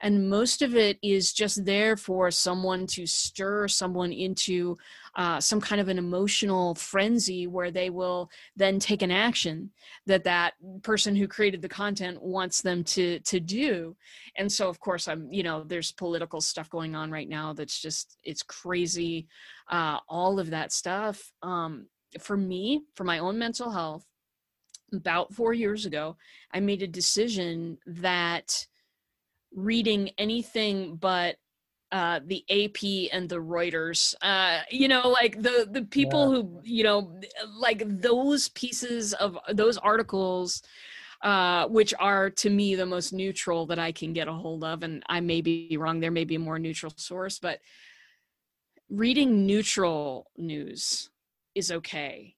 And 0.04 0.30
most 0.30 0.62
of 0.62 0.76
it 0.76 1.00
is 1.02 1.32
just 1.32 1.64
there 1.64 1.96
for 1.96 2.30
someone 2.30 2.86
to 2.88 3.08
stir 3.08 3.70
someone 3.70 4.12
into 4.12 4.78
uh, 5.16 5.40
some 5.40 5.62
kind 5.62 5.80
of 5.80 5.88
an 5.88 5.98
emotional 5.98 6.76
frenzy 6.76 7.48
where 7.48 7.72
they 7.72 7.90
will 7.90 8.30
then 8.58 8.80
take 8.80 9.02
an 9.02 9.12
action 9.12 9.72
that 10.06 10.26
that 10.26 10.56
person 10.82 11.16
who 11.16 11.26
created 11.26 11.62
the 11.62 11.70
content 11.70 12.22
wants 12.22 12.62
them 12.62 12.84
to 12.84 13.20
to 13.22 13.40
do. 13.40 13.96
And 14.38 14.52
so 14.52 14.68
of 14.68 14.80
course 14.80 15.08
i'm 15.08 15.32
you 15.32 15.42
know 15.42 15.64
there's 15.64 15.94
political 15.94 16.42
stuff 16.42 16.70
going 16.70 16.96
on 16.96 17.10
right 17.10 17.30
now 17.30 17.54
that's 17.54 17.82
just 17.82 18.18
it's 18.24 18.44
crazy 18.44 19.28
uh, 19.72 20.00
all 20.10 20.38
of 20.40 20.50
that 20.50 20.74
stuff. 20.74 21.32
Um, 21.42 21.88
for 22.20 22.38
me 22.38 22.84
for 22.96 23.06
my 23.06 23.20
own 23.20 23.40
mental 23.40 23.72
health 23.72 24.06
about 24.94 25.34
four 25.34 25.52
years 25.52 25.88
ago 25.88 26.16
i 26.52 26.60
made 26.60 26.84
a 26.84 26.88
decision 26.88 27.76
that 27.88 28.68
reading 29.56 30.12
anything 30.18 30.96
but 30.96 31.38
uh, 31.92 32.20
the 32.26 32.44
AP 32.50 33.14
and 33.14 33.30
the 33.30 33.36
Reuters. 33.36 34.16
Uh, 34.22 34.62
you 34.72 34.88
know, 34.88 35.10
like 35.10 35.42
the 35.42 35.68
the 35.70 35.84
people 35.84 36.22
yeah. 36.22 36.42
who 36.42 36.62
you 36.64 36.84
know, 36.84 37.20
like 37.56 37.84
those 37.86 38.50
pieces 38.50 39.14
of 39.14 39.38
those 39.52 39.78
articles, 39.78 40.64
uh, 41.22 41.68
which 41.68 41.94
are 42.00 42.32
to 42.32 42.50
me 42.50 42.74
the 42.74 42.86
most 42.86 43.14
neutral 43.14 43.68
that 43.68 43.78
I 43.78 43.92
can 43.92 44.12
get 44.12 44.28
a 44.28 44.34
hold 44.34 44.64
of. 44.64 44.82
And 44.82 45.04
I 45.08 45.20
may 45.20 45.42
be 45.42 45.78
wrong; 45.78 46.00
there 46.00 46.10
may 46.10 46.26
be 46.26 46.36
a 46.36 46.40
more 46.40 46.58
neutral 46.58 46.92
source, 46.96 47.38
but 47.38 47.60
reading 48.90 49.46
neutral 49.46 50.32
news 50.36 51.10
is 51.56 51.72
okay 51.72 52.36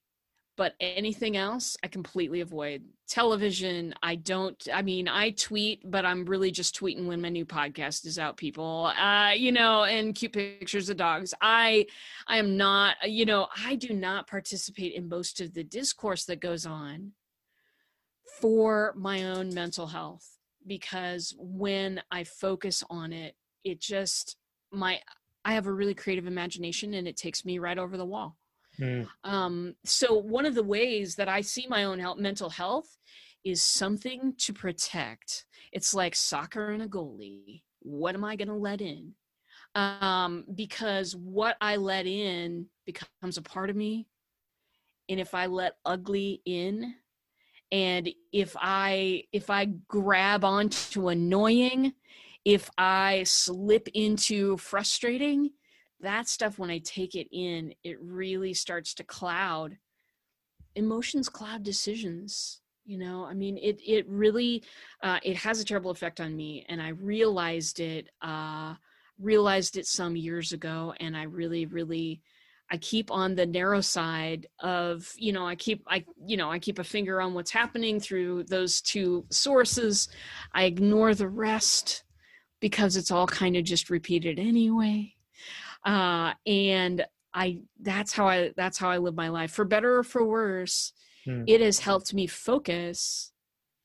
but 0.58 0.74
anything 0.80 1.38
else 1.38 1.78
i 1.84 1.88
completely 1.88 2.41
avoid. 2.41 2.84
Television 3.08 3.93
i 4.01 4.16
don't 4.16 4.68
i 4.74 4.82
mean 4.82 5.08
i 5.08 5.30
tweet 5.32 5.82
but 5.86 6.06
i'm 6.06 6.26
really 6.26 6.49
just 6.49 6.80
tweeting 6.80 7.06
when 7.06 7.22
my 7.22 7.30
new 7.30 7.45
podcast 7.45 8.06
is 8.06 8.18
out 8.18 8.38
people. 8.38 8.91
Uh 8.97 9.32
you 9.32 9.51
know 9.51 9.84
and 9.84 10.16
cute 10.16 10.34
pictures 10.34 10.89
of 10.89 10.97
dogs. 10.97 11.34
I 11.41 11.86
i 12.28 12.38
am 12.38 12.58
not 12.58 12.95
you 13.08 13.26
know 13.26 13.47
i 13.64 13.76
do 13.76 13.93
not 13.93 14.28
participate 14.28 14.93
in 14.93 15.08
most 15.10 15.41
of 15.41 15.53
the 15.53 15.64
discourse 15.64 16.26
that 16.26 16.39
goes 16.39 16.66
on 16.66 17.12
for 18.41 18.93
my 18.97 19.24
own 19.24 19.53
mental 19.53 19.88
health 19.88 20.38
because 20.68 21.34
when 21.38 22.01
i 22.12 22.24
focus 22.24 22.84
on 22.89 23.14
it 23.14 23.36
it 23.64 23.80
just 23.80 24.38
my 24.72 24.99
i 25.43 25.53
have 25.53 25.68
a 25.68 25.72
really 25.72 25.93
creative 25.93 26.28
imagination 26.28 26.93
and 26.93 27.08
it 27.08 27.16
takes 27.16 27.45
me 27.45 27.60
right 27.60 27.78
over 27.78 27.97
the 27.97 28.06
wall 28.06 28.38
Mm. 28.80 29.08
Um, 29.24 29.76
so 29.86 30.16
one 30.16 30.46
of 30.46 30.56
the 30.56 30.64
ways 30.64 31.16
that 31.16 31.30
I 31.30 31.42
see 31.42 31.66
my 31.68 31.84
own 31.86 32.00
health, 32.00 32.18
mental 32.18 32.50
health 32.50 32.98
is 33.44 33.62
something 33.62 34.34
to 34.40 34.54
protect. 34.54 35.46
It's 35.72 35.94
like 35.94 36.16
soccer 36.16 36.72
and 36.72 36.84
a 36.84 36.88
goalie. 36.88 37.62
What 37.82 38.16
am 38.16 38.24
I 38.24 38.36
going 38.36 38.48
to 38.48 38.56
let 38.56 38.82
in? 38.82 39.14
Um, 39.76 40.46
because 40.56 41.16
what 41.16 41.58
I 41.62 41.76
let 41.76 42.08
in 42.08 42.68
becomes 42.86 43.38
a 43.38 43.42
part 43.42 43.70
of 43.70 43.76
me. 43.76 44.08
And 45.10 45.20
if 45.20 45.36
I 45.36 45.46
let 45.46 45.76
ugly 45.86 46.42
in, 46.46 46.96
and 47.72 48.10
if 48.32 48.56
I 48.60 49.24
if 49.32 49.50
I 49.50 49.66
grab 49.88 50.44
onto 50.44 51.10
annoying, 51.10 51.94
if 52.44 52.70
I 52.78 53.24
slip 53.24 53.88
into 53.94 54.58
frustrating, 54.58 55.52
that 56.02 56.28
stuff 56.28 56.60
when 56.60 56.70
i 56.70 56.78
take 56.80 57.16
it 57.16 57.28
in 57.32 57.74
it 57.84 57.98
really 58.02 58.54
starts 58.54 58.93
to 58.93 59.04
cloud 59.04 59.78
emotions 60.76 61.30
cloud 61.30 61.64
decisions 61.64 62.62
you 62.86 62.98
know? 62.98 63.26
I 63.26 63.34
mean 63.34 63.58
it 63.58 63.82
it 63.86 64.08
really 64.08 64.64
uh, 65.04 65.20
it 65.24 65.36
has 65.38 65.60
a 65.60 65.66
terrible 65.66 65.91
effect 65.91 66.22
on 66.22 66.36
me 66.36 66.66
and 66.70 66.82
i 66.82 66.89
realized 66.89 67.80
it 67.80 68.10
uh 68.22 68.76
realized 69.20 69.78
it 69.78 69.88
some 69.88 70.16
years 70.16 70.52
ago 70.52 70.93
and 71.00 71.16
i 71.16 71.24
really 71.24 71.66
really 71.66 72.22
i 72.70 72.76
keep 72.78 73.10
on 73.12 73.34
the 73.34 73.46
narrow 73.46 73.80
side 73.80 74.46
of 74.60 75.10
you 75.16 75.32
know 75.32 75.48
i 75.48 75.56
keep 75.56 75.84
i 75.88 76.04
you 76.26 76.36
know 76.36 76.52
i 76.52 76.60
keep 76.60 76.80
a 76.80 76.84
finger 76.84 77.22
on 77.22 77.34
what's 77.34 77.52
happening 77.52 78.00
through 78.00 78.43
those 78.43 78.82
two 78.82 79.26
sources. 79.30 80.10
I 80.54 80.66
ignore 80.66 81.16
the 81.16 81.30
rest 81.30 82.04
because 82.60 82.98
it's 82.98 83.12
all 83.12 83.28
kind 83.28 83.56
of 83.56 83.64
just 83.64 83.89
repeated 83.89 84.38
anyway 84.38 85.14
uh, 85.86 86.34
and 86.46 87.06
I 87.34 87.60
that's 87.82 88.14
how 88.14 88.28
I 88.28 88.52
that's 88.56 88.78
how 88.78 88.90
I 88.90 88.98
live 88.98 89.16
my 89.16 89.30
life 89.30 89.52
for 89.52 89.66
better 89.66 89.98
or 89.98 90.04
for 90.04 90.26
worse. 90.26 90.94
Hmm. 91.26 91.44
It 91.48 91.62
has 91.62 91.80
helped 91.80 92.14
me 92.14 92.28
focus. 92.28 93.32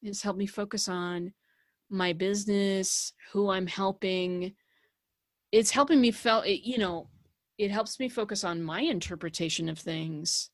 It's 0.02 0.22
helped 0.22 0.38
me 0.38 0.46
focus 0.46 0.88
on 0.88 1.32
my 1.90 2.12
business, 2.12 3.12
who 3.32 3.50
I'm 3.50 3.66
helping. 3.66 4.54
It's 5.52 5.70
helping 5.70 6.00
me 6.00 6.10
felt 6.10 6.46
you 6.46 6.78
know, 6.78 7.08
it 7.58 7.70
helps 7.70 7.98
me 8.00 8.08
focus 8.08 8.44
on 8.44 8.62
my 8.62 8.80
interpretation 8.80 9.68
of 9.68 9.78
things, 9.78 10.50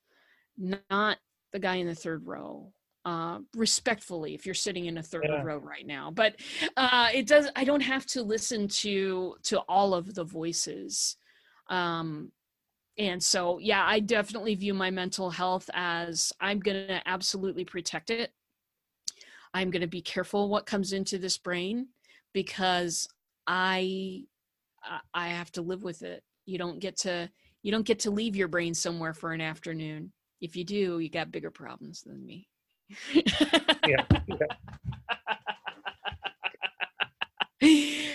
not 0.58 1.18
the 1.52 1.58
guy 1.58 1.76
in 1.76 1.86
the 1.86 1.94
third 1.94 2.26
row 2.26 2.72
uh, 3.06 3.38
respectfully 3.54 4.34
if 4.34 4.44
you're 4.44 4.54
sitting 4.54 4.86
in 4.86 4.98
a 4.98 5.02
third 5.02 5.26
yeah. 5.28 5.40
row 5.40 5.58
right 5.58 5.86
now 5.86 6.10
but 6.10 6.34
uh, 6.76 7.08
it 7.14 7.26
does 7.26 7.48
i 7.54 7.62
don't 7.62 7.80
have 7.80 8.04
to 8.04 8.20
listen 8.20 8.66
to 8.66 9.36
to 9.44 9.60
all 9.60 9.94
of 9.94 10.14
the 10.14 10.24
voices 10.24 11.16
um, 11.68 12.32
and 12.98 13.22
so, 13.22 13.58
yeah, 13.58 13.84
I 13.84 14.00
definitely 14.00 14.54
view 14.54 14.72
my 14.72 14.90
mental 14.90 15.30
health 15.30 15.68
as 15.74 16.32
I'm 16.40 16.60
going 16.60 16.86
to 16.88 17.06
absolutely 17.06 17.64
protect 17.64 18.10
it. 18.10 18.32
I'm 19.52 19.70
going 19.70 19.82
to 19.82 19.86
be 19.86 20.02
careful 20.02 20.48
what 20.48 20.66
comes 20.66 20.92
into 20.92 21.18
this 21.18 21.38
brain 21.38 21.88
because 22.32 23.08
I 23.46 24.24
I 25.14 25.28
have 25.28 25.50
to 25.52 25.62
live 25.62 25.82
with 25.82 26.02
it. 26.02 26.22
You 26.44 26.58
don't 26.58 26.78
get 26.78 26.96
to 26.98 27.30
you 27.62 27.72
don't 27.72 27.86
get 27.86 28.00
to 28.00 28.10
leave 28.10 28.36
your 28.36 28.48
brain 28.48 28.74
somewhere 28.74 29.14
for 29.14 29.32
an 29.32 29.40
afternoon. 29.40 30.12
If 30.40 30.56
you 30.56 30.64
do, 30.64 30.98
you 30.98 31.08
got 31.08 31.32
bigger 31.32 31.50
problems 31.50 32.02
than 32.02 32.24
me. 32.24 32.48
yeah. 33.86 34.04
yeah. 37.62 38.02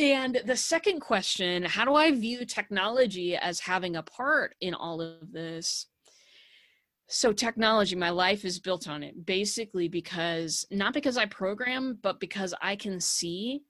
And 0.00 0.40
the 0.46 0.56
second 0.56 1.00
question 1.00 1.62
how 1.62 1.84
do 1.84 1.94
I 1.94 2.10
view 2.10 2.46
technology 2.46 3.36
as 3.36 3.60
having 3.60 3.96
a 3.96 4.02
part 4.02 4.54
in 4.60 4.72
all 4.72 5.02
of 5.02 5.30
this? 5.30 5.86
So, 7.06 7.32
technology, 7.32 7.96
my 7.96 8.10
life 8.10 8.44
is 8.44 8.58
built 8.58 8.88
on 8.88 9.02
it 9.02 9.26
basically 9.26 9.88
because 9.88 10.64
not 10.70 10.94
because 10.94 11.18
I 11.18 11.26
program, 11.26 11.98
but 12.02 12.18
because 12.18 12.54
I 12.62 12.76
can 12.76 12.98
see 13.00 13.62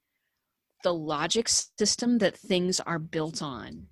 the 0.85 0.95
logic 0.95 1.49
system 1.49 2.19
that 2.19 2.37
things 2.37 2.81
are 2.81 2.99
built 2.99 3.43
on. 3.43 3.87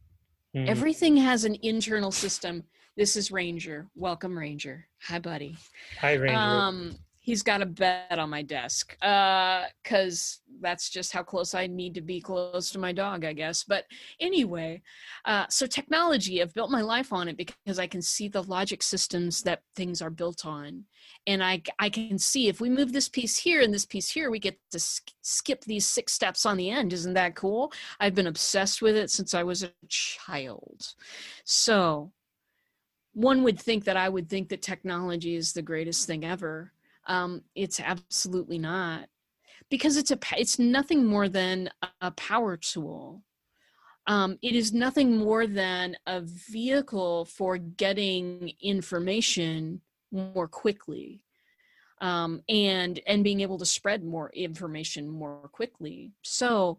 Mm. 0.57 0.69
Everything 0.69 1.17
has 1.17 1.45
an 1.45 1.57
internal 1.63 2.13
system. 2.13 2.63
This 2.97 3.17
is 3.17 3.33
Ranger. 3.33 3.89
Welcome, 3.95 4.39
Ranger. 4.39 4.87
Hi, 5.03 5.19
buddy. 5.19 5.57
Hi, 6.01 6.15
Ranger. 6.15 6.37
Um, 6.37 6.97
he's 7.29 7.43
got 7.43 7.61
a 7.61 7.67
bed 7.67 8.19
on 8.19 8.31
my 8.31 8.41
desk 8.41 8.97
because 9.01 10.41
uh, 10.41 10.53
that's 10.63 10.89
just 10.89 11.13
how 11.13 11.23
close 11.23 11.55
I 11.55 11.67
need 11.67 11.93
to 11.97 12.01
be 12.01 12.23
close 12.23 12.71
to 12.71 12.79
my 12.79 12.91
dog, 12.91 13.23
I 13.23 13.35
guess. 13.35 13.65
But 13.65 13.85
anyway, 14.19 14.81
uh, 15.27 15.45
so 15.51 15.67
technology, 15.67 16.41
I've 16.41 16.55
built 16.55 16.71
my 16.71 16.81
life 16.81 17.13
on 17.13 17.29
it 17.29 17.37
because 17.37 17.79
I 17.79 17.87
can 17.87 18.01
see 18.01 18.29
the 18.29 18.45
logic 18.45 18.83
systems 18.83 19.43
that 19.43 19.61
things 19.77 20.01
are 20.01 20.09
built 20.09 20.47
on. 20.47 20.85
And 21.27 21.45
I, 21.45 21.61
I 21.79 21.91
can 21.91 22.19
see 22.19 22.49
if 22.49 22.63
we 22.63 22.71
move 22.71 22.95
this 22.95 23.11
piece 23.11 23.37
here 23.37 23.61
and 23.61 23.75
this 23.75 23.85
piece 23.85 24.09
here, 24.09 24.31
we 24.31 24.39
get 24.39 24.59
to 24.71 24.81
sk- 24.81 25.13
skip 25.21 25.65
these 25.65 25.87
six 25.87 26.15
steps 26.15 26.47
on 26.47 26.57
the 26.57 26.71
end. 26.71 26.95
Isn't 26.95 27.13
that 27.13 27.37
cool? 27.37 27.75
I've 28.01 28.15
been 28.15 28.29
obsessed 28.29 28.81
with 28.81 28.97
it 28.97 29.11
since 29.11 29.35
I 29.35 29.43
was 29.43 29.63
a 29.63 29.73
child. 29.89 30.95
So 31.45 32.11
one 33.13 33.43
would 33.43 33.61
think 33.61 33.85
that 33.85 33.99
I 33.99 34.09
would 34.09 34.31
think 34.31 34.49
that 34.49 34.63
technology 34.63 35.35
is 35.35 35.53
the 35.53 35.61
greatest 35.61 36.07
thing 36.07 36.25
ever 36.25 36.73
um, 37.09 37.43
it's 37.55 37.81
absolutely 37.81 38.59
not 38.59 39.09
because 39.71 39.97
it's 39.97 40.11
a 40.11 40.19
it's 40.37 40.59
nothing 40.59 41.05
more 41.05 41.29
than 41.29 41.71
a 42.01 42.11
power 42.13 42.57
tool. 42.57 43.23
Um, 44.07 44.39
it 44.43 44.55
is 44.55 44.73
nothing 44.73 45.19
more 45.19 45.47
than 45.47 45.97
a 46.07 46.23
vehicle 46.23 47.27
for 47.27 47.59
getting 47.59 48.53
information 48.63 49.83
more 50.11 50.49
quickly. 50.49 51.23
Um, 52.01 52.43
and 52.49 53.01
and 53.07 53.25
being 53.25 53.41
able 53.41 53.59
to 53.59 53.67
spread 53.67 54.05
more 54.05 54.31
information 54.31 55.09
more 55.09 55.49
quickly. 55.53 56.13
So 56.23 56.79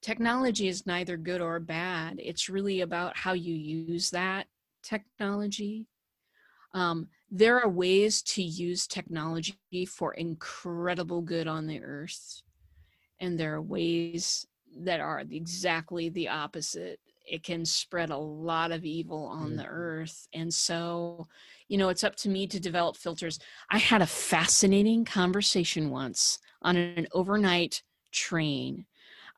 technology 0.00 0.68
is 0.68 0.86
neither 0.86 1.16
good 1.16 1.40
or 1.40 1.58
bad. 1.58 2.20
It's 2.20 2.48
really 2.48 2.82
about 2.82 3.16
how 3.16 3.32
you 3.32 3.54
use 3.54 4.10
that 4.10 4.46
technology 4.84 5.86
um, 6.76 7.08
there 7.30 7.58
are 7.58 7.68
ways 7.68 8.20
to 8.22 8.42
use 8.42 8.86
technology 8.86 9.86
for 9.88 10.12
incredible 10.12 11.22
good 11.22 11.48
on 11.48 11.66
the 11.66 11.82
earth 11.82 12.42
and 13.18 13.38
there 13.38 13.54
are 13.54 13.62
ways 13.62 14.46
that 14.78 15.00
are 15.00 15.20
exactly 15.30 16.10
the 16.10 16.28
opposite 16.28 17.00
it 17.24 17.42
can 17.42 17.64
spread 17.64 18.10
a 18.10 18.16
lot 18.16 18.70
of 18.70 18.84
evil 18.84 19.24
on 19.24 19.48
mm-hmm. 19.48 19.56
the 19.56 19.66
earth 19.66 20.28
and 20.34 20.52
so 20.52 21.26
you 21.68 21.78
know 21.78 21.88
it's 21.88 22.04
up 22.04 22.14
to 22.14 22.28
me 22.28 22.46
to 22.46 22.60
develop 22.60 22.94
filters 22.94 23.38
i 23.70 23.78
had 23.78 24.02
a 24.02 24.06
fascinating 24.06 25.02
conversation 25.02 25.88
once 25.88 26.38
on 26.60 26.76
an 26.76 27.06
overnight 27.12 27.82
train 28.12 28.84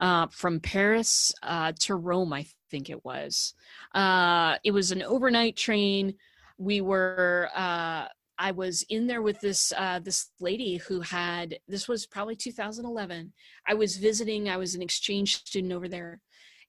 uh, 0.01 0.29
from 0.29 0.61
Paris 0.61 1.35
uh, 1.43 1.73
to 1.81 1.97
Rome, 1.97 2.33
I 2.33 2.47
think 2.71 2.89
it 2.89 3.05
was. 3.05 3.55
Uh, 3.95 4.57
it 4.63 4.71
was 4.71 4.93
an 4.93 5.03
overnight 5.03 5.57
train. 5.57 6.15
We 6.59 6.81
were. 6.81 7.49
Uh, 7.55 8.07
I 8.41 8.53
was 8.53 8.85
in 8.89 9.09
there 9.09 9.23
with 9.23 9.41
this 9.41 9.73
uh, 9.77 9.99
this 10.01 10.31
lady 10.41 10.77
who 10.77 11.01
had. 11.01 11.59
This 11.67 11.89
was 11.89 12.07
probably 12.07 12.37
2011. 12.37 13.33
I 13.67 13.75
was 13.75 13.97
visiting. 13.97 14.49
I 14.49 14.57
was 14.57 14.75
an 14.75 14.83
exchange 14.83 15.37
student 15.37 15.73
over 15.73 15.89
there, 15.89 16.21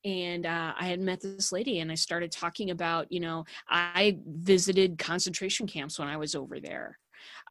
and 0.05 0.45
uh, 0.45 0.73
I 0.79 0.87
had 0.87 0.99
met 0.99 1.21
this 1.21 1.51
lady, 1.51 1.79
and 1.79 1.91
I 1.91 1.95
started 1.95 2.31
talking 2.31 2.71
about. 2.71 3.11
You 3.11 3.19
know, 3.19 3.45
I 3.67 4.17
visited 4.25 4.97
concentration 4.97 5.67
camps 5.67 5.99
when 5.99 6.07
I 6.07 6.17
was 6.17 6.35
over 6.35 6.59
there 6.59 6.97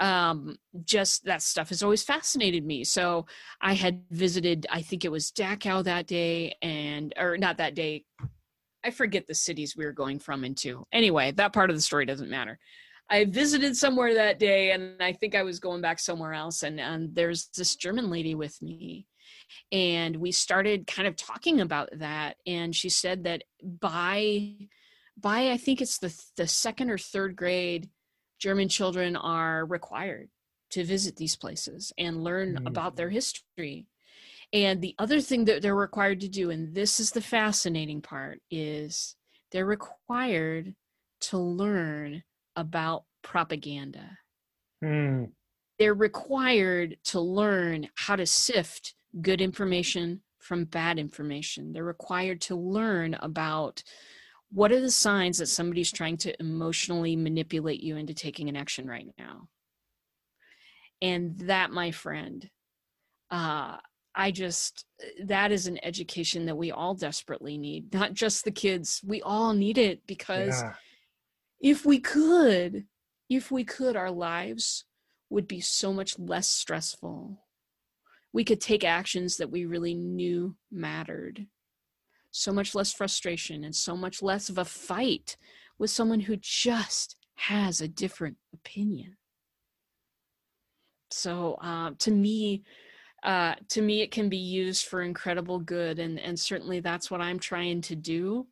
um, 0.01 0.57
just 0.85 1.25
that 1.25 1.43
stuff 1.43 1.71
has 1.71 1.83
always 1.83 2.03
fascinated 2.03 2.65
me. 2.65 2.85
So 2.85 3.27
I 3.61 3.75
had 3.75 4.03
visited, 4.11 4.67
I 4.71 4.83
think 4.83 5.05
it 5.05 5.13
was 5.13 5.31
Dachau 5.31 5.85
that 5.85 6.07
day, 6.07 6.57
and 6.63 7.13
or 7.17 7.37
not 7.37 7.59
that 7.59 7.75
day. 7.75 8.05
I 8.85 8.91
forget 8.91 9.27
the 9.27 9.35
cities 9.35 9.77
we 9.77 9.85
were 9.85 9.93
going 9.93 10.19
from 10.19 10.45
into. 10.45 10.87
Anyway, 10.93 11.33
that 11.33 11.53
part 11.53 11.71
of 11.71 11.77
the 11.77 11.83
story 11.83 12.07
doesn't 12.07 12.31
matter. 12.31 12.59
I 13.11 13.25
visited 13.25 13.77
somewhere 13.77 14.15
that 14.15 14.39
day, 14.39 14.73
and 14.73 15.03
I 15.03 15.13
think 15.13 15.35
I 15.35 15.43
was 15.43 15.61
going 15.61 15.81
back 15.81 15.99
somewhere 15.99 16.35
else. 16.35 16.63
And, 16.63 16.79
and 16.79 17.15
there's 17.15 17.49
this 17.57 17.75
German 17.77 18.11
lady 18.11 18.35
with 18.35 18.61
me, 18.61 19.07
and 19.73 20.17
we 20.17 20.31
started 20.31 20.87
kind 20.87 21.09
of 21.09 21.17
talking 21.17 21.61
about 21.61 21.89
that. 21.95 22.37
And 22.47 22.77
she 22.77 22.89
said 22.89 23.25
that 23.25 23.45
by 23.63 24.55
by 25.21 25.51
I 25.51 25.57
think 25.57 25.81
it's 25.81 25.99
the 25.99 26.15
the 26.37 26.47
second 26.47 26.91
or 26.91 26.99
third 26.99 27.35
grade, 27.35 27.89
German 28.39 28.69
children 28.69 29.17
are 29.17 29.65
required 29.65 30.29
to 30.71 30.85
visit 30.85 31.17
these 31.17 31.37
places 31.37 31.93
and 31.99 32.23
learn 32.23 32.55
mm-hmm. 32.55 32.67
about 32.67 32.97
their 32.97 33.11
history. 33.11 33.87
And 34.53 34.81
the 34.81 34.95
other 34.99 35.21
thing 35.21 35.45
that 35.45 35.63
they're 35.63 35.75
required 35.75 36.21
to 36.21 36.29
do, 36.29 36.51
and 36.51 36.75
this 36.75 37.01
is 37.01 37.11
the 37.11 37.21
fascinating 37.21 38.01
part, 38.01 38.41
is 38.51 39.15
they're 39.53 39.67
required 39.67 40.75
to 41.21 41.39
learn 41.39 42.23
about 42.57 43.05
propaganda. 43.23 44.19
Mm. 44.83 45.31
They're 45.79 45.95
required 45.95 46.97
to 47.05 47.21
learn 47.21 47.89
how 47.97 48.17
to 48.17 48.27
sift 48.27 48.95
good 49.21 49.41
information 49.41 50.23
from 50.41 50.65
bad 50.65 50.99
information. 50.99 51.73
They're 51.73 51.85
required 51.85 52.41
to 52.43 52.57
learn 52.57 53.15
about 53.21 53.83
what 54.51 54.73
are 54.73 54.81
the 54.81 54.91
signs 54.91 55.39
that 55.39 55.47
somebody's 55.47 55.93
trying 55.93 56.17
to 56.19 56.35
emotionally 56.41 57.17
manipulate 57.17 57.81
you 57.81 57.97
into 57.97 58.15
taking 58.15 58.49
an 58.49 58.57
action 58.57 58.87
right 58.87 59.07
now 59.19 59.49
and 61.03 61.39
that 61.41 61.71
my 61.71 61.91
friend 61.91 62.49
uh 63.31 63.77
i 64.19 64.31
just 64.31 64.85
that 65.25 65.51
is 65.51 65.67
an 65.67 65.79
education 65.83 66.45
that 66.45 66.57
we 66.57 66.71
all 66.71 66.95
desperately 66.95 67.57
need 67.57 67.93
not 67.95 68.13
just 68.13 68.45
the 68.45 68.51
kids 68.51 69.01
we 69.07 69.23
all 69.23 69.55
need 69.55 69.79
it 69.79 70.07
because 70.07 70.63
yeah. 70.63 70.75
if 71.61 71.87
we 71.87 71.99
could 71.99 72.85
if 73.31 73.51
we 73.51 73.65
could 73.65 73.97
our 73.97 74.11
lives 74.11 74.85
would 75.31 75.49
be 75.49 75.61
so 75.61 75.93
much 75.93 76.19
less 76.19 76.47
stressful 76.47 77.39
we 78.33 78.45
could 78.45 78.61
take 78.61 78.85
actions 78.85 79.39
that 79.39 79.51
we 79.51 79.65
really 79.65 79.95
knew 79.95 80.55
mattered 80.71 81.47
so 82.31 82.53
much 82.53 82.75
less 82.75 82.93
frustration 82.93 83.65
and 83.65 83.75
so 83.75 83.97
much 83.97 84.23
less 84.23 84.49
of 84.49 84.59
a 84.59 84.65
fight 84.65 85.37
with 85.79 85.91
someone 85.91 86.21
who 86.21 86.37
just 86.37 87.17
has 87.37 87.81
a 87.81 87.89
different 87.89 88.37
opinion. 88.53 89.17
So 91.11 91.55
uh, 91.63 91.93
to 92.01 92.11
me, 92.11 92.63
uh, 93.23 93.55
to 93.71 93.83
me, 93.83 94.03
it 94.03 94.11
can 94.11 94.29
be 94.29 94.39
used 94.39 94.87
for 94.87 95.03
incredible 95.03 95.59
good, 95.59 95.99
and 95.99 96.19
and 96.21 96.39
certainly 96.39 96.81
that's 96.81 97.11
what 97.11 97.21
I'm 97.21 97.39
trying 97.39 97.81
to 97.83 97.97
do, 97.97 98.47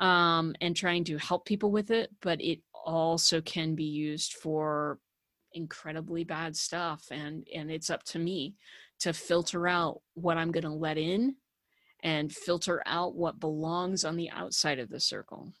um, 0.00 0.54
and 0.60 0.76
trying 0.76 1.04
to 1.04 1.18
help 1.18 1.44
people 1.44 1.70
with 1.70 1.90
it. 1.90 2.10
But 2.20 2.40
it 2.40 2.60
also 2.84 3.40
can 3.40 3.74
be 3.74 3.84
used 3.84 4.34
for 4.34 4.98
incredibly 5.52 6.24
bad 6.24 6.56
stuff, 6.56 7.04
and 7.10 7.46
and 7.54 7.70
it's 7.70 7.90
up 7.90 8.02
to 8.04 8.18
me 8.18 8.56
to 9.00 9.12
filter 9.12 9.68
out 9.68 10.00
what 10.14 10.36
I'm 10.36 10.50
going 10.52 10.64
to 10.64 10.70
let 10.70 10.98
in 10.98 11.36
and 12.02 12.32
filter 12.32 12.82
out 12.86 13.14
what 13.14 13.40
belongs 13.40 14.04
on 14.04 14.16
the 14.16 14.30
outside 14.30 14.78
of 14.78 14.88
the 14.88 15.00
circle. 15.00 15.52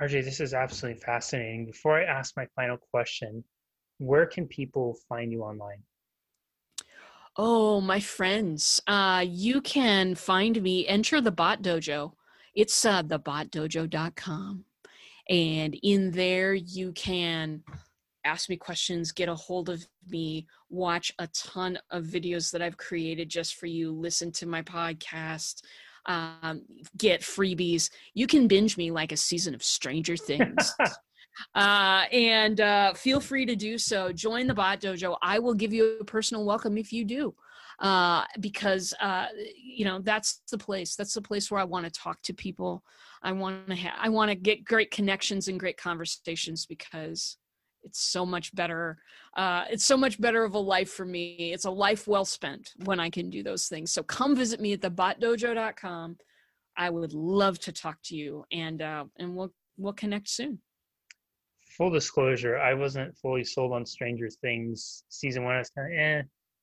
RJ, 0.00 0.24
this 0.24 0.40
is 0.40 0.54
absolutely 0.54 1.00
fascinating. 1.00 1.66
Before 1.66 1.98
I 1.98 2.04
ask 2.04 2.34
my 2.36 2.46
final 2.56 2.78
question, 2.90 3.44
where 3.98 4.26
can 4.26 4.46
people 4.46 4.96
find 5.08 5.30
you 5.30 5.42
online? 5.42 5.82
Oh, 7.36 7.80
my 7.80 8.00
friends, 8.00 8.80
uh, 8.86 9.24
you 9.26 9.60
can 9.60 10.14
find 10.14 10.60
me, 10.62 10.86
enter 10.88 11.20
the 11.20 11.30
Bot 11.30 11.62
Dojo. 11.62 12.12
It's 12.54 12.84
uh, 12.84 13.02
thebotdojo.com. 13.02 14.64
And 15.28 15.78
in 15.82 16.10
there, 16.10 16.54
you 16.54 16.92
can 16.92 17.62
ask 18.24 18.48
me 18.48 18.56
questions, 18.56 19.12
get 19.12 19.28
a 19.28 19.34
hold 19.34 19.68
of 19.68 19.86
me, 20.08 20.46
watch 20.68 21.12
a 21.18 21.28
ton 21.28 21.78
of 21.90 22.04
videos 22.04 22.50
that 22.50 22.62
I've 22.62 22.76
created 22.76 23.28
just 23.28 23.54
for 23.54 23.66
you, 23.66 23.92
listen 23.92 24.32
to 24.32 24.46
my 24.46 24.62
podcast, 24.62 25.62
um, 26.06 26.62
get 26.98 27.20
freebies. 27.20 27.90
You 28.14 28.26
can 28.26 28.48
binge 28.48 28.76
me 28.76 28.90
like 28.90 29.12
a 29.12 29.16
season 29.16 29.54
of 29.54 29.62
Stranger 29.62 30.16
Things. 30.16 30.74
Uh, 31.54 32.04
and 32.12 32.60
uh, 32.60 32.94
feel 32.94 33.20
free 33.20 33.46
to 33.46 33.56
do 33.56 33.78
so. 33.78 34.12
Join 34.12 34.46
the 34.46 34.54
Bot 34.54 34.80
Dojo. 34.80 35.16
I 35.22 35.38
will 35.38 35.54
give 35.54 35.72
you 35.72 35.98
a 36.00 36.04
personal 36.04 36.44
welcome 36.44 36.78
if 36.78 36.92
you 36.92 37.04
do. 37.04 37.34
Uh, 37.78 38.26
because 38.40 38.92
uh, 39.00 39.24
you 39.56 39.86
know 39.86 40.00
that's 40.00 40.42
the 40.50 40.58
place. 40.58 40.96
That's 40.96 41.14
the 41.14 41.22
place 41.22 41.50
where 41.50 41.60
I 41.60 41.64
want 41.64 41.86
to 41.86 41.90
talk 41.90 42.20
to 42.24 42.34
people. 42.34 42.84
I 43.22 43.32
want 43.32 43.68
to 43.68 43.76
ha- 43.76 43.96
I 43.98 44.10
want 44.10 44.30
to 44.30 44.34
get 44.34 44.66
great 44.66 44.90
connections 44.90 45.48
and 45.48 45.58
great 45.58 45.78
conversations 45.78 46.66
because 46.66 47.38
it's 47.82 48.00
so 48.00 48.26
much 48.26 48.54
better 48.54 48.98
uh, 49.36 49.64
it's 49.70 49.84
so 49.84 49.96
much 49.96 50.20
better 50.20 50.44
of 50.44 50.54
a 50.54 50.58
life 50.58 50.90
for 50.90 51.04
me 51.04 51.52
it's 51.52 51.64
a 51.64 51.70
life 51.70 52.06
well 52.06 52.24
spent 52.24 52.72
when 52.84 53.00
i 53.00 53.08
can 53.08 53.30
do 53.30 53.42
those 53.42 53.68
things 53.68 53.90
so 53.90 54.02
come 54.02 54.36
visit 54.36 54.60
me 54.60 54.72
at 54.72 54.80
thebotdojo.com 54.80 56.16
i 56.76 56.90
would 56.90 57.12
love 57.12 57.58
to 57.58 57.72
talk 57.72 57.96
to 58.02 58.16
you 58.16 58.44
and 58.52 58.82
uh, 58.82 59.04
and 59.18 59.34
we'll 59.34 59.52
we'll 59.76 59.92
connect 59.92 60.28
soon 60.28 60.58
full 61.70 61.90
disclosure 61.90 62.58
i 62.58 62.74
wasn't 62.74 63.16
fully 63.18 63.44
sold 63.44 63.72
on 63.72 63.86
stranger 63.86 64.28
things 64.40 65.04
season 65.08 65.44
one. 65.44 65.54
I 65.54 65.58
was 65.58 65.70
kind 65.70 65.92
of 65.92 65.98
eh. 65.98 66.22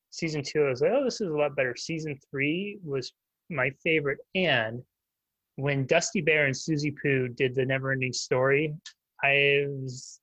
Season 0.09 0.41
two 0.43 0.65
i 0.65 0.69
was 0.69 0.81
like 0.81 0.91
oh 0.93 1.03
this 1.03 1.21
is 1.21 1.29
a 1.29 1.37
lot 1.37 1.55
better. 1.55 1.75
Season 1.75 2.17
three 2.29 2.79
was 2.83 3.11
my 3.49 3.69
favorite 3.83 4.19
and 4.35 4.81
when 5.55 5.85
dusty 5.85 6.21
bear 6.21 6.45
and 6.45 6.55
Susie 6.55 6.95
poo 7.01 7.27
did 7.27 7.55
the 7.55 7.65
never 7.65 7.91
ending 7.91 8.13
story 8.13 8.73
i 9.23 9.65
was 9.67 10.19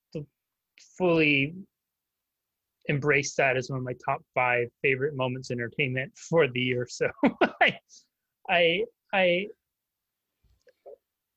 fully 0.97 1.55
embraced 2.89 3.37
that 3.37 3.57
as 3.57 3.71
one 3.71 3.79
of 3.79 3.85
my 3.85 3.95
top 4.05 4.23
five 4.35 4.69
favorite 4.83 5.17
moments 5.17 5.51
in 5.51 5.59
entertainment 5.59 6.13
for 6.17 6.49
the 6.49 6.61
year. 6.61 6.87
So 6.95 7.11
I, 7.61 7.79
I, 8.49 8.85
I, 9.13 9.47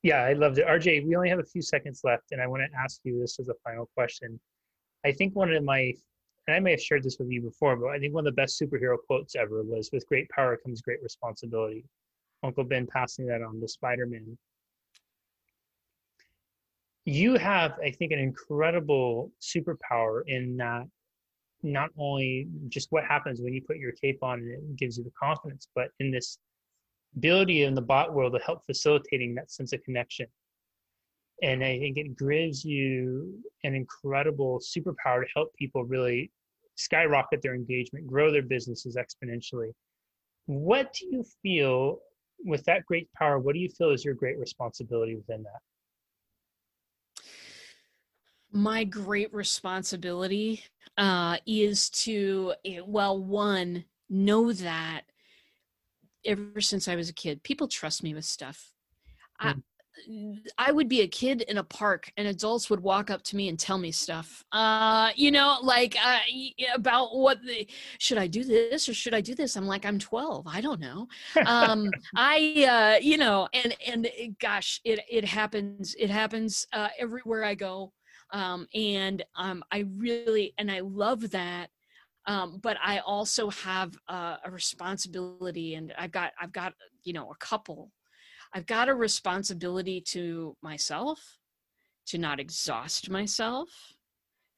yeah, 0.03 0.23
I 0.23 0.33
loved 0.33 0.57
it. 0.57 0.67
RJ, 0.67 1.05
we 1.07 1.15
only 1.15 1.29
have 1.29 1.39
a 1.39 1.43
few 1.43 1.61
seconds 1.61 2.01
left, 2.03 2.31
and 2.31 2.41
I 2.41 2.47
want 2.47 2.63
to 2.63 2.77
ask 2.77 2.99
you 3.03 3.19
this 3.19 3.39
as 3.39 3.49
a 3.49 3.55
final 3.63 3.89
question. 3.95 4.39
I 5.05 5.11
think 5.11 5.35
one 5.35 5.51
of 5.51 5.63
my, 5.63 5.93
and 6.47 6.55
I 6.55 6.59
may 6.59 6.71
have 6.71 6.81
shared 6.81 7.03
this 7.03 7.17
with 7.19 7.29
you 7.29 7.41
before, 7.41 7.75
but 7.75 7.87
I 7.89 7.99
think 7.99 8.13
one 8.13 8.25
of 8.25 8.33
the 8.33 8.41
best 8.41 8.61
superhero 8.61 8.97
quotes 9.07 9.35
ever 9.35 9.63
was 9.63 9.89
"With 9.91 10.07
great 10.07 10.29
power 10.29 10.57
comes 10.57 10.81
great 10.81 11.01
responsibility." 11.03 11.85
Uncle 12.43 12.63
Ben 12.63 12.87
passing 12.87 13.25
that 13.27 13.41
on 13.41 13.59
to 13.59 13.67
Spider-Man 13.67 14.37
you 17.07 17.37
have, 17.37 17.79
I 17.81 17.89
think, 17.89 18.11
an 18.11 18.19
incredible 18.19 19.31
superpower 19.41 20.23
in 20.27 20.57
that 20.57 20.83
not 21.63 21.89
only 21.97 22.49
just 22.67 22.91
what 22.91 23.05
happens 23.05 23.41
when 23.41 23.53
you 23.53 23.61
put 23.61 23.77
your 23.77 23.93
cape 23.93 24.21
on 24.21 24.39
and 24.39 24.51
it 24.51 24.75
gives 24.75 24.97
you 24.97 25.05
the 25.05 25.11
confidence, 25.17 25.69
but 25.73 25.87
in 26.01 26.11
this 26.11 26.37
ability 27.15 27.63
in 27.63 27.73
the 27.73 27.81
bot 27.81 28.13
world 28.13 28.33
to 28.33 28.39
help 28.39 28.65
facilitating 28.65 29.35
that 29.35 29.51
sense 29.51 29.73
of 29.73 29.83
connection. 29.83 30.27
And 31.43 31.63
I 31.63 31.77
think 31.79 31.97
it 31.97 32.17
gives 32.17 32.65
you 32.65 33.39
an 33.63 33.75
incredible 33.75 34.59
superpower 34.59 35.23
to 35.23 35.27
help 35.35 35.53
people 35.55 35.83
really 35.85 36.31
skyrocket 36.75 37.41
their 37.41 37.55
engagement, 37.55 38.07
grow 38.07 38.31
their 38.31 38.41
businesses 38.41 38.97
exponentially. 38.97 39.71
What 40.45 40.93
do 40.93 41.07
you 41.11 41.23
feel 41.43 41.99
with 42.45 42.63
that 42.65 42.85
great 42.85 43.11
power? 43.13 43.39
What 43.39 43.53
do 43.53 43.59
you 43.59 43.69
feel 43.69 43.91
is 43.91 44.05
your 44.05 44.13
great 44.13 44.39
responsibility 44.39 45.15
within 45.15 45.43
that? 45.43 45.59
my 48.51 48.83
great 48.83 49.33
responsibility 49.33 50.63
uh, 50.97 51.37
is 51.45 51.89
to 51.89 52.53
eh, 52.65 52.79
well 52.85 53.21
one 53.21 53.85
know 54.09 54.51
that 54.51 55.01
ever 56.27 56.61
since 56.61 56.87
i 56.87 56.95
was 56.95 57.09
a 57.09 57.13
kid 57.13 57.41
people 57.43 57.67
trust 57.67 58.03
me 58.03 58.13
with 58.13 58.25
stuff 58.25 58.71
I, 59.39 59.53
I 60.57 60.71
would 60.71 60.87
be 60.87 61.01
a 61.01 61.07
kid 61.07 61.41
in 61.41 61.57
a 61.57 61.63
park 61.63 62.11
and 62.17 62.27
adults 62.27 62.69
would 62.69 62.81
walk 62.81 63.09
up 63.09 63.23
to 63.23 63.35
me 63.35 63.49
and 63.49 63.57
tell 63.57 63.77
me 63.77 63.91
stuff. 63.91 64.43
Uh, 64.51 65.09
you 65.15 65.31
know, 65.31 65.57
like 65.61 65.95
uh, 66.03 66.19
about 66.75 67.15
what 67.15 67.41
the 67.43 67.67
should 67.99 68.17
I 68.17 68.27
do 68.27 68.43
this 68.43 68.87
or 68.87 68.93
should 68.93 69.13
I 69.13 69.21
do 69.21 69.35
this? 69.35 69.55
I'm 69.55 69.67
like, 69.67 69.85
I'm 69.85 69.99
12. 69.99 70.47
I 70.47 70.61
don't 70.61 70.79
know. 70.79 71.07
Um, 71.45 71.89
I, 72.15 72.97
uh, 72.99 73.03
you 73.03 73.17
know, 73.17 73.47
and 73.53 73.75
and 73.85 74.05
it, 74.05 74.39
gosh, 74.39 74.79
it 74.83 74.99
it 75.09 75.25
happens. 75.25 75.95
It 75.97 76.09
happens 76.09 76.67
uh, 76.73 76.89
everywhere 76.99 77.43
I 77.43 77.55
go. 77.55 77.93
Um, 78.31 78.67
and 78.73 79.23
um, 79.35 79.63
I 79.71 79.85
really 79.97 80.53
and 80.57 80.71
I 80.71 80.81
love 80.81 81.31
that. 81.31 81.69
Um, 82.27 82.59
but 82.61 82.77
I 82.83 82.99
also 82.99 83.49
have 83.49 83.97
uh, 84.09 84.37
a 84.43 84.51
responsibility, 84.51 85.75
and 85.75 85.93
I've 85.97 86.11
got 86.11 86.33
I've 86.39 86.51
got 86.51 86.73
you 87.03 87.13
know 87.13 87.31
a 87.31 87.35
couple 87.37 87.91
I've 88.53 88.65
got 88.65 88.89
a 88.89 88.95
responsibility 88.95 90.01
to 90.09 90.55
myself 90.61 91.19
to 92.07 92.17
not 92.17 92.39
exhaust 92.39 93.09
myself. 93.09 93.69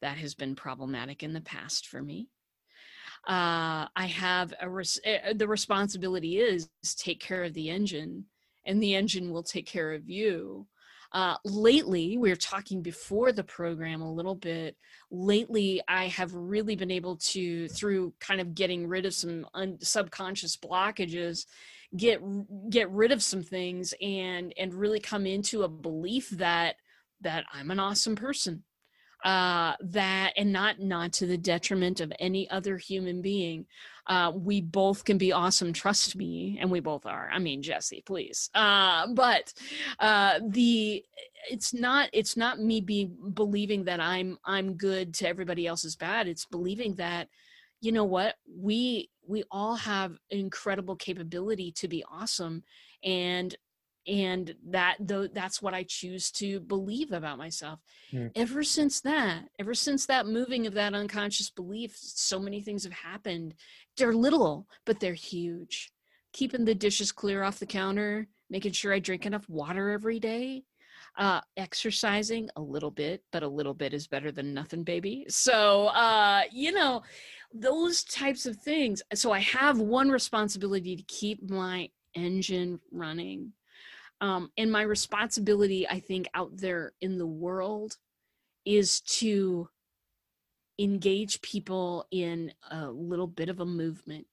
That 0.02 0.18
has 0.18 0.36
been 0.36 0.56
problematic 0.56 1.24
in 1.24 1.34
the 1.34 1.42
past 1.42 1.88
for 1.88 2.02
me. 2.02 2.30
Uh, 3.28 3.88
I 3.96 4.06
have 4.06 4.54
a 4.62 4.70
res- 4.70 5.00
uh, 5.06 5.34
the 5.34 5.48
responsibility 5.48 6.38
is 6.40 6.70
take 6.98 7.20
care 7.20 7.44
of 7.44 7.54
the 7.54 7.70
engine, 7.70 8.26
and 8.66 8.82
the 8.82 8.96
engine 8.96 9.32
will 9.32 9.44
take 9.44 9.66
care 9.66 9.94
of 9.94 10.10
you. 10.10 10.68
Uh, 11.12 11.36
lately, 11.44 12.18
we 12.18 12.30
were 12.30 12.36
talking 12.36 12.82
before 12.82 13.32
the 13.32 13.44
program 13.44 14.02
a 14.02 14.14
little 14.14 14.36
bit. 14.36 14.76
Lately, 15.10 15.82
I 15.88 16.06
have 16.08 16.34
really 16.34 16.76
been 16.76 16.92
able 16.92 17.18
to, 17.18 17.68
through 17.70 18.14
kind 18.20 18.40
of 18.40 18.54
getting 18.54 18.88
rid 18.88 19.06
of 19.06 19.14
some 19.14 19.48
un- 19.54 19.80
subconscious 19.82 20.56
blockages, 20.58 21.46
get 21.96 22.22
get 22.70 22.90
rid 22.92 23.12
of 23.12 23.24
some 23.24 23.42
things 23.42 23.96
and 24.00 24.54
and 24.58 24.74
really 24.76 25.00
come 25.00 25.26
into 25.26 25.64
a 25.64 25.68
belief 25.68 26.30
that 26.30 26.76
that 27.22 27.46
I'm 27.52 27.72
an 27.72 27.80
awesome 27.80 28.16
person 28.16 28.64
uh 29.24 29.74
that 29.82 30.34
and 30.38 30.52
not 30.52 30.80
not 30.80 31.12
to 31.12 31.26
the 31.26 31.38
detriment 31.38 32.00
of 32.00 32.14
any 32.20 32.50
other 32.50 32.78
human 32.78 33.22
being 33.22 33.66
uh 34.08 34.32
we 34.34 34.62
both 34.62 35.04
can 35.04 35.18
be 35.18 35.32
awesome 35.34 35.74
trust 35.74 36.16
me 36.16 36.58
and 36.62 36.72
we 36.72 36.80
both 36.80 37.06
are. 37.06 37.30
I 37.32 37.40
mean 37.40 37.62
jesse 37.62 38.04
please. 38.06 38.50
Uh 38.56 39.08
but 39.14 39.54
uh 40.00 40.40
the 40.48 41.04
it's 41.50 41.74
not 41.74 42.10
it's 42.14 42.38
not 42.38 42.60
me 42.60 42.82
be 42.82 43.12
believing 43.34 43.86
that 43.86 44.00
i'm 44.00 44.38
i'm 44.46 44.74
good 44.74 45.14
to 45.16 45.28
everybody 45.28 45.68
else's 45.68 45.96
bad. 45.96 46.28
It's 46.28 46.46
believing 46.46 46.96
that 46.96 47.28
you 47.82 47.92
know 47.92 48.06
what 48.06 48.36
we 48.48 49.10
we 49.28 49.44
all 49.52 49.76
have 49.76 50.18
incredible 50.30 50.96
capability 50.96 51.72
to 51.74 51.88
be 51.88 52.04
awesome 52.12 52.64
and 53.04 53.56
and 54.08 54.56
that 54.70 54.96
though 55.00 55.28
that's 55.28 55.62
what 55.62 55.74
i 55.74 55.84
choose 55.84 56.32
to 56.32 56.60
believe 56.62 57.12
about 57.12 57.38
myself. 57.38 57.80
Mm. 58.14 58.32
ever 58.36 58.64
since 58.64 59.02
that 59.02 59.44
ever 59.60 59.74
since 59.74 60.06
that 60.06 60.26
moving 60.26 60.66
of 60.66 60.74
that 60.74 60.94
unconscious 60.94 61.50
belief 61.50 61.96
so 61.98 62.40
many 62.40 62.62
things 62.62 62.84
have 62.84 62.94
happened. 62.94 63.56
They're 63.98 64.14
little 64.14 64.68
but 64.86 65.00
they're 65.00 65.14
huge. 65.14 65.92
Keeping 66.32 66.66
the 66.66 66.76
dishes 66.76 67.12
clear 67.12 67.44
off 67.44 67.60
the 67.60 67.66
counter 67.66 68.28
making 68.50 68.72
sure 68.72 68.94
i 68.94 69.00
drink 69.00 69.26
enough 69.26 69.48
water 69.50 69.92
every 69.92 70.20
day 70.20 70.64
uh, 71.18 71.42
exercising 71.58 72.50
a 72.56 72.62
little 72.62 72.92
bit 72.92 73.24
but 73.32 73.44
a 73.44 73.48
little 73.48 73.74
bit 73.74 73.94
is 73.94 74.08
better 74.08 74.32
than 74.32 74.54
nothing 74.54 74.84
baby. 74.84 75.26
So 75.28 75.88
uh, 75.88 76.44
you 76.52 76.72
know 76.72 77.04
those 77.54 78.04
types 78.04 78.46
of 78.46 78.58
things. 78.58 79.02
So 79.14 79.32
i 79.32 79.40
have 79.40 79.80
one 79.80 80.10
responsibility 80.10 80.96
to 80.96 81.04
keep 81.04 81.50
my 81.50 81.90
engine 82.16 82.80
running 82.92 83.54
um, 84.22 84.52
and 84.58 84.72
my 84.72 84.82
responsibility 84.82 85.88
i 85.88 86.00
think 86.00 86.28
out 86.34 86.56
there 86.58 86.94
in 87.02 87.18
the 87.18 87.28
world 87.28 87.98
is 88.66 89.02
to 89.02 89.68
engage 90.78 91.42
people 91.42 92.06
in 92.12 92.52
a 92.72 92.90
little 92.90 93.28
bit 93.28 93.50
of 93.50 93.60
a 93.60 93.66
movement 93.66 94.26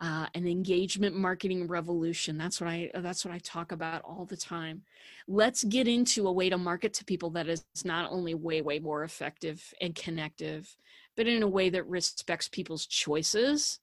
uh, 0.00 0.26
an 0.34 0.46
engagement 0.46 1.16
marketing 1.16 1.66
revolution 1.66 2.36
that's 2.36 2.60
what 2.60 2.68
i 2.68 2.90
that's 2.96 3.24
what 3.24 3.32
i 3.34 3.38
talk 3.38 3.72
about 3.72 4.02
all 4.02 4.24
the 4.24 4.36
time 4.36 4.82
let's 5.28 5.64
get 5.64 5.88
into 5.88 6.26
a 6.26 6.32
way 6.32 6.48
to 6.48 6.58
market 6.58 6.92
to 6.92 7.04
people 7.04 7.30
that 7.30 7.48
is 7.48 7.64
not 7.84 8.10
only 8.10 8.34
way 8.34 8.60
way 8.60 8.78
more 8.78 9.04
effective 9.04 9.72
and 9.80 9.94
connective 9.94 10.76
but 11.16 11.26
in 11.26 11.42
a 11.42 11.48
way 11.48 11.70
that 11.70 11.86
respects 11.86 12.48
people's 12.48 12.86
choices 12.86 13.80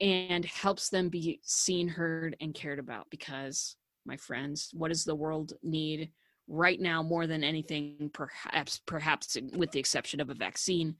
and 0.00 0.44
helps 0.44 0.90
them 0.90 1.08
be 1.08 1.40
seen, 1.42 1.88
heard, 1.88 2.36
and 2.40 2.54
cared 2.54 2.78
about. 2.78 3.08
Because, 3.10 3.76
my 4.06 4.16
friends, 4.16 4.70
what 4.72 4.88
does 4.88 5.04
the 5.04 5.14
world 5.14 5.52
need 5.62 6.10
right 6.48 6.80
now 6.80 7.02
more 7.02 7.26
than 7.26 7.44
anything? 7.44 8.10
Perhaps, 8.12 8.80
perhaps 8.86 9.36
with 9.54 9.70
the 9.72 9.80
exception 9.80 10.20
of 10.20 10.30
a 10.30 10.34
vaccine, 10.34 10.96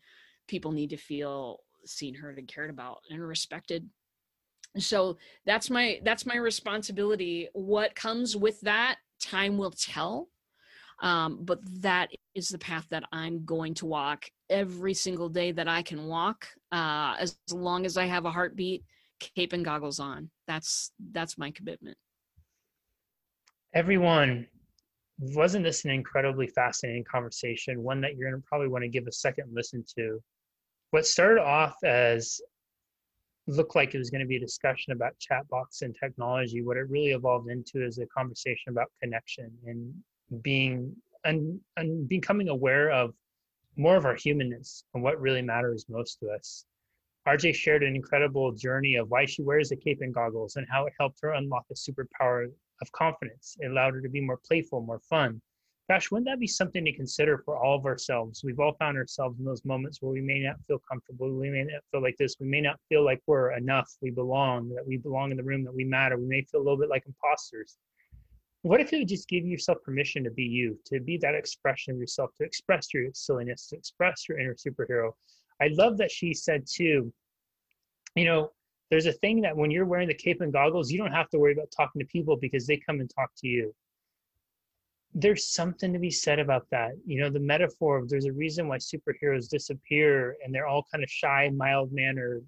people 0.49 0.73
need 0.73 0.91
to 0.91 0.97
feel 0.97 1.61
seen, 1.85 2.15
heard, 2.15 2.39
and 2.39 2.49
cared 2.49 2.71
about 2.71 2.99
and 3.11 3.21
respected. 3.27 3.89
So 4.79 5.17
that's 5.47 5.71
my 5.71 6.01
that's 6.05 6.27
my 6.27 6.37
responsibility. 6.37 7.49
What 7.53 7.95
comes 7.95 8.37
with 8.37 8.61
that, 8.63 8.99
time 9.21 9.57
will 9.57 9.71
tell. 9.71 10.29
Um, 11.03 11.41
but 11.43 11.61
that 11.83 12.11
is 12.35 12.49
the 12.49 12.59
path 12.59 12.87
that 12.91 13.05
I'm 13.13 13.45
going 13.45 13.75
to 13.75 13.87
walk 13.87 14.25
every 14.49 14.95
single 14.95 15.29
day 15.29 15.53
that 15.53 15.69
I 15.69 15.83
can 15.83 16.07
walk, 16.07 16.49
uh, 16.73 17.17
as 17.19 17.37
long 17.51 17.85
as 17.85 17.99
I 17.99 18.07
have 18.07 18.25
a 18.25 18.31
heartbeat, 18.31 18.83
cape 19.21 19.53
and 19.53 19.65
goggles 19.65 20.01
on. 20.01 20.31
That's 20.47 20.93
that's 21.13 21.39
my 21.39 21.51
commitment. 21.51 21.99
Everyone, 23.77 24.47
wasn't 25.19 25.63
this 25.63 25.85
an 25.85 25.91
incredibly 25.91 26.47
fascinating 26.47 27.05
conversation? 27.05 27.83
One 27.83 28.01
that 28.01 28.17
you're 28.17 28.31
gonna 28.31 28.43
probably 28.47 28.69
want 28.69 28.85
to 28.85 28.89
give 28.89 29.07
a 29.07 29.13
second 29.13 29.51
listen 29.53 29.85
to. 29.99 30.19
What 30.93 31.05
started 31.05 31.43
off 31.43 31.77
as 31.85 32.41
looked 33.47 33.77
like 33.77 33.95
it 33.95 33.99
was 33.99 34.09
going 34.09 34.23
to 34.23 34.27
be 34.27 34.37
a 34.37 34.41
discussion 34.41 34.95
about 34.95 35.13
chatbots 35.19 35.83
and 35.83 35.95
technology. 35.95 36.63
What 36.63 36.79
it 36.79 36.89
really 36.89 37.11
evolved 37.11 37.51
into 37.51 37.85
is 37.85 37.99
a 37.99 38.07
conversation 38.07 38.71
about 38.71 38.87
connection 39.03 39.51
and 39.67 39.95
being 40.43 40.97
and, 41.25 41.61
and 41.77 42.09
becoming 42.09 42.49
aware 42.49 42.91
of 42.91 43.13
more 43.77 43.97
of 43.97 44.07
our 44.07 44.15
humanness 44.15 44.85
and 44.95 45.03
what 45.03 45.21
really 45.21 45.43
matters 45.43 45.85
most 45.91 46.19
to 46.21 46.31
us. 46.31 46.65
RJ 47.29 47.55
shared 47.55 47.83
an 47.83 47.95
incredible 47.95 48.53
journey 48.53 48.95
of 48.95 49.11
why 49.11 49.27
she 49.27 49.43
wears 49.43 49.69
the 49.69 49.77
cape 49.77 49.99
and 50.01 50.15
goggles 50.15 50.57
and 50.57 50.67
how 50.71 50.87
it 50.87 50.95
helped 50.99 51.19
her 51.21 51.33
unlock 51.33 51.67
a 51.71 51.75
superpower 51.75 52.51
of 52.81 52.93
confidence. 52.93 53.57
It 53.61 53.71
allowed 53.71 53.95
her 53.95 54.01
to 54.01 54.09
be 54.09 54.21
more 54.21 54.39
playful, 54.47 54.81
more 54.81 55.01
fun. 55.01 55.41
Gosh, 55.89 56.11
wouldn't 56.11 56.27
that 56.27 56.41
be 56.41 56.49
something 56.49 56.85
to 56.85 56.93
consider 56.93 57.39
for 57.39 57.57
all 57.57 57.79
of 57.79 57.87
ourselves? 57.87 58.43
We've 58.43 58.59
all 58.59 58.75
found 58.75 58.97
ourselves 58.97 59.39
in 59.39 59.45
those 59.45 59.65
moments 59.65 60.03
where 60.03 60.13
we 60.13 60.21
may 60.21 60.41
not 60.41 60.57
feel 60.67 60.81
comfortable. 60.91 61.33
We 61.33 61.49
may 61.49 61.63
not 61.63 61.83
feel 61.93 62.03
like 62.03 62.17
this. 62.19 62.37
We 62.41 62.49
may 62.49 62.61
not 62.61 62.81
feel 62.89 63.05
like 63.05 63.23
we're 63.27 63.53
enough. 63.53 63.89
We 64.03 64.11
belong, 64.11 64.69
that 64.71 64.87
we 64.87 64.97
belong 64.97 65.31
in 65.31 65.37
the 65.37 65.45
room, 65.45 65.63
that 65.65 65.75
we 65.75 65.85
matter. 65.85 66.19
We 66.19 66.27
may 66.27 66.43
feel 66.43 66.61
a 66.61 66.65
little 66.65 66.79
bit 66.79 66.91
like 66.91 67.05
imposters 67.07 67.79
what 68.67 68.81
if 68.81 68.91
you 68.91 69.05
just 69.05 69.29
give 69.29 69.47
yourself 69.47 69.79
permission 69.85 70.25
to 70.25 70.31
be 70.31 70.43
you, 70.43 70.77
to 70.87 70.99
be 70.99 71.17
that 71.19 71.37
expression 71.37 71.95
of 71.95 72.01
yourself, 72.01 72.35
to 72.35 72.45
express 72.45 72.93
your 72.93 73.05
silliness, 73.15 73.69
to 73.69 73.77
express 73.77 74.29
your 74.29 74.41
inner 74.41 74.55
superhero? 74.55 75.13
I 75.61 75.69
love 75.69 75.97
that 75.99 76.11
she 76.11 76.35
said 76.35 76.67
too, 76.67 77.13
you 78.17 78.25
know, 78.25 78.51
there's 78.91 79.07
a 79.07 79.13
thing 79.13 79.41
that 79.43 79.57
when 79.57 79.71
you're 79.71 79.87
wearing 79.87 80.09
the 80.09 80.15
cape 80.15 80.41
and 80.41 80.53
goggles, 80.53 80.91
you 80.91 80.99
don't 80.99 81.13
have 81.13 81.29
to 81.31 81.39
worry 81.39 81.53
about 81.53 81.73
talking 81.77 82.01
to 82.01 82.07
people 82.07 82.37
because 82.37 82.67
they 82.67 82.77
come 82.77 83.01
and 83.01 83.11
talk 83.11 83.31
to 83.39 83.49
you. 83.49 83.75
There's 85.15 85.49
something 85.49 85.93
to 85.93 85.99
be 85.99 86.11
said 86.11 86.39
about 86.39 86.67
that. 86.71 86.93
You 87.07 87.21
know, 87.21 87.31
the 87.31 87.41
metaphor 87.41 87.97
of 87.97 88.09
there's 88.09 88.27
a 88.27 88.33
reason 88.33 88.69
why 88.69 88.77
superheroes 88.77 89.49
disappear 89.49 90.37
and 90.45 90.55
they're 90.55 90.67
all 90.67 90.87
kind 90.93 91.03
of 91.03 91.11
shy, 91.11 91.51
mild 91.55 91.93
mannered 91.93 92.45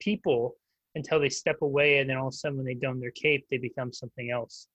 people 0.00 0.56
until 0.94 1.18
they 1.18 1.28
step 1.28 1.62
away 1.62 1.98
and 1.98 2.10
then 2.10 2.18
all 2.18 2.28
of 2.28 2.34
a 2.34 2.36
sudden 2.36 2.58
when 2.58 2.66
they 2.66 2.74
don 2.74 3.00
their 3.00 3.10
cape, 3.12 3.46
they 3.50 3.58
become 3.58 3.92
something 3.92 4.30
else 4.30 4.68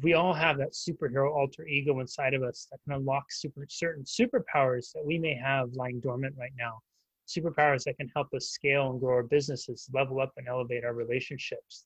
we 0.00 0.14
all 0.14 0.32
have 0.32 0.56
that 0.56 0.72
superhero 0.72 1.30
alter 1.34 1.66
ego 1.66 2.00
inside 2.00 2.32
of 2.32 2.42
us 2.42 2.66
that 2.70 2.78
can 2.84 2.94
unlock 2.94 3.30
super 3.30 3.66
certain 3.68 4.04
superpowers 4.04 4.92
that 4.92 5.04
we 5.04 5.18
may 5.18 5.34
have 5.34 5.72
lying 5.74 6.00
dormant 6.00 6.34
right 6.38 6.52
now 6.56 6.80
superpowers 7.26 7.84
that 7.84 7.96
can 7.96 8.10
help 8.14 8.28
us 8.34 8.48
scale 8.48 8.90
and 8.90 9.00
grow 9.00 9.14
our 9.14 9.22
businesses 9.22 9.88
level 9.92 10.20
up 10.20 10.32
and 10.36 10.48
elevate 10.48 10.84
our 10.84 10.94
relationships 10.94 11.84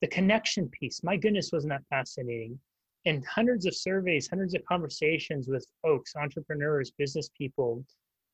the 0.00 0.06
connection 0.06 0.68
piece 0.68 1.02
my 1.02 1.16
goodness 1.16 1.50
wasn't 1.52 1.70
that 1.70 1.84
fascinating 1.88 2.58
in 3.04 3.22
hundreds 3.22 3.66
of 3.66 3.74
surveys 3.74 4.28
hundreds 4.28 4.54
of 4.54 4.64
conversations 4.64 5.48
with 5.48 5.66
folks 5.82 6.14
entrepreneurs 6.16 6.90
business 6.92 7.30
people 7.36 7.84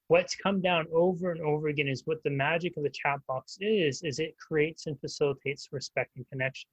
what's 0.09 0.37
come 0.37 0.61
down 0.61 0.87
over 0.93 1.33
and 1.33 1.41
over 1.41 1.69
again 1.69 1.89
is 1.89 2.03
what 2.05 2.23
the 2.25 2.31
magic 2.31 2.77
of 2.77 2.83
the 2.83 2.91
chatbots 2.91 3.57
is 3.61 4.03
is 4.03 4.19
it 4.19 4.37
creates 4.37 4.87
and 4.87 5.01
facilitates 5.01 5.69
respect 5.73 6.11
and 6.17 6.29
connection 6.29 6.71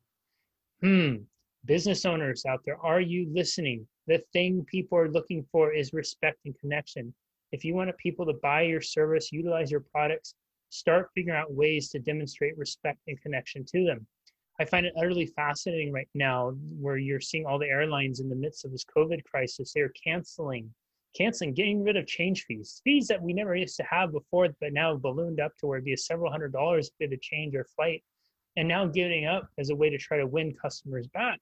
hmm 0.82 1.16
business 1.66 2.06
owners 2.06 2.46
out 2.46 2.62
there, 2.66 2.78
are 2.78 3.02
you 3.02 3.30
listening? 3.34 3.88
The 4.08 4.20
thing 4.34 4.66
people 4.66 4.98
are 4.98 5.10
looking 5.10 5.46
for 5.52 5.72
is 5.72 5.94
respect 5.94 6.40
and 6.46 6.58
connection. 6.60 7.14
If 7.52 7.66
you 7.66 7.74
want 7.76 7.96
people 7.98 8.26
to 8.26 8.34
buy 8.34 8.62
your 8.62 8.82
service, 8.82 9.32
utilize 9.32 9.72
your 9.72 9.82
products, 9.82 10.36
start 10.70 11.10
figuring 11.14 11.38
out 11.38 11.54
ways 11.54 11.90
to 11.90 12.00
demonstrate 12.00 12.58
respect 12.58 13.00
and 13.08 13.22
connection 13.22 13.66
to 13.66 13.86
them. 13.86 14.08
I 14.60 14.66
find 14.66 14.86
it 14.86 14.94
utterly 14.98 15.26
fascinating 15.26 15.92
right 15.92 16.08
now 16.14 16.56
where 16.80 16.98
you're 16.98 17.20
seeing 17.20 17.46
all 17.46 17.60
the 17.60 17.68
airlines 17.68 18.20
in 18.20 18.30
the 18.30 18.36
midst 18.36 18.64
of 18.64 18.72
this 18.72 18.86
COVID 18.86 19.24
crisis, 19.24 19.74
they're 19.74 19.92
canceling, 20.04 20.74
canceling, 21.18 21.54
getting 21.54 21.84
rid 21.84 21.98
of 21.98 22.08
change 22.08 22.46
fees, 22.46 22.82
fees 22.84 23.08
that 23.08 23.22
we 23.22 23.34
never 23.34 23.56
used 23.56 23.76
to 23.78 23.84
have 23.84 24.12
before, 24.12 24.48
but 24.62 24.72
now 24.72 24.96
ballooned 24.96 25.40
up 25.40 25.58
to 25.58 25.68
where 25.68 25.78
it'd 25.78 25.86
be 25.86 25.96
several 25.96 26.32
hundred 26.32 26.54
dollars 26.54 26.92
to 27.02 27.18
change 27.18 27.54
your 27.54 27.66
flight, 27.66 28.04
and 28.56 28.68
now 28.68 28.86
giving 28.86 29.26
up 29.26 29.50
as 29.58 29.72
a 29.72 29.76
way 29.76 29.90
to 29.90 29.98
try 29.98 30.18
to 30.18 30.28
win 30.28 30.54
customers 30.54 31.08
back. 31.08 31.40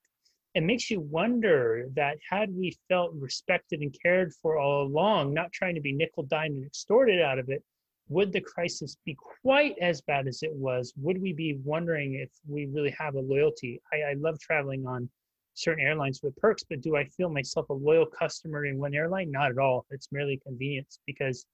It 0.55 0.63
makes 0.63 0.89
you 0.89 0.99
wonder 0.99 1.87
that 1.95 2.17
had 2.27 2.53
we 2.55 2.75
felt 2.87 3.13
respected 3.13 3.81
and 3.81 3.95
cared 4.01 4.33
for 4.33 4.57
all 4.57 4.83
along, 4.83 5.33
not 5.33 5.53
trying 5.53 5.75
to 5.75 5.81
be 5.81 5.93
nickel 5.93 6.23
dimed 6.23 6.55
and 6.55 6.65
extorted 6.65 7.21
out 7.21 7.37
of 7.37 7.49
it, 7.49 7.63
would 8.07 8.33
the 8.33 8.41
crisis 8.41 8.97
be 9.05 9.15
quite 9.43 9.77
as 9.79 10.01
bad 10.01 10.27
as 10.27 10.41
it 10.41 10.51
was? 10.51 10.91
Would 10.97 11.21
we 11.21 11.33
be 11.33 11.59
wondering 11.63 12.15
if 12.15 12.31
we 12.47 12.65
really 12.65 12.89
have 12.97 13.13
a 13.13 13.19
loyalty? 13.19 13.79
I, 13.93 14.11
I 14.11 14.13
love 14.13 14.39
traveling 14.39 14.87
on 14.87 15.07
certain 15.53 15.85
airlines 15.85 16.21
with 16.23 16.35
perks, 16.37 16.63
but 16.63 16.81
do 16.81 16.95
I 16.95 17.05
feel 17.05 17.29
myself 17.29 17.69
a 17.69 17.73
loyal 17.73 18.07
customer 18.07 18.65
in 18.65 18.79
one 18.79 18.95
airline? 18.95 19.29
Not 19.29 19.51
at 19.51 19.59
all. 19.59 19.85
It's 19.91 20.11
merely 20.11 20.37
convenience 20.37 20.99
because 21.05 21.45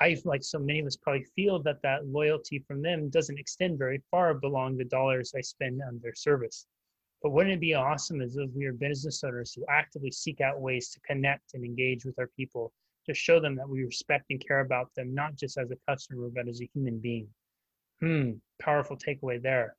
I, 0.00 0.16
like 0.24 0.42
so 0.42 0.58
many 0.58 0.80
of 0.80 0.86
us, 0.86 0.96
probably 0.96 1.24
feel 1.36 1.62
that 1.62 1.82
that 1.82 2.06
loyalty 2.06 2.58
from 2.66 2.82
them 2.82 3.10
doesn't 3.10 3.38
extend 3.38 3.78
very 3.78 4.02
far 4.10 4.34
beyond 4.34 4.80
the 4.80 4.84
dollars 4.84 5.32
I 5.36 5.40
spend 5.40 5.80
on 5.86 6.00
their 6.02 6.14
service. 6.14 6.66
But 7.24 7.30
wouldn't 7.30 7.54
it 7.54 7.60
be 7.60 7.72
awesome 7.72 8.20
as 8.20 8.36
if 8.36 8.50
we 8.54 8.66
are 8.66 8.74
business 8.74 9.24
owners 9.24 9.54
who 9.54 9.64
actively 9.70 10.10
seek 10.10 10.42
out 10.42 10.60
ways 10.60 10.90
to 10.90 11.00
connect 11.00 11.54
and 11.54 11.64
engage 11.64 12.04
with 12.04 12.18
our 12.18 12.26
people 12.36 12.70
to 13.06 13.14
show 13.14 13.40
them 13.40 13.56
that 13.56 13.66
we 13.66 13.82
respect 13.82 14.26
and 14.28 14.46
care 14.46 14.60
about 14.60 14.94
them, 14.94 15.14
not 15.14 15.34
just 15.34 15.56
as 15.56 15.70
a 15.70 15.76
customer, 15.88 16.28
but 16.28 16.48
as 16.48 16.60
a 16.60 16.68
human 16.74 16.98
being. 16.98 17.26
Hmm, 18.00 18.32
powerful 18.60 18.98
takeaway 18.98 19.40
there. 19.40 19.74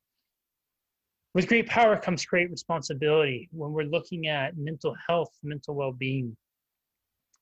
With 1.36 1.48
great 1.48 1.68
power 1.68 1.98
comes 1.98 2.26
great 2.26 2.50
responsibility. 2.50 3.48
When 3.52 3.74
we're 3.74 3.84
looking 3.84 4.26
at 4.26 4.58
mental 4.58 4.96
health, 5.08 5.38
mental 5.44 5.76
well 5.76 5.92
being, 5.92 6.36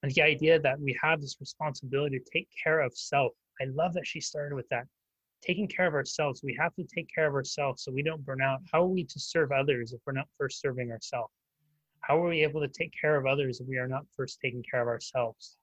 and 0.01 0.11
the 0.11 0.21
idea 0.21 0.59
that 0.59 0.81
we 0.81 0.99
have 1.01 1.21
this 1.21 1.37
responsibility 1.39 2.19
to 2.19 2.25
take 2.29 2.49
care 2.61 2.81
of 2.81 2.91
self. 2.93 3.31
I 3.61 3.65
love 3.73 3.93
that 3.93 4.05
she 4.05 4.19
started 4.19 4.53
with 4.53 4.67
that. 4.67 4.83
Taking 5.45 5.67
care 5.67 5.87
of 5.87 5.93
ourselves. 5.93 6.41
We 6.41 6.57
have 6.59 6.73
to 6.75 6.85
take 6.85 7.07
care 7.13 7.27
of 7.27 7.33
ourselves 7.33 7.83
so 7.83 7.91
we 7.91 8.01
don't 8.01 8.25
burn 8.25 8.41
out. 8.41 8.61
How 8.71 8.83
are 8.83 8.87
we 8.87 9.03
to 9.03 9.19
serve 9.19 9.51
others 9.51 9.91
if 9.91 9.99
we're 10.05 10.13
not 10.13 10.27
first 10.37 10.61
serving 10.61 10.89
ourselves? 10.89 11.33
How 11.99 12.23
are 12.23 12.29
we 12.29 12.43
able 12.43 12.61
to 12.61 12.67
take 12.67 12.93
care 12.99 13.17
of 13.17 13.25
others 13.25 13.59
if 13.59 13.67
we 13.67 13.77
are 13.77 13.87
not 13.87 14.05
first 14.15 14.39
taking 14.41 14.63
care 14.69 14.81
of 14.81 14.87
ourselves? 14.87 15.57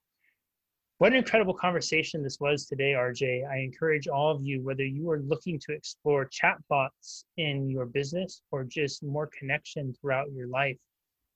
What 0.99 1.13
an 1.13 1.17
incredible 1.17 1.55
conversation 1.55 2.21
this 2.21 2.39
was 2.39 2.67
today, 2.67 2.93
RJ. 2.93 3.49
I 3.49 3.57
encourage 3.57 4.07
all 4.07 4.29
of 4.29 4.43
you, 4.43 4.61
whether 4.61 4.85
you 4.85 5.09
are 5.09 5.21
looking 5.21 5.59
to 5.61 5.73
explore 5.73 6.29
chatbots 6.29 7.23
in 7.37 7.67
your 7.67 7.87
business 7.87 8.43
or 8.51 8.63
just 8.63 9.01
more 9.01 9.29
connection 9.35 9.95
throughout 9.95 10.31
your 10.31 10.47
life, 10.47 10.77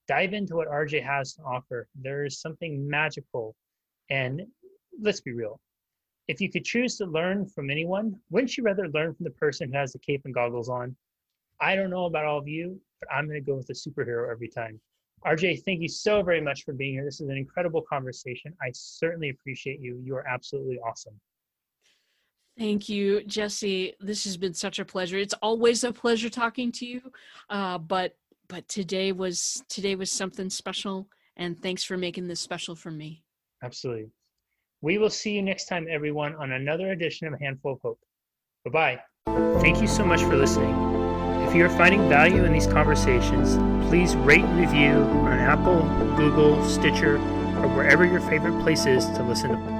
dive 0.07 0.33
into 0.33 0.55
what 0.55 0.67
RJ 0.67 1.03
has 1.03 1.33
to 1.33 1.41
offer. 1.41 1.87
There 1.99 2.25
is 2.25 2.41
something 2.41 2.87
magical. 2.87 3.55
And 4.11 4.43
let's 5.01 5.21
be 5.21 5.33
real. 5.33 5.59
If 6.27 6.41
you 6.41 6.49
could 6.49 6.65
choose 6.65 6.97
to 6.97 7.05
learn 7.05 7.47
from 7.47 7.69
anyone, 7.69 8.19
wouldn't 8.31 8.57
you 8.57 8.63
rather 8.63 8.89
learn 8.89 9.13
from 9.13 9.25
the 9.25 9.31
person 9.31 9.71
who 9.71 9.77
has 9.77 9.93
the 9.93 9.99
cape 9.99 10.21
and 10.25 10.33
goggles 10.33 10.69
on? 10.69 10.95
I 11.61 11.75
don't 11.75 11.89
know 11.89 12.05
about 12.05 12.25
all 12.25 12.39
of 12.39 12.47
you, 12.47 12.79
but 12.99 13.09
I'm 13.13 13.27
going 13.27 13.39
to 13.39 13.45
go 13.45 13.55
with 13.55 13.67
the 13.67 13.73
superhero 13.73 14.31
every 14.31 14.49
time. 14.49 14.79
RJ, 15.25 15.63
thank 15.63 15.81
you 15.81 15.87
so 15.87 16.21
very 16.21 16.41
much 16.41 16.63
for 16.63 16.73
being 16.73 16.93
here. 16.93 17.05
This 17.05 17.21
is 17.21 17.29
an 17.29 17.37
incredible 17.37 17.81
conversation. 17.81 18.53
I 18.61 18.69
certainly 18.73 19.29
appreciate 19.29 19.79
you. 19.79 19.99
You 20.03 20.15
are 20.15 20.27
absolutely 20.27 20.79
awesome. 20.79 21.19
Thank 22.57 22.87
you, 22.87 23.23
Jesse. 23.23 23.93
This 23.99 24.23
has 24.23 24.37
been 24.37 24.53
such 24.53 24.79
a 24.79 24.85
pleasure. 24.85 25.17
It's 25.17 25.33
always 25.41 25.83
a 25.83 25.91
pleasure 25.91 26.29
talking 26.29 26.71
to 26.73 26.85
you, 26.85 27.01
uh, 27.49 27.77
but 27.77 28.15
but 28.47 28.67
today 28.69 29.11
was 29.11 29.63
today 29.67 29.95
was 29.95 30.11
something 30.11 30.49
special, 30.49 31.09
and 31.35 31.59
thanks 31.61 31.83
for 31.83 31.97
making 31.97 32.27
this 32.27 32.39
special 32.39 32.75
for 32.75 32.91
me. 32.91 33.23
Absolutely. 33.61 34.09
We 34.85 34.99
will 34.99 35.09
see 35.09 35.31
you 35.31 35.41
next 35.41 35.65
time, 35.65 35.87
everyone, 35.89 36.35
on 36.35 36.51
another 36.51 36.91
edition 36.91 37.25
of 37.25 37.39
Handful 37.39 37.73
of 37.73 37.81
Hope. 37.81 37.99
Bye 38.65 38.99
bye. 39.25 39.59
Thank 39.59 39.81
you 39.81 39.87
so 39.87 40.05
much 40.05 40.21
for 40.21 40.35
listening. 40.35 40.75
If 41.47 41.55
you 41.55 41.65
are 41.65 41.69
finding 41.69 42.07
value 42.07 42.43
in 42.43 42.53
these 42.53 42.67
conversations, 42.67 43.55
please 43.89 44.15
rate 44.15 44.43
and 44.43 44.59
review 44.59 44.91
on 45.25 45.39
Apple, 45.39 45.81
Google, 46.15 46.63
Stitcher, 46.69 47.15
or 47.15 47.67
wherever 47.69 48.05
your 48.05 48.21
favorite 48.29 48.61
place 48.61 48.85
is 48.85 49.05
to 49.05 49.23
listen 49.23 49.49
to 49.49 49.74